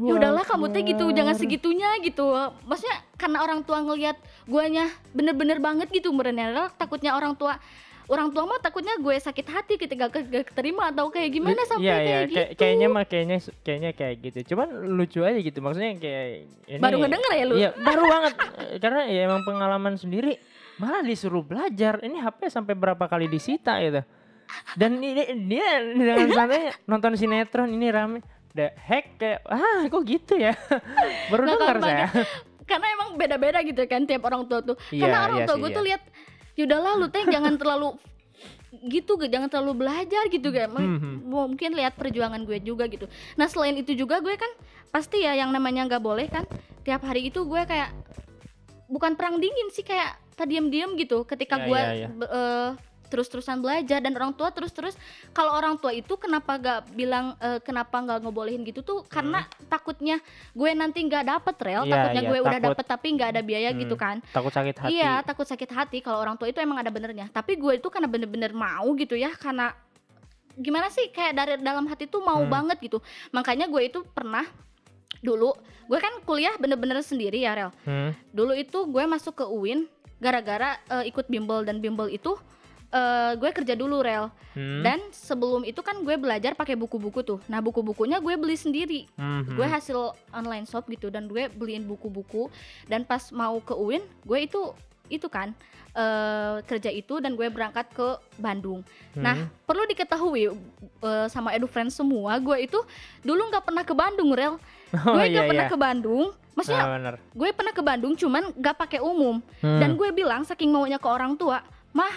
ya 0.00 0.12
udahlah 0.16 0.48
kamu 0.48 0.72
teh 0.72 0.80
gitu 0.80 1.12
jangan 1.12 1.36
segitunya 1.36 2.00
gitu 2.00 2.24
maksudnya 2.64 3.04
karena 3.20 3.44
orang 3.44 3.60
tua 3.66 3.84
ngelihat 3.84 4.16
guanya 4.48 4.88
bener-bener 5.12 5.60
banget 5.60 5.92
gitu 5.92 6.08
merenel 6.08 6.72
takutnya 6.80 7.12
orang 7.12 7.36
tua 7.36 7.60
orang 8.08 8.32
tua 8.32 8.48
mah 8.48 8.56
takutnya 8.64 8.96
gue 8.96 9.12
sakit 9.20 9.44
hati 9.44 9.76
ketika 9.76 10.08
gak, 10.08 10.24
gak 10.32 10.44
keterima 10.48 10.88
atau 10.88 11.12
kayak 11.12 11.28
gimana 11.28 11.60
sampai 11.68 11.84
Iya, 11.84 11.96
iya, 12.00 12.00
kayak 12.00 12.24
gitu 12.24 12.56
kayaknya 12.56 12.86
mah 12.88 13.04
kayaknya 13.04 13.38
kayaknya 13.60 13.90
kayak 13.92 14.14
gitu. 14.24 14.38
Cuman 14.56 14.68
lucu 14.96 15.20
aja 15.20 15.36
gitu. 15.36 15.60
Maksudnya 15.60 15.92
kayak 16.00 16.26
ini 16.72 16.80
baru 16.80 16.96
ngedenger 17.04 17.32
ya 17.36 17.44
lu 17.44 17.54
Iya, 17.60 17.70
baru 17.76 18.02
banget. 18.08 18.32
Karena 18.80 19.00
ya 19.12 19.20
emang 19.28 19.44
pengalaman 19.44 19.94
sendiri 20.00 20.40
malah 20.78 21.02
disuruh 21.02 21.42
belajar. 21.42 22.00
Ini 22.00 22.18
HP 22.18 22.48
sampai 22.48 22.72
berapa 22.72 23.04
kali 23.04 23.26
disita 23.26 23.78
gitu. 23.78 24.02
Dan 24.74 24.98
ini 24.98 25.22
dia 25.44 25.84
dengan 25.84 26.24
santainya 26.32 26.72
nonton 26.84 27.12
sinetron 27.14 27.68
ini 27.68 27.86
rame. 27.88 28.18
The 28.48 28.72
heck 28.74 29.20
kayak 29.20 29.44
ah 29.44 29.84
kok 29.86 30.02
gitu 30.02 30.34
ya. 30.34 30.56
baru 31.30 31.42
Nggak 31.44 31.58
dengar 31.58 31.78
saya. 31.78 31.98
ya. 31.98 32.08
karena 32.64 32.86
emang 32.92 33.08
beda-beda 33.16 33.58
gitu 33.64 33.80
kan 33.84 34.04
tiap 34.04 34.24
orang 34.24 34.44
tua 34.44 34.60
tuh 34.60 34.76
Iya, 34.92 35.00
karena 35.00 35.18
orang 35.24 35.38
iya 35.40 35.46
tua 35.46 35.56
sih, 35.56 35.60
gue 35.60 35.70
iya. 35.72 35.76
tuh 35.76 35.84
lihat 35.88 36.02
yaudahlah 36.52 36.92
lu 36.96 37.06
teh 37.08 37.24
jangan 37.24 37.54
terlalu 37.56 37.88
gitu 38.92 39.12
jangan 39.24 39.48
terlalu 39.48 39.72
belajar 39.80 40.28
gitu 40.28 40.52
kan 40.52 40.68
Hmm, 40.68 41.00
hmm. 41.00 41.16
mungkin 41.24 41.72
lihat 41.72 41.96
perjuangan 41.96 42.44
gue 42.44 42.60
juga 42.60 42.84
gitu 42.84 43.08
nah 43.34 43.48
selain 43.48 43.72
itu 43.72 43.96
juga 43.96 44.20
gue 44.20 44.36
kan 44.36 44.52
pasti 44.88 45.24
ya 45.24 45.32
yang 45.32 45.48
namanya 45.48 45.88
nggak 45.88 46.04
boleh 46.04 46.28
kan 46.28 46.44
tiap 46.84 47.00
hari 47.02 47.32
itu 47.32 47.40
gue 47.40 47.62
kayak 47.64 47.88
bukan 48.84 49.16
perang 49.16 49.40
dingin 49.40 49.72
sih 49.72 49.80
kayak 49.80 50.20
tadi 50.38 50.54
diam-diam 50.54 50.94
gitu 50.94 51.22
ketika 51.24 51.58
Iya, 51.58 51.66
gue 51.66 51.80
iya, 51.80 51.92
iya. 51.96 52.08
be- 52.08 52.30
eh, 52.30 52.70
terus-terusan 53.08 53.58
belajar 53.58 53.98
dan 53.98 54.12
orang 54.12 54.30
tua 54.30 54.48
terus-terus 54.48 54.92
kalau 55.30 55.50
orang 55.50 55.74
tua 55.74 55.90
itu 55.90 56.12
kenapa 56.14 56.54
gak 56.56 56.92
bilang 56.92 57.32
eh, 57.38 57.56
kenapa 57.58 57.98
nggak 57.98 58.20
ngebolehin 58.20 58.62
gitu 58.62 58.80
tuh 58.82 59.00
karena 59.06 59.42
takutnya 59.64 60.20
gue 60.52 60.70
nanti 60.72 61.00
nggak 61.02 61.24
dapet 61.26 61.56
rel 61.58 61.82
Iya, 61.82 61.92
takutnya 61.94 62.22
iya, 62.22 62.28
gue 62.28 62.38
udah 62.38 62.52
takut. 62.54 62.68
dapet 62.70 62.84
tapi 62.86 63.06
nggak 63.10 63.28
ada 63.30 63.42
biaya 63.42 63.70
gitu 63.72 63.94
Hmm, 63.94 64.04
kan 64.04 64.16
takut 64.28 64.52
sakit 64.52 64.76
hati 64.78 64.92
Iya, 64.92 65.12
takut 65.22 65.46
sakit 65.46 65.70
hati 65.70 65.98
kalau 65.98 66.20
orang 66.20 66.36
tua 66.36 66.46
itu 66.46 66.60
emang 66.60 66.76
ada 66.76 66.88
benernya. 66.88 67.26
Tapi 67.28 67.56
gue 67.56 67.72
itu 67.74 67.88
karena 67.88 68.06
bener-bener 68.06 68.52
mau 68.52 68.92
gitu 68.94 69.16
ya, 69.16 69.32
karena 69.32 69.72
gimana 70.54 70.86
sih 70.88 71.08
kayak 71.08 71.32
dari 71.32 71.52
dalam 71.58 71.86
hati 71.86 72.04
tuh 72.04 72.20
mau 72.20 72.38
Hmm. 72.38 72.52
banget 72.52 72.76
gitu. 72.82 72.98
Makanya 73.30 73.66
gue 73.66 73.82
itu 73.84 74.04
pernah 74.06 74.44
dulu, 75.18 75.50
gue 75.86 75.98
kan 75.98 76.12
kuliah 76.22 76.54
bener-bener 76.56 77.00
sendiri 77.00 77.40
ya 77.40 77.56
Rel. 77.56 77.70
Hmm, 77.82 78.12
Dulu 78.28 78.52
itu 78.52 78.84
gue 78.84 79.04
masuk 79.04 79.32
ke 79.34 79.44
UIN 79.44 79.88
gara-gara 80.18 80.78
eh, 80.90 81.10
ikut 81.10 81.26
bimbel 81.30 81.62
dan 81.62 81.78
bimbel 81.82 82.10
itu 82.10 82.34
eh, 82.90 83.32
gue 83.38 83.50
kerja 83.54 83.74
dulu 83.78 84.02
Rel. 84.02 84.30
hmm, 84.58 84.82
Dan 84.82 84.98
sebelum 85.14 85.62
itu 85.62 85.80
kan 85.80 85.98
gue 86.02 86.14
belajar 86.18 86.54
pakai 86.58 86.74
buku-buku 86.74 87.22
tuh. 87.22 87.38
Nah 87.46 87.62
buku-bukunya 87.62 88.18
gue 88.18 88.34
beli 88.34 88.58
sendiri 88.58 89.06
hmm, 89.14 89.54
gue 89.54 89.66
hasil 89.66 90.14
online 90.34 90.66
shop 90.66 90.86
gitu 90.90 91.08
dan 91.08 91.30
gue 91.30 91.46
beliin 91.52 91.86
buku-buku 91.86 92.50
dan 92.90 93.06
pas 93.06 93.30
mau 93.30 93.58
ke 93.62 93.74
UIN 93.74 94.02
gue 94.26 94.38
itu 94.42 94.74
itu 95.08 95.26
kan 95.26 95.52
eh, 95.90 96.56
kerja 96.62 96.88
itu 96.88 97.18
dan 97.18 97.34
gue 97.34 97.48
berangkat 97.48 97.90
ke 97.90 98.06
Bandung. 98.36 98.86
Nah 99.12 99.34
Hmm. 99.34 99.50
perlu 99.64 99.82
diketahui 99.84 100.52
eh, 101.00 101.26
sama 101.26 101.50
edu 101.50 101.66
friends 101.66 101.92
semua 101.92 102.38
gue 102.38 102.54
itu 102.62 102.78
dulu 103.20 103.48
nggak 103.48 103.64
pernah 103.64 103.82
ke 103.82 103.92
Bandung 103.92 104.30
rel. 104.30 104.54
oh 104.94 105.14
gue 105.14 105.24
iya 105.24 105.32
nggak 105.34 105.48
pernah 105.48 105.66
iya 105.66 105.72
ke 105.72 105.78
Bandung. 105.78 106.26
Maksudnya 106.54 106.82
Ah, 106.82 106.90
bener. 106.92 107.14
gue 107.32 107.48
pernah 107.52 107.70
ke 107.70 107.82
Bandung 107.82 108.12
cuman 108.14 108.50
nggak 108.52 108.76
pakai 108.78 109.00
umum 109.00 109.38
Hmm. 109.58 109.78
dan 109.78 109.94
gue 109.94 110.08
bilang 110.10 110.42
saking 110.42 110.68
maunya 110.68 110.96
ke 110.96 111.06
orang 111.06 111.34
tua 111.34 111.62
mah 111.90 112.14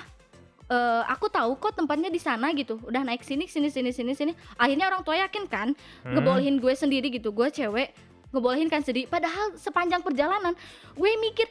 eh, 0.67 1.03
aku 1.05 1.27
tahu 1.27 1.57
kok 1.57 1.73
tempatnya 1.73 2.07
di 2.07 2.17
sana 2.17 2.51
gitu 2.51 2.77
udah 2.81 3.01
naik 3.01 3.21
sini 3.21 3.45
sini 3.45 3.67
sini 3.67 3.89
sini 3.89 4.13
sini 4.13 4.31
akhirnya 4.55 4.87
orang 4.87 5.01
tua 5.01 5.19
yakin 5.19 5.43
kan 5.45 5.73
Hmm. 6.01 6.13
ngebolehin 6.13 6.57
gue 6.57 6.73
sendiri 6.73 7.09
gitu 7.09 7.29
gue 7.29 7.47
cewek 7.49 7.91
ngebolehin 8.29 8.65
kan 8.65 8.79
sendiri 8.79 9.05
padahal 9.05 9.51
sepanjang 9.55 9.99
perjalanan 9.99 10.55
gue 10.91 11.11
mikir 11.19 11.47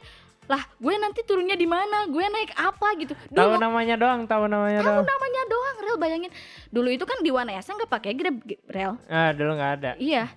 lah 0.51 0.59
gue 0.83 0.93
nanti 0.99 1.23
turunnya 1.23 1.55
di 1.55 1.63
mana? 1.63 2.11
Gue 2.11 2.27
naik 2.27 2.51
apa 2.59 2.87
gitu? 2.99 3.15
Tahu 3.31 3.55
namanya 3.55 3.95
doang 3.95 4.27
tahu 4.27 4.51
namanya 4.51 4.83
tahu 4.83 4.99
doang. 4.99 5.07
namanya 5.07 5.41
doang 5.47 5.75
rel 5.79 5.95
bayangin. 5.95 6.31
Dulu 6.67 6.91
itu 6.91 7.07
kan 7.07 7.23
di 7.23 7.31
Wanayasa 7.31 7.71
nggak 7.71 7.87
pakai 7.87 8.11
grab 8.11 8.35
rel. 8.67 8.99
Ah 9.07 9.31
dulu 9.31 9.55
nggak 9.55 9.71
ada. 9.79 9.91
Iya. 9.95 10.27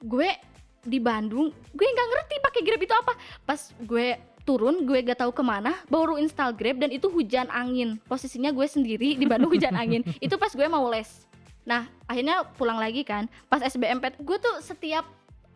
Gue 0.00 0.32
di 0.80 0.96
Bandung 0.96 1.52
gue 1.52 1.86
nggak 1.92 2.08
ngerti 2.08 2.34
pakai 2.40 2.60
grab 2.64 2.80
itu 2.80 2.94
apa. 2.96 3.12
Pas 3.44 3.60
gue 3.76 4.16
turun 4.48 4.88
gue 4.88 4.98
gak 5.04 5.20
tahu 5.20 5.36
ke 5.36 5.44
mana 5.44 5.76
baru 5.92 6.16
install 6.16 6.56
grab 6.56 6.80
dan 6.80 6.88
itu 6.88 7.12
hujan 7.12 7.52
angin. 7.52 8.00
Posisinya 8.08 8.48
gue 8.50 8.64
sendiri 8.64 9.14
di 9.20 9.28
Bandung 9.28 9.52
hujan 9.52 9.76
angin. 9.76 10.00
Itu 10.24 10.40
pas 10.40 10.50
gue 10.50 10.64
mau 10.66 10.88
les. 10.88 11.28
Nah 11.68 11.86
akhirnya 12.08 12.48
pulang 12.56 12.80
lagi 12.80 13.04
kan. 13.04 13.28
Pas 13.52 13.60
SBMPT 13.60 14.24
gue 14.24 14.36
tuh 14.40 14.64
setiap 14.64 15.04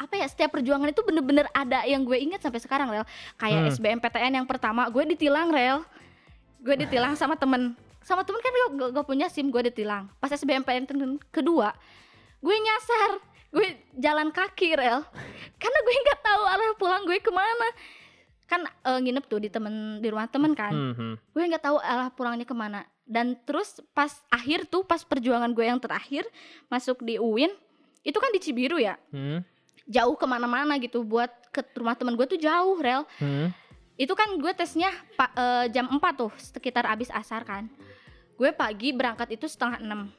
apa 0.05 0.15
ya 0.21 0.27
setiap 0.29 0.53
perjuangan 0.53 0.93
itu 0.93 1.01
bener-bener 1.01 1.49
ada 1.57 1.83
yang 1.89 2.05
gue 2.05 2.21
ingat 2.21 2.45
sampai 2.45 2.61
sekarang 2.61 2.93
rel. 2.93 3.09
Kayak 3.41 3.61
Hmm. 3.65 3.71
SBMPTN 3.73 4.33
yang 4.43 4.47
pertama 4.47 4.87
gue 4.93 5.03
ditilang 5.17 5.49
rel. 5.49 5.81
Gue 6.61 6.77
ditilang 6.77 7.17
sama 7.17 7.35
temen. 7.41 7.73
Sama 8.05 8.21
temen 8.21 8.37
kan 8.45 8.53
gue, 8.53 8.69
gue, 8.77 8.89
gue 8.93 9.05
punya 9.09 9.33
sim 9.33 9.49
gue 9.49 9.73
ditilang. 9.73 10.13
Pas 10.21 10.29
SBMPTN 10.29 10.85
kedua 11.33 11.73
gue 12.45 12.57
nyasar. 12.61 13.11
Gue 13.49 13.81
jalan 13.97 14.29
kaki 14.29 14.77
rel. 14.77 15.01
Karena 15.63 15.79
gue 15.81 15.95
nggak 16.05 16.21
tahu 16.21 16.43
arah 16.45 16.73
pulang 16.77 17.03
gue 17.09 17.19
ke 17.19 17.33
mana. 17.33 17.69
Kan 18.45 18.61
eh, 18.69 18.99
nginep 19.01 19.25
tuh 19.25 19.41
di 19.41 19.49
temen 19.49 20.05
di 20.05 20.09
rumah 20.13 20.29
temen 20.29 20.53
kan. 20.53 20.73
Hmm, 20.75 20.93
hmm. 20.93 21.15
gue 21.33 21.43
nggak 21.49 21.65
tahu 21.65 21.81
arah 21.81 22.13
pulangnya 22.13 22.45
ke 22.45 22.53
mana. 22.53 22.85
Dan 23.05 23.37
terus 23.49 23.81
pas 23.97 24.13
akhir 24.29 24.69
tuh 24.69 24.85
pas 24.85 25.01
perjuangan 25.01 25.53
gue 25.53 25.65
yang 25.65 25.81
terakhir 25.81 26.25
masuk 26.69 27.01
di 27.05 27.17
UIN 27.21 27.53
itu 28.05 28.19
kan 28.21 28.31
di 28.31 28.41
Cibiru 28.41 28.77
ya? 28.77 29.01
Hmm, 29.09 29.41
jauh 29.85 30.15
ke 30.15 30.25
mana-mana 30.25 30.77
gitu 30.77 31.01
buat 31.01 31.29
ke 31.49 31.61
rumah 31.75 31.95
temen 31.95 32.15
gue 32.15 32.27
tuh 32.27 32.39
jauh 32.39 32.77
rel. 32.77 33.05
Hmm. 33.17 33.51
itu 33.95 34.11
kan 34.11 34.27
gue 34.35 34.51
tesnya 34.51 34.91
pa- 35.15 35.31
eh, 35.31 35.71
jam 35.71 35.87
4 35.87 36.03
tuh 36.15 36.33
sekitar 36.35 36.83
abis 36.85 37.09
asar 37.09 37.47
kan. 37.47 37.71
Gue 38.35 38.51
pagi 38.51 38.91
berangkat 38.91 39.31
itu 39.33 39.47
setengah 39.47 39.79
6 39.79 40.11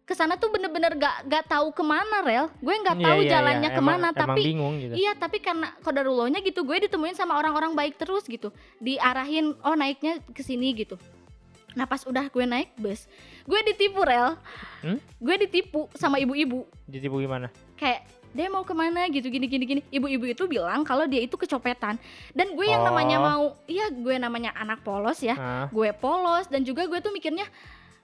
ke 0.00 0.14
sana 0.14 0.38
tuh 0.38 0.48
bener-bener 0.48 0.94
gak, 0.94 1.26
gak 1.26 1.44
tahu 1.44 1.74
ke 1.74 1.82
mana 1.82 2.22
rel. 2.22 2.46
Gue 2.56 2.72
nggak 2.72 2.96
Iya, 2.96 3.04
tahu 3.04 3.20
iya, 3.20 3.28
jalannya 3.28 3.68
iya. 3.68 3.76
ke 3.76 3.82
mana 3.82 4.06
emang, 4.06 4.14
tapi 4.14 4.30
emang 4.32 4.38
bingung 4.40 4.74
gitu. 4.78 4.94
Iya 4.94 5.12
tapi 5.12 5.38
karena 5.42 5.68
kodarullahnya 5.82 6.40
gitu 6.40 6.62
gue 6.62 6.78
ditemuin 6.86 7.12
sama 7.12 7.34
orang-orang 7.34 7.74
baik 7.74 7.98
terus 7.98 8.22
gitu. 8.24 8.48
Diarahin 8.78 9.52
oh 9.60 9.74
naiknya 9.74 10.22
ke 10.30 10.40
sini 10.40 10.72
gitu. 10.72 10.94
Nah 11.74 11.84
pas 11.84 12.00
udah 12.00 12.22
gue 12.24 12.44
naik 12.46 12.72
bus 12.78 13.04
gue 13.44 13.60
ditipu 13.66 14.00
rel. 14.00 14.38
Hmm? 14.80 14.96
gue 15.18 15.34
ditipu 15.38 15.90
sama 15.92 16.16
ibu-ibu. 16.16 16.64
Ditipu 16.86 17.18
gimana? 17.18 17.50
Kayak 17.74 18.06
dia 18.32 18.48
mau 18.48 18.62
ke 18.62 18.72
mana? 18.72 19.06
gitu 19.06 19.26
gini 19.26 19.46
gini 19.46 19.64
gini. 19.64 19.80
Ibu-ibu 19.88 20.26
itu 20.26 20.44
bilang 20.44 20.82
kalau 20.82 21.04
dia 21.04 21.20
itu 21.20 21.34
kecopetan. 21.34 21.96
Dan 22.30 22.52
gue 22.52 22.66
yang 22.66 22.82
namanya 22.82 23.16
Oh. 23.16 23.24
mau 23.24 23.44
iya 23.64 23.86
gue 23.88 24.16
namanya 24.16 24.50
anak 24.52 24.80
polos 24.80 25.20
ya. 25.20 25.34
Ah 25.34 25.64
gue 25.68 25.90
polos 25.92 26.46
dan 26.46 26.62
juga 26.62 26.84
gue 26.84 26.98
tuh 26.98 27.10
mikirnya 27.10 27.46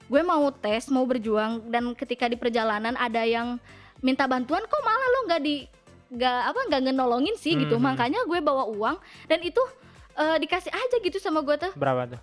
gue 0.07 0.21
mau 0.21 0.45
tes 0.51 0.87
mau 0.89 1.03
berjuang 1.03 1.65
dan 1.67 1.95
ketika 1.95 2.27
di 2.27 2.37
perjalanan 2.37 2.93
ada 2.95 3.23
yang 3.23 3.57
minta 3.99 4.27
bantuan 4.27 4.61
kok 4.63 4.83
malah 4.83 5.09
lo 5.09 5.21
nggak 5.31 5.41
di 5.41 5.65
nggak 6.13 6.41
apa 6.45 6.61
nggak 6.69 6.83
ngenolongin 6.85 7.37
sih 7.37 7.57
gitu. 7.57 7.77
Mhm. 7.77 7.85
makanya 7.85 8.21
gue 8.25 8.39
bawa 8.39 8.69
uang 8.69 8.97
dan 9.27 9.41
itu 9.41 9.63
eh, 10.13 10.37
dikasih 10.39 10.69
aja 10.69 10.97
gitu 10.99 11.17
sama 11.17 11.41
gue 11.41 11.57
tuh. 11.57 11.73
Berapa 11.73 12.05
tuh? 12.05 12.21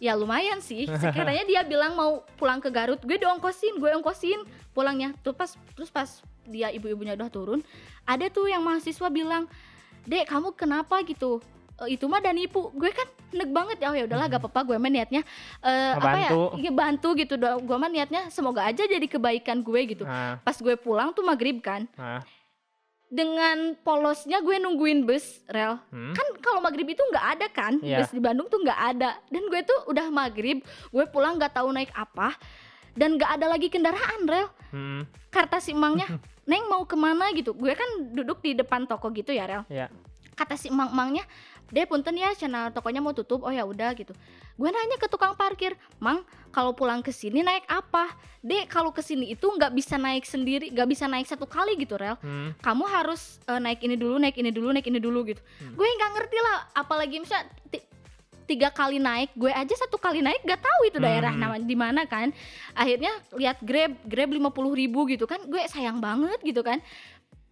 Ya 0.00 0.16
lumayan 0.16 0.58
sih. 0.58 0.88
Sekiranya 1.02 1.44
dia 1.44 1.60
bilang 1.62 1.92
mau 1.92 2.24
pulang 2.34 2.58
ke 2.58 2.66
Garut 2.68 2.98
gue 2.98 3.16
diongkosin 3.16 3.76
gue 3.76 3.90
ongkosin 3.92 4.40
pulangnya. 4.72 5.12
Tuh 5.20 5.30
pas 5.30 5.52
terus 5.76 5.92
pas 5.92 6.08
dia 6.46 6.68
ibu-ibunya 6.70 7.14
udah 7.14 7.30
turun 7.30 7.60
ada 8.02 8.26
tuh 8.28 8.50
yang 8.50 8.62
mahasiswa 8.62 9.08
bilang 9.08 9.46
dek 10.02 10.26
kamu 10.26 10.50
kenapa 10.58 10.98
gitu? 11.06 11.38
"E, 11.78 11.94
itu 11.94 12.04
mah 12.10 12.18
dan 12.18 12.34
nipu 12.34 12.74
gue 12.74 12.90
kan 12.90 13.06
nek 13.32 13.50
banget 13.50 13.76
ya. 13.80 13.88
Oh 13.90 13.96
ya 13.96 14.04
udahlah 14.04 14.26
gak 14.28 14.42
apa-apa 14.42 14.60
gue 14.66 14.76
mah 14.76 14.90
niatnya 14.90 15.22
eh, 15.62 15.92
apa 15.94 16.18
ya? 16.18 16.30
Iya, 16.58 16.70
bantu 16.74 17.14
gitu 17.16 17.38
doang. 17.38 17.62
Gue 17.62 17.76
mah 17.78 17.88
niatnya 17.88 18.28
semoga 18.28 18.66
aja 18.66 18.82
jadi 18.84 19.06
kebaikan 19.06 19.62
gue 19.62 19.80
gitu. 19.94 20.04
Ah 20.04 20.36
pas 20.42 20.58
gue 20.58 20.74
pulang 20.74 21.14
tuh 21.14 21.22
maghrib 21.22 21.62
kan. 21.62 21.86
Ah 21.96 22.20
dengan 23.12 23.76
polosnya 23.84 24.40
gue 24.40 24.56
nungguin 24.56 25.04
bus 25.04 25.44
rel. 25.52 25.76
Hmm. 25.92 26.16
kan 26.16 26.26
kalau 26.40 26.64
maghrib 26.64 26.88
itu 26.88 27.04
nggak 27.12 27.26
ada 27.36 27.46
kan? 27.52 27.76
Iya. 27.84 28.00
bus 28.00 28.10
di 28.10 28.24
Bandung 28.24 28.48
tuh 28.48 28.64
nggak 28.64 28.80
ada. 28.96 29.20
Dan 29.28 29.52
gue 29.52 29.60
tuh 29.60 29.78
udah 29.92 30.08
maghrib 30.08 30.64
gue 30.64 31.04
pulang 31.12 31.36
nggak 31.36 31.52
tahu 31.52 31.68
naik 31.76 31.92
apa. 31.92 32.32
Dan 32.96 33.20
nggak 33.20 33.36
ada 33.36 33.46
lagi 33.52 33.68
kendaraan 33.68 34.24
rel. 34.24 34.48
Hmm. 34.72 35.04
kata 35.28 35.60
si 35.60 35.76
emangnya 35.76 36.08
neng 36.48 36.66
mau 36.66 36.82
ke 36.86 36.96
mana? 36.98 37.30
gitu. 37.32 37.54
Gue 37.54 37.72
kan 37.74 38.14
duduk 38.14 38.42
di 38.42 38.56
depan 38.58 38.86
toko 38.86 39.10
gitu 39.14 39.30
ya 39.30 39.46
rel. 39.46 39.62
Ya 39.70 39.88
kata 40.32 40.56
si 40.56 40.72
emang-emangnya 40.72 41.28
deh 41.72 41.88
punten 41.88 42.12
ya 42.18 42.34
channel 42.36 42.68
tokonya 42.72 43.00
mau 43.00 43.16
tutup. 43.16 43.44
Oh 43.44 43.52
ya 43.52 43.64
udah 43.64 43.96
gitu. 43.96 44.12
Gue 44.58 44.68
nanya 44.68 45.00
ke 45.00 45.08
tukang 45.08 45.32
parkir 45.32 45.76
mang 46.02 46.20
kalau 46.52 46.76
pulang 46.76 47.00
ke 47.00 47.12
sini 47.14 47.40
naik 47.40 47.64
apa? 47.68 48.12
Deh 48.44 48.68
kalau 48.68 48.92
ke 48.92 49.00
sini 49.00 49.32
itu 49.32 49.46
nggak 49.46 49.72
bisa 49.72 49.96
naik 49.96 50.26
sendiri 50.28 50.68
nggak 50.68 50.88
bisa 50.88 51.08
naik 51.08 51.24
satu 51.24 51.48
kali 51.48 51.78
gitu 51.80 51.96
rel. 51.96 52.18
Hmm. 52.20 52.52
kamu 52.60 52.84
harus 52.88 53.40
eh, 53.48 53.60
naik 53.60 53.80
ini 53.80 53.96
dulu 53.96 54.20
naik 54.20 54.36
ini 54.36 54.50
dulu 54.52 54.68
naik 54.72 54.86
ini 54.88 55.00
dulu 55.00 55.24
gitu. 55.24 55.40
Hmm. 55.40 55.78
gue 55.78 55.86
nggak 55.86 56.10
ngerti 56.18 56.38
lah 56.42 56.56
apalagi 56.76 57.16
misalnya 57.22 57.48
tiga 58.52 58.68
kali 58.68 59.00
naik 59.00 59.32
gue 59.32 59.48
aja 59.48 59.74
satu 59.80 59.96
kali 59.96 60.20
naik 60.20 60.44
gak 60.44 60.60
tahu 60.60 60.80
itu 60.92 61.00
daerah 61.00 61.32
Hmm. 61.32 61.40
nama 61.40 61.56
di 61.56 61.76
mana 61.76 62.04
kan. 62.04 62.28
Akhirnya 62.76 63.08
lihat 63.32 63.64
grab 63.64 63.96
grab 64.04 64.28
lima 64.28 64.52
puluh 64.52 64.76
ribu 64.76 65.08
gitu 65.08 65.24
kan 65.24 65.40
gue 65.48 65.64
sayang 65.72 66.04
banget 66.04 66.36
gitu 66.44 66.60
kan. 66.60 66.84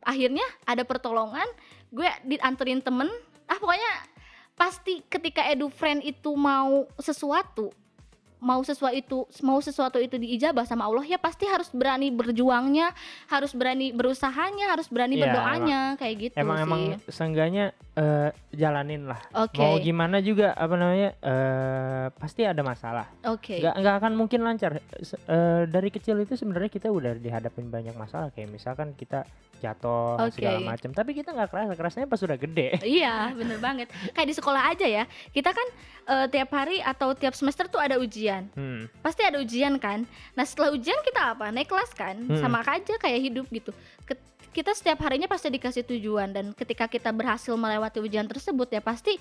Akhirnya 0.04 0.44
ada 0.68 0.84
pertolongan 0.84 1.48
gue 1.88 2.08
dianterin 2.28 2.84
temen. 2.84 3.08
Ah 3.48 3.56
pokoknya 3.56 3.92
pasti 4.60 5.00
ketika 5.08 5.40
edu 5.48 5.72
friend 5.72 6.04
itu 6.04 6.36
mau 6.36 6.84
sesuatu 7.00 7.72
mau 8.40 8.60
sesuatu 8.64 8.96
itu 8.96 9.18
mau 9.44 9.60
sesuatu 9.60 10.00
itu 10.00 10.16
diijabah 10.16 10.64
sama 10.64 10.88
Allah 10.88 11.04
ya 11.04 11.20
pasti 11.20 11.44
harus 11.44 11.68
berani 11.70 12.08
berjuangnya 12.08 12.90
harus 13.28 13.52
berani 13.52 13.92
berusahanya 13.92 14.72
harus 14.72 14.88
berani 14.88 15.20
Iya, 15.20 15.22
berdoanya 15.28 15.80
kayak 16.00 16.14
gitu 16.16 16.34
emang 16.40 16.56
sih 16.56 16.64
emang 16.64 16.82
seenggaknya 17.12 17.64
eh, 17.94 18.32
jalanin 18.56 19.04
lah 19.04 19.20
oke 19.36 19.60
mau 19.60 19.76
gimana 19.76 20.24
juga 20.24 20.56
apa 20.56 20.74
namanya 20.74 21.10
eh 21.20 22.06
pasti 22.16 22.48
ada 22.48 22.64
masalah 22.64 23.06
oke 23.28 23.60
nggak 23.60 23.74
nggak 23.76 23.94
akan 24.00 24.12
mungkin 24.16 24.40
lancar 24.40 24.80
eh, 24.80 25.62
dari 25.68 25.88
kecil 25.92 26.16
itu 26.24 26.34
sebenarnya 26.34 26.72
kita 26.72 26.88
udah 26.88 27.20
dihadapin 27.20 27.68
banyak 27.68 27.92
masalah 27.92 28.32
kayak 28.32 28.48
misalkan 28.48 28.96
kita 28.96 29.28
jatuh 29.60 30.16
Oke. 30.16 30.40
segala 30.40 30.58
macam 30.64 30.90
tapi 30.96 31.12
kita 31.12 31.36
nggak 31.36 31.52
keras 31.52 31.76
kerasnya 31.76 32.08
pas 32.08 32.20
udah 32.24 32.38
gede 32.40 32.80
Iya, 33.00 33.36
bener 33.36 33.58
banget. 33.60 33.88
Kayak 34.16 34.28
di 34.32 34.34
sekolah 34.36 34.62
aja 34.72 34.86
ya. 34.86 35.04
Kita 35.30 35.50
kan 35.52 35.66
eh, 36.08 36.26
tiap 36.32 36.50
hari 36.54 36.80
atau 36.80 37.12
tiap 37.12 37.34
semester 37.36 37.68
tuh 37.68 37.80
ada 37.80 38.00
ujian. 38.00 38.29
Hmm. 38.54 39.02
Pasti 39.02 39.22
ada 39.26 39.42
ujian 39.42 39.76
kan. 39.82 40.06
Nah 40.38 40.44
setelah 40.46 40.70
ujian 40.70 40.98
kita 41.02 41.34
apa? 41.34 41.50
Naik 41.50 41.68
kelas 41.68 41.90
kan. 41.92 42.16
Hmm. 42.16 42.38
Sama 42.38 42.62
aja 42.62 42.94
kayak 42.96 43.20
hidup 43.20 43.46
gitu. 43.50 43.70
Ket- 44.06 44.30
kita 44.50 44.74
setiap 44.74 44.98
harinya 45.06 45.30
pasti 45.30 45.46
dikasih 45.46 45.86
tujuan 45.86 46.34
dan 46.34 46.50
ketika 46.58 46.90
kita 46.90 47.14
berhasil 47.14 47.54
melewati 47.54 48.02
ujian 48.02 48.26
tersebut 48.26 48.66
ya 48.66 48.82
pasti 48.82 49.14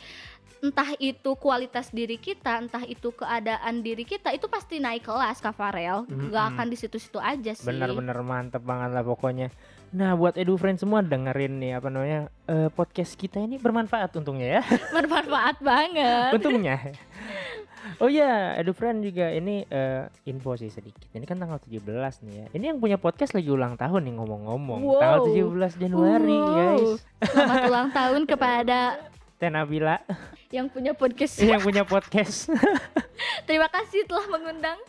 entah 0.60 0.92
itu 1.00 1.38
kualitas 1.40 1.88
diri 1.94 2.20
kita, 2.20 2.60
entah 2.60 2.84
itu 2.84 3.14
keadaan 3.16 3.80
diri 3.80 4.04
kita 4.04 4.34
itu 4.36 4.50
pasti 4.52 4.82
naik 4.82 5.08
kelas 5.08 5.40
Kak 5.40 5.56
Farel. 5.56 6.04
Mm-mm. 6.10 6.34
Gak 6.34 6.46
akan 6.56 6.68
di 6.68 6.78
situ-situ 6.82 7.22
aja 7.22 7.54
sih. 7.56 7.64
Bener-bener 7.64 8.18
mantep 8.26 8.66
banget 8.66 8.92
lah 8.92 9.06
pokoknya. 9.06 9.54
Nah 9.90 10.14
buat 10.14 10.38
edu 10.38 10.54
friend 10.60 10.78
semua 10.78 11.02
dengerin 11.02 11.58
nih 11.58 11.72
apa 11.80 11.88
namanya 11.90 12.30
eh, 12.46 12.70
podcast 12.70 13.18
kita 13.18 13.40
ini 13.40 13.58
bermanfaat 13.62 14.14
untungnya 14.20 14.60
ya. 14.60 14.64
Bermanfaat 14.98 15.58
banget. 15.64 16.32
untungnya. 16.36 16.78
Oh 18.04 18.10
iya, 18.10 18.56
edu 18.56 18.72
friend 18.72 19.02
juga 19.02 19.30
ini 19.30 19.66
eh, 19.66 20.06
info 20.26 20.54
sih 20.54 20.70
sedikit. 20.70 21.10
Ini 21.12 21.26
kan 21.26 21.36
tanggal 21.36 21.58
17 21.58 21.82
nih 22.26 22.34
ya. 22.34 22.46
Ini 22.54 22.66
yang 22.72 22.80
punya 22.80 22.96
podcast 22.96 23.34
lagi 23.34 23.50
ulang 23.50 23.76
tahun 23.76 24.06
nih 24.06 24.14
ngomong-ngomong. 24.16 24.80
Tanggal 25.00 25.20
Wow. 25.26 25.74
17 25.76 25.82
Januari 25.82 26.38
Wow. 26.38 26.50
guys. 26.54 26.92
Selamat 27.26 27.60
ulang 27.72 27.88
tahun 27.90 28.22
kepada 28.24 28.80
Tenabila 29.40 29.98
yang 30.52 30.68
punya 30.68 30.92
podcast. 30.92 31.40
yang 31.52 31.64
punya 31.64 31.88
podcast. 31.88 32.52
Terima 33.48 33.72
kasih 33.72 34.04
telah 34.04 34.26
mengundang. 34.28 34.80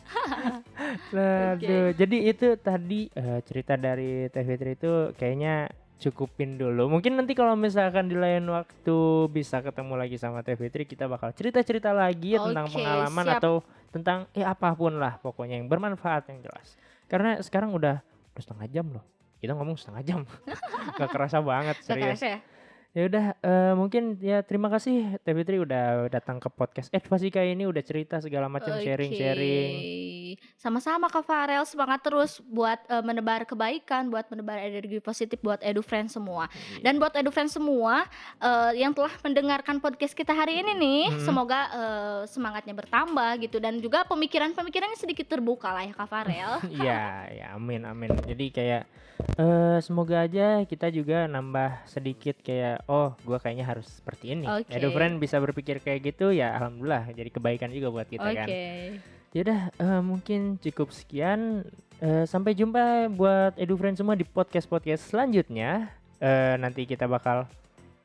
Aduh, 1.15 1.95
jadi 1.95 2.17
itu 2.31 2.59
tadi 2.59 3.07
eh, 3.13 3.39
cerita 3.47 3.75
dari 3.75 4.27
Teh 4.29 4.43
Fitri 4.43 4.75
itu 4.75 5.15
kayaknya 5.15 5.71
cukupin 6.01 6.57
dulu. 6.57 6.89
Mungkin 6.89 7.21
nanti 7.21 7.37
kalau 7.37 7.53
misalkan 7.55 8.09
di 8.09 8.17
lain 8.17 8.49
waktu 8.49 8.97
bisa 9.29 9.61
ketemu 9.61 10.01
lagi 10.01 10.17
sama 10.17 10.41
Teh 10.41 10.57
Fitri, 10.57 10.89
kita 10.89 11.05
bakal 11.05 11.37
cerita-cerita 11.37 11.93
lagi 11.93 12.35
ya 12.35 12.49
tentang 12.49 12.73
pengalaman 12.73 13.25
siap. 13.29 13.39
atau 13.39 13.55
tentang 13.93 14.19
eh 14.33 14.47
apa 14.47 14.73
pun 14.73 14.97
lah 14.97 15.21
pokoknya 15.21 15.61
yang 15.61 15.69
bermanfaat 15.69 16.33
yang 16.33 16.41
jelas. 16.41 16.81
Karena 17.05 17.37
sekarang 17.45 17.77
udah, 17.77 18.01
udah 18.33 18.43
setengah 18.43 18.67
jam 18.73 18.87
loh. 18.89 19.05
Kita 19.41 19.53
ngomong 19.53 19.77
setengah 19.77 20.03
jam. 20.03 20.21
Gak 20.99 21.11
kerasa 21.13 21.45
banget 21.45 21.77
Gak 21.85 21.87
serius. 21.87 22.17
kerasa 22.17 22.27
ya? 22.27 22.39
Ya 22.91 23.07
udah 23.07 23.38
eh, 23.38 23.74
mungkin 23.78 24.18
ya 24.18 24.43
terima 24.43 24.66
kasih 24.66 25.22
Teh 25.22 25.30
Fitri 25.30 25.62
udah 25.62 26.11
datang 26.11 26.43
ke 26.43 26.51
podcast 26.51 26.91
Advasi 26.91 27.30
kali 27.30 27.55
ini 27.55 27.62
udah 27.62 27.78
cerita 27.86 28.18
segala 28.18 28.51
macam 28.51 28.74
Oke. 28.74 28.82
sharing-sharing. 28.82 30.34
Sama-sama 30.59 31.07
Kak 31.07 31.22
Farel, 31.22 31.62
semangat 31.70 32.03
terus 32.03 32.43
buat 32.43 32.82
eh, 32.91 32.99
menebar 32.99 33.47
kebaikan, 33.47 34.11
buat 34.11 34.26
menebar 34.26 34.59
energi 34.59 34.99
positif 34.99 35.38
buat 35.38 35.62
Edu 35.62 35.86
Friends 35.86 36.18
semua. 36.18 36.51
Iya. 36.51 36.91
Dan 36.91 36.99
buat 36.99 37.14
Edu 37.14 37.30
Friends 37.30 37.55
semua 37.55 38.11
eh, 38.43 38.82
yang 38.82 38.91
telah 38.91 39.14
mendengarkan 39.22 39.78
podcast 39.78 40.11
kita 40.11 40.34
hari 40.34 40.59
ini 40.59 40.72
nih, 40.74 41.03
Hmm. 41.14 41.22
semoga 41.22 41.61
eh, 41.70 42.20
semangatnya 42.26 42.74
bertambah 42.74 43.38
gitu 43.38 43.62
dan 43.62 43.78
juga 43.78 44.03
pemikiran-pemikirannya 44.11 44.99
sedikit 44.99 45.30
terbuka 45.30 45.70
lah 45.70 45.86
ya 45.86 45.95
Kak 45.95 46.09
Farel. 46.11 46.59
Iya, 46.82 47.07
ya 47.30 47.47
amin 47.55 47.86
amin. 47.86 48.11
Jadi 48.26 48.51
kayak 48.51 48.82
eh 49.36 49.78
semoga 49.84 50.24
aja 50.24 50.64
kita 50.64 50.88
juga 50.88 51.28
nambah 51.28 51.84
sedikit 51.84 52.41
kayak 52.41 52.80
oh 52.89 53.12
gua 53.26 53.39
kayaknya 53.43 53.66
harus 53.66 53.89
seperti 53.89 54.33
ini. 54.39 54.47
Oke. 54.49 54.72
Edu 54.72 54.95
friend 54.95 55.18
bisa 55.18 55.37
berpikir 55.43 55.83
kayak 55.83 56.14
gitu 56.14 56.31
ya 56.31 56.57
alhamdulillah 56.57 57.11
jadi 57.12 57.28
kebaikan 57.28 57.68
juga 57.74 57.89
buat 57.93 58.09
kita 58.09 58.24
Oke. 58.24 58.37
kan. 58.39 58.49
Yaudah 59.31 59.61
eh, 59.74 60.03
mungkin 60.03 60.57
cukup 60.59 60.91
sekian. 60.91 61.66
Eh, 62.01 62.24
sampai 62.24 62.57
jumpa 62.57 63.12
buat 63.12 63.53
Edu 63.61 63.76
friend 63.76 63.99
semua 63.99 64.16
di 64.16 64.24
podcast 64.24 64.64
podcast 64.64 65.05
selanjutnya. 65.12 65.93
Eh, 66.20 66.55
nanti 66.57 66.89
kita 66.89 67.05
bakal 67.05 67.45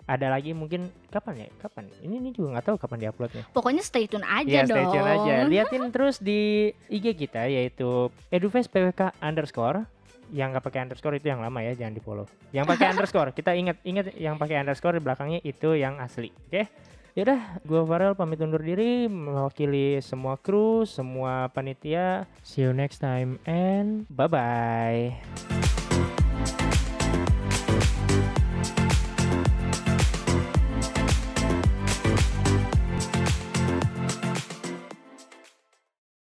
ada 0.06 0.28
lagi 0.30 0.54
mungkin 0.54 0.86
kapan 1.10 1.46
ya? 1.46 1.48
Kapan? 1.58 1.90
Ini 2.06 2.22
ini 2.22 2.30
juga 2.30 2.54
nggak 2.58 2.66
tahu 2.70 2.78
kapan 2.78 3.10
diuploadnya. 3.10 3.44
Pokoknya 3.50 3.82
stay 3.82 4.06
tune 4.06 4.22
aja 4.22 4.46
Ya 4.46 4.64
stay 4.70 4.86
dong. 4.86 4.94
tune 4.94 5.10
aja. 5.10 5.34
Liatin 5.52 5.90
terus 5.90 6.22
di 6.22 6.70
IG 6.94 7.18
kita 7.18 7.50
yaitu 7.50 8.14
edufest 8.30 8.70
PWK 8.70 9.18
underscore. 9.18 9.90
Yang 10.36 10.48
nggak 10.60 10.66
pakai 10.68 10.80
underscore 10.84 11.16
itu 11.16 11.32
yang 11.32 11.40
lama 11.40 11.64
ya, 11.64 11.72
jangan 11.80 11.96
di 11.96 12.04
follow. 12.04 12.28
Yang 12.52 12.66
pakai 12.76 12.86
underscore, 12.92 13.32
kita 13.32 13.56
ingat 13.56 13.80
ingat 13.88 14.12
yang 14.20 14.36
pakai 14.36 14.60
underscore 14.60 15.00
di 15.00 15.02
belakangnya 15.02 15.40
itu 15.48 15.80
yang 15.80 15.96
asli. 16.04 16.36
Oke? 16.52 16.68
Yaudah, 17.16 17.64
gua 17.64 17.88
Farel 17.88 18.12
pamit 18.12 18.44
undur 18.44 18.60
diri 18.60 19.08
mewakili 19.08 20.04
semua 20.04 20.36
kru, 20.36 20.84
semua 20.84 21.48
panitia. 21.48 22.28
See 22.44 22.68
you 22.68 22.76
next 22.76 23.00
time 23.00 23.40
and 23.48 24.04
bye 24.12 24.28
bye. 24.28 25.16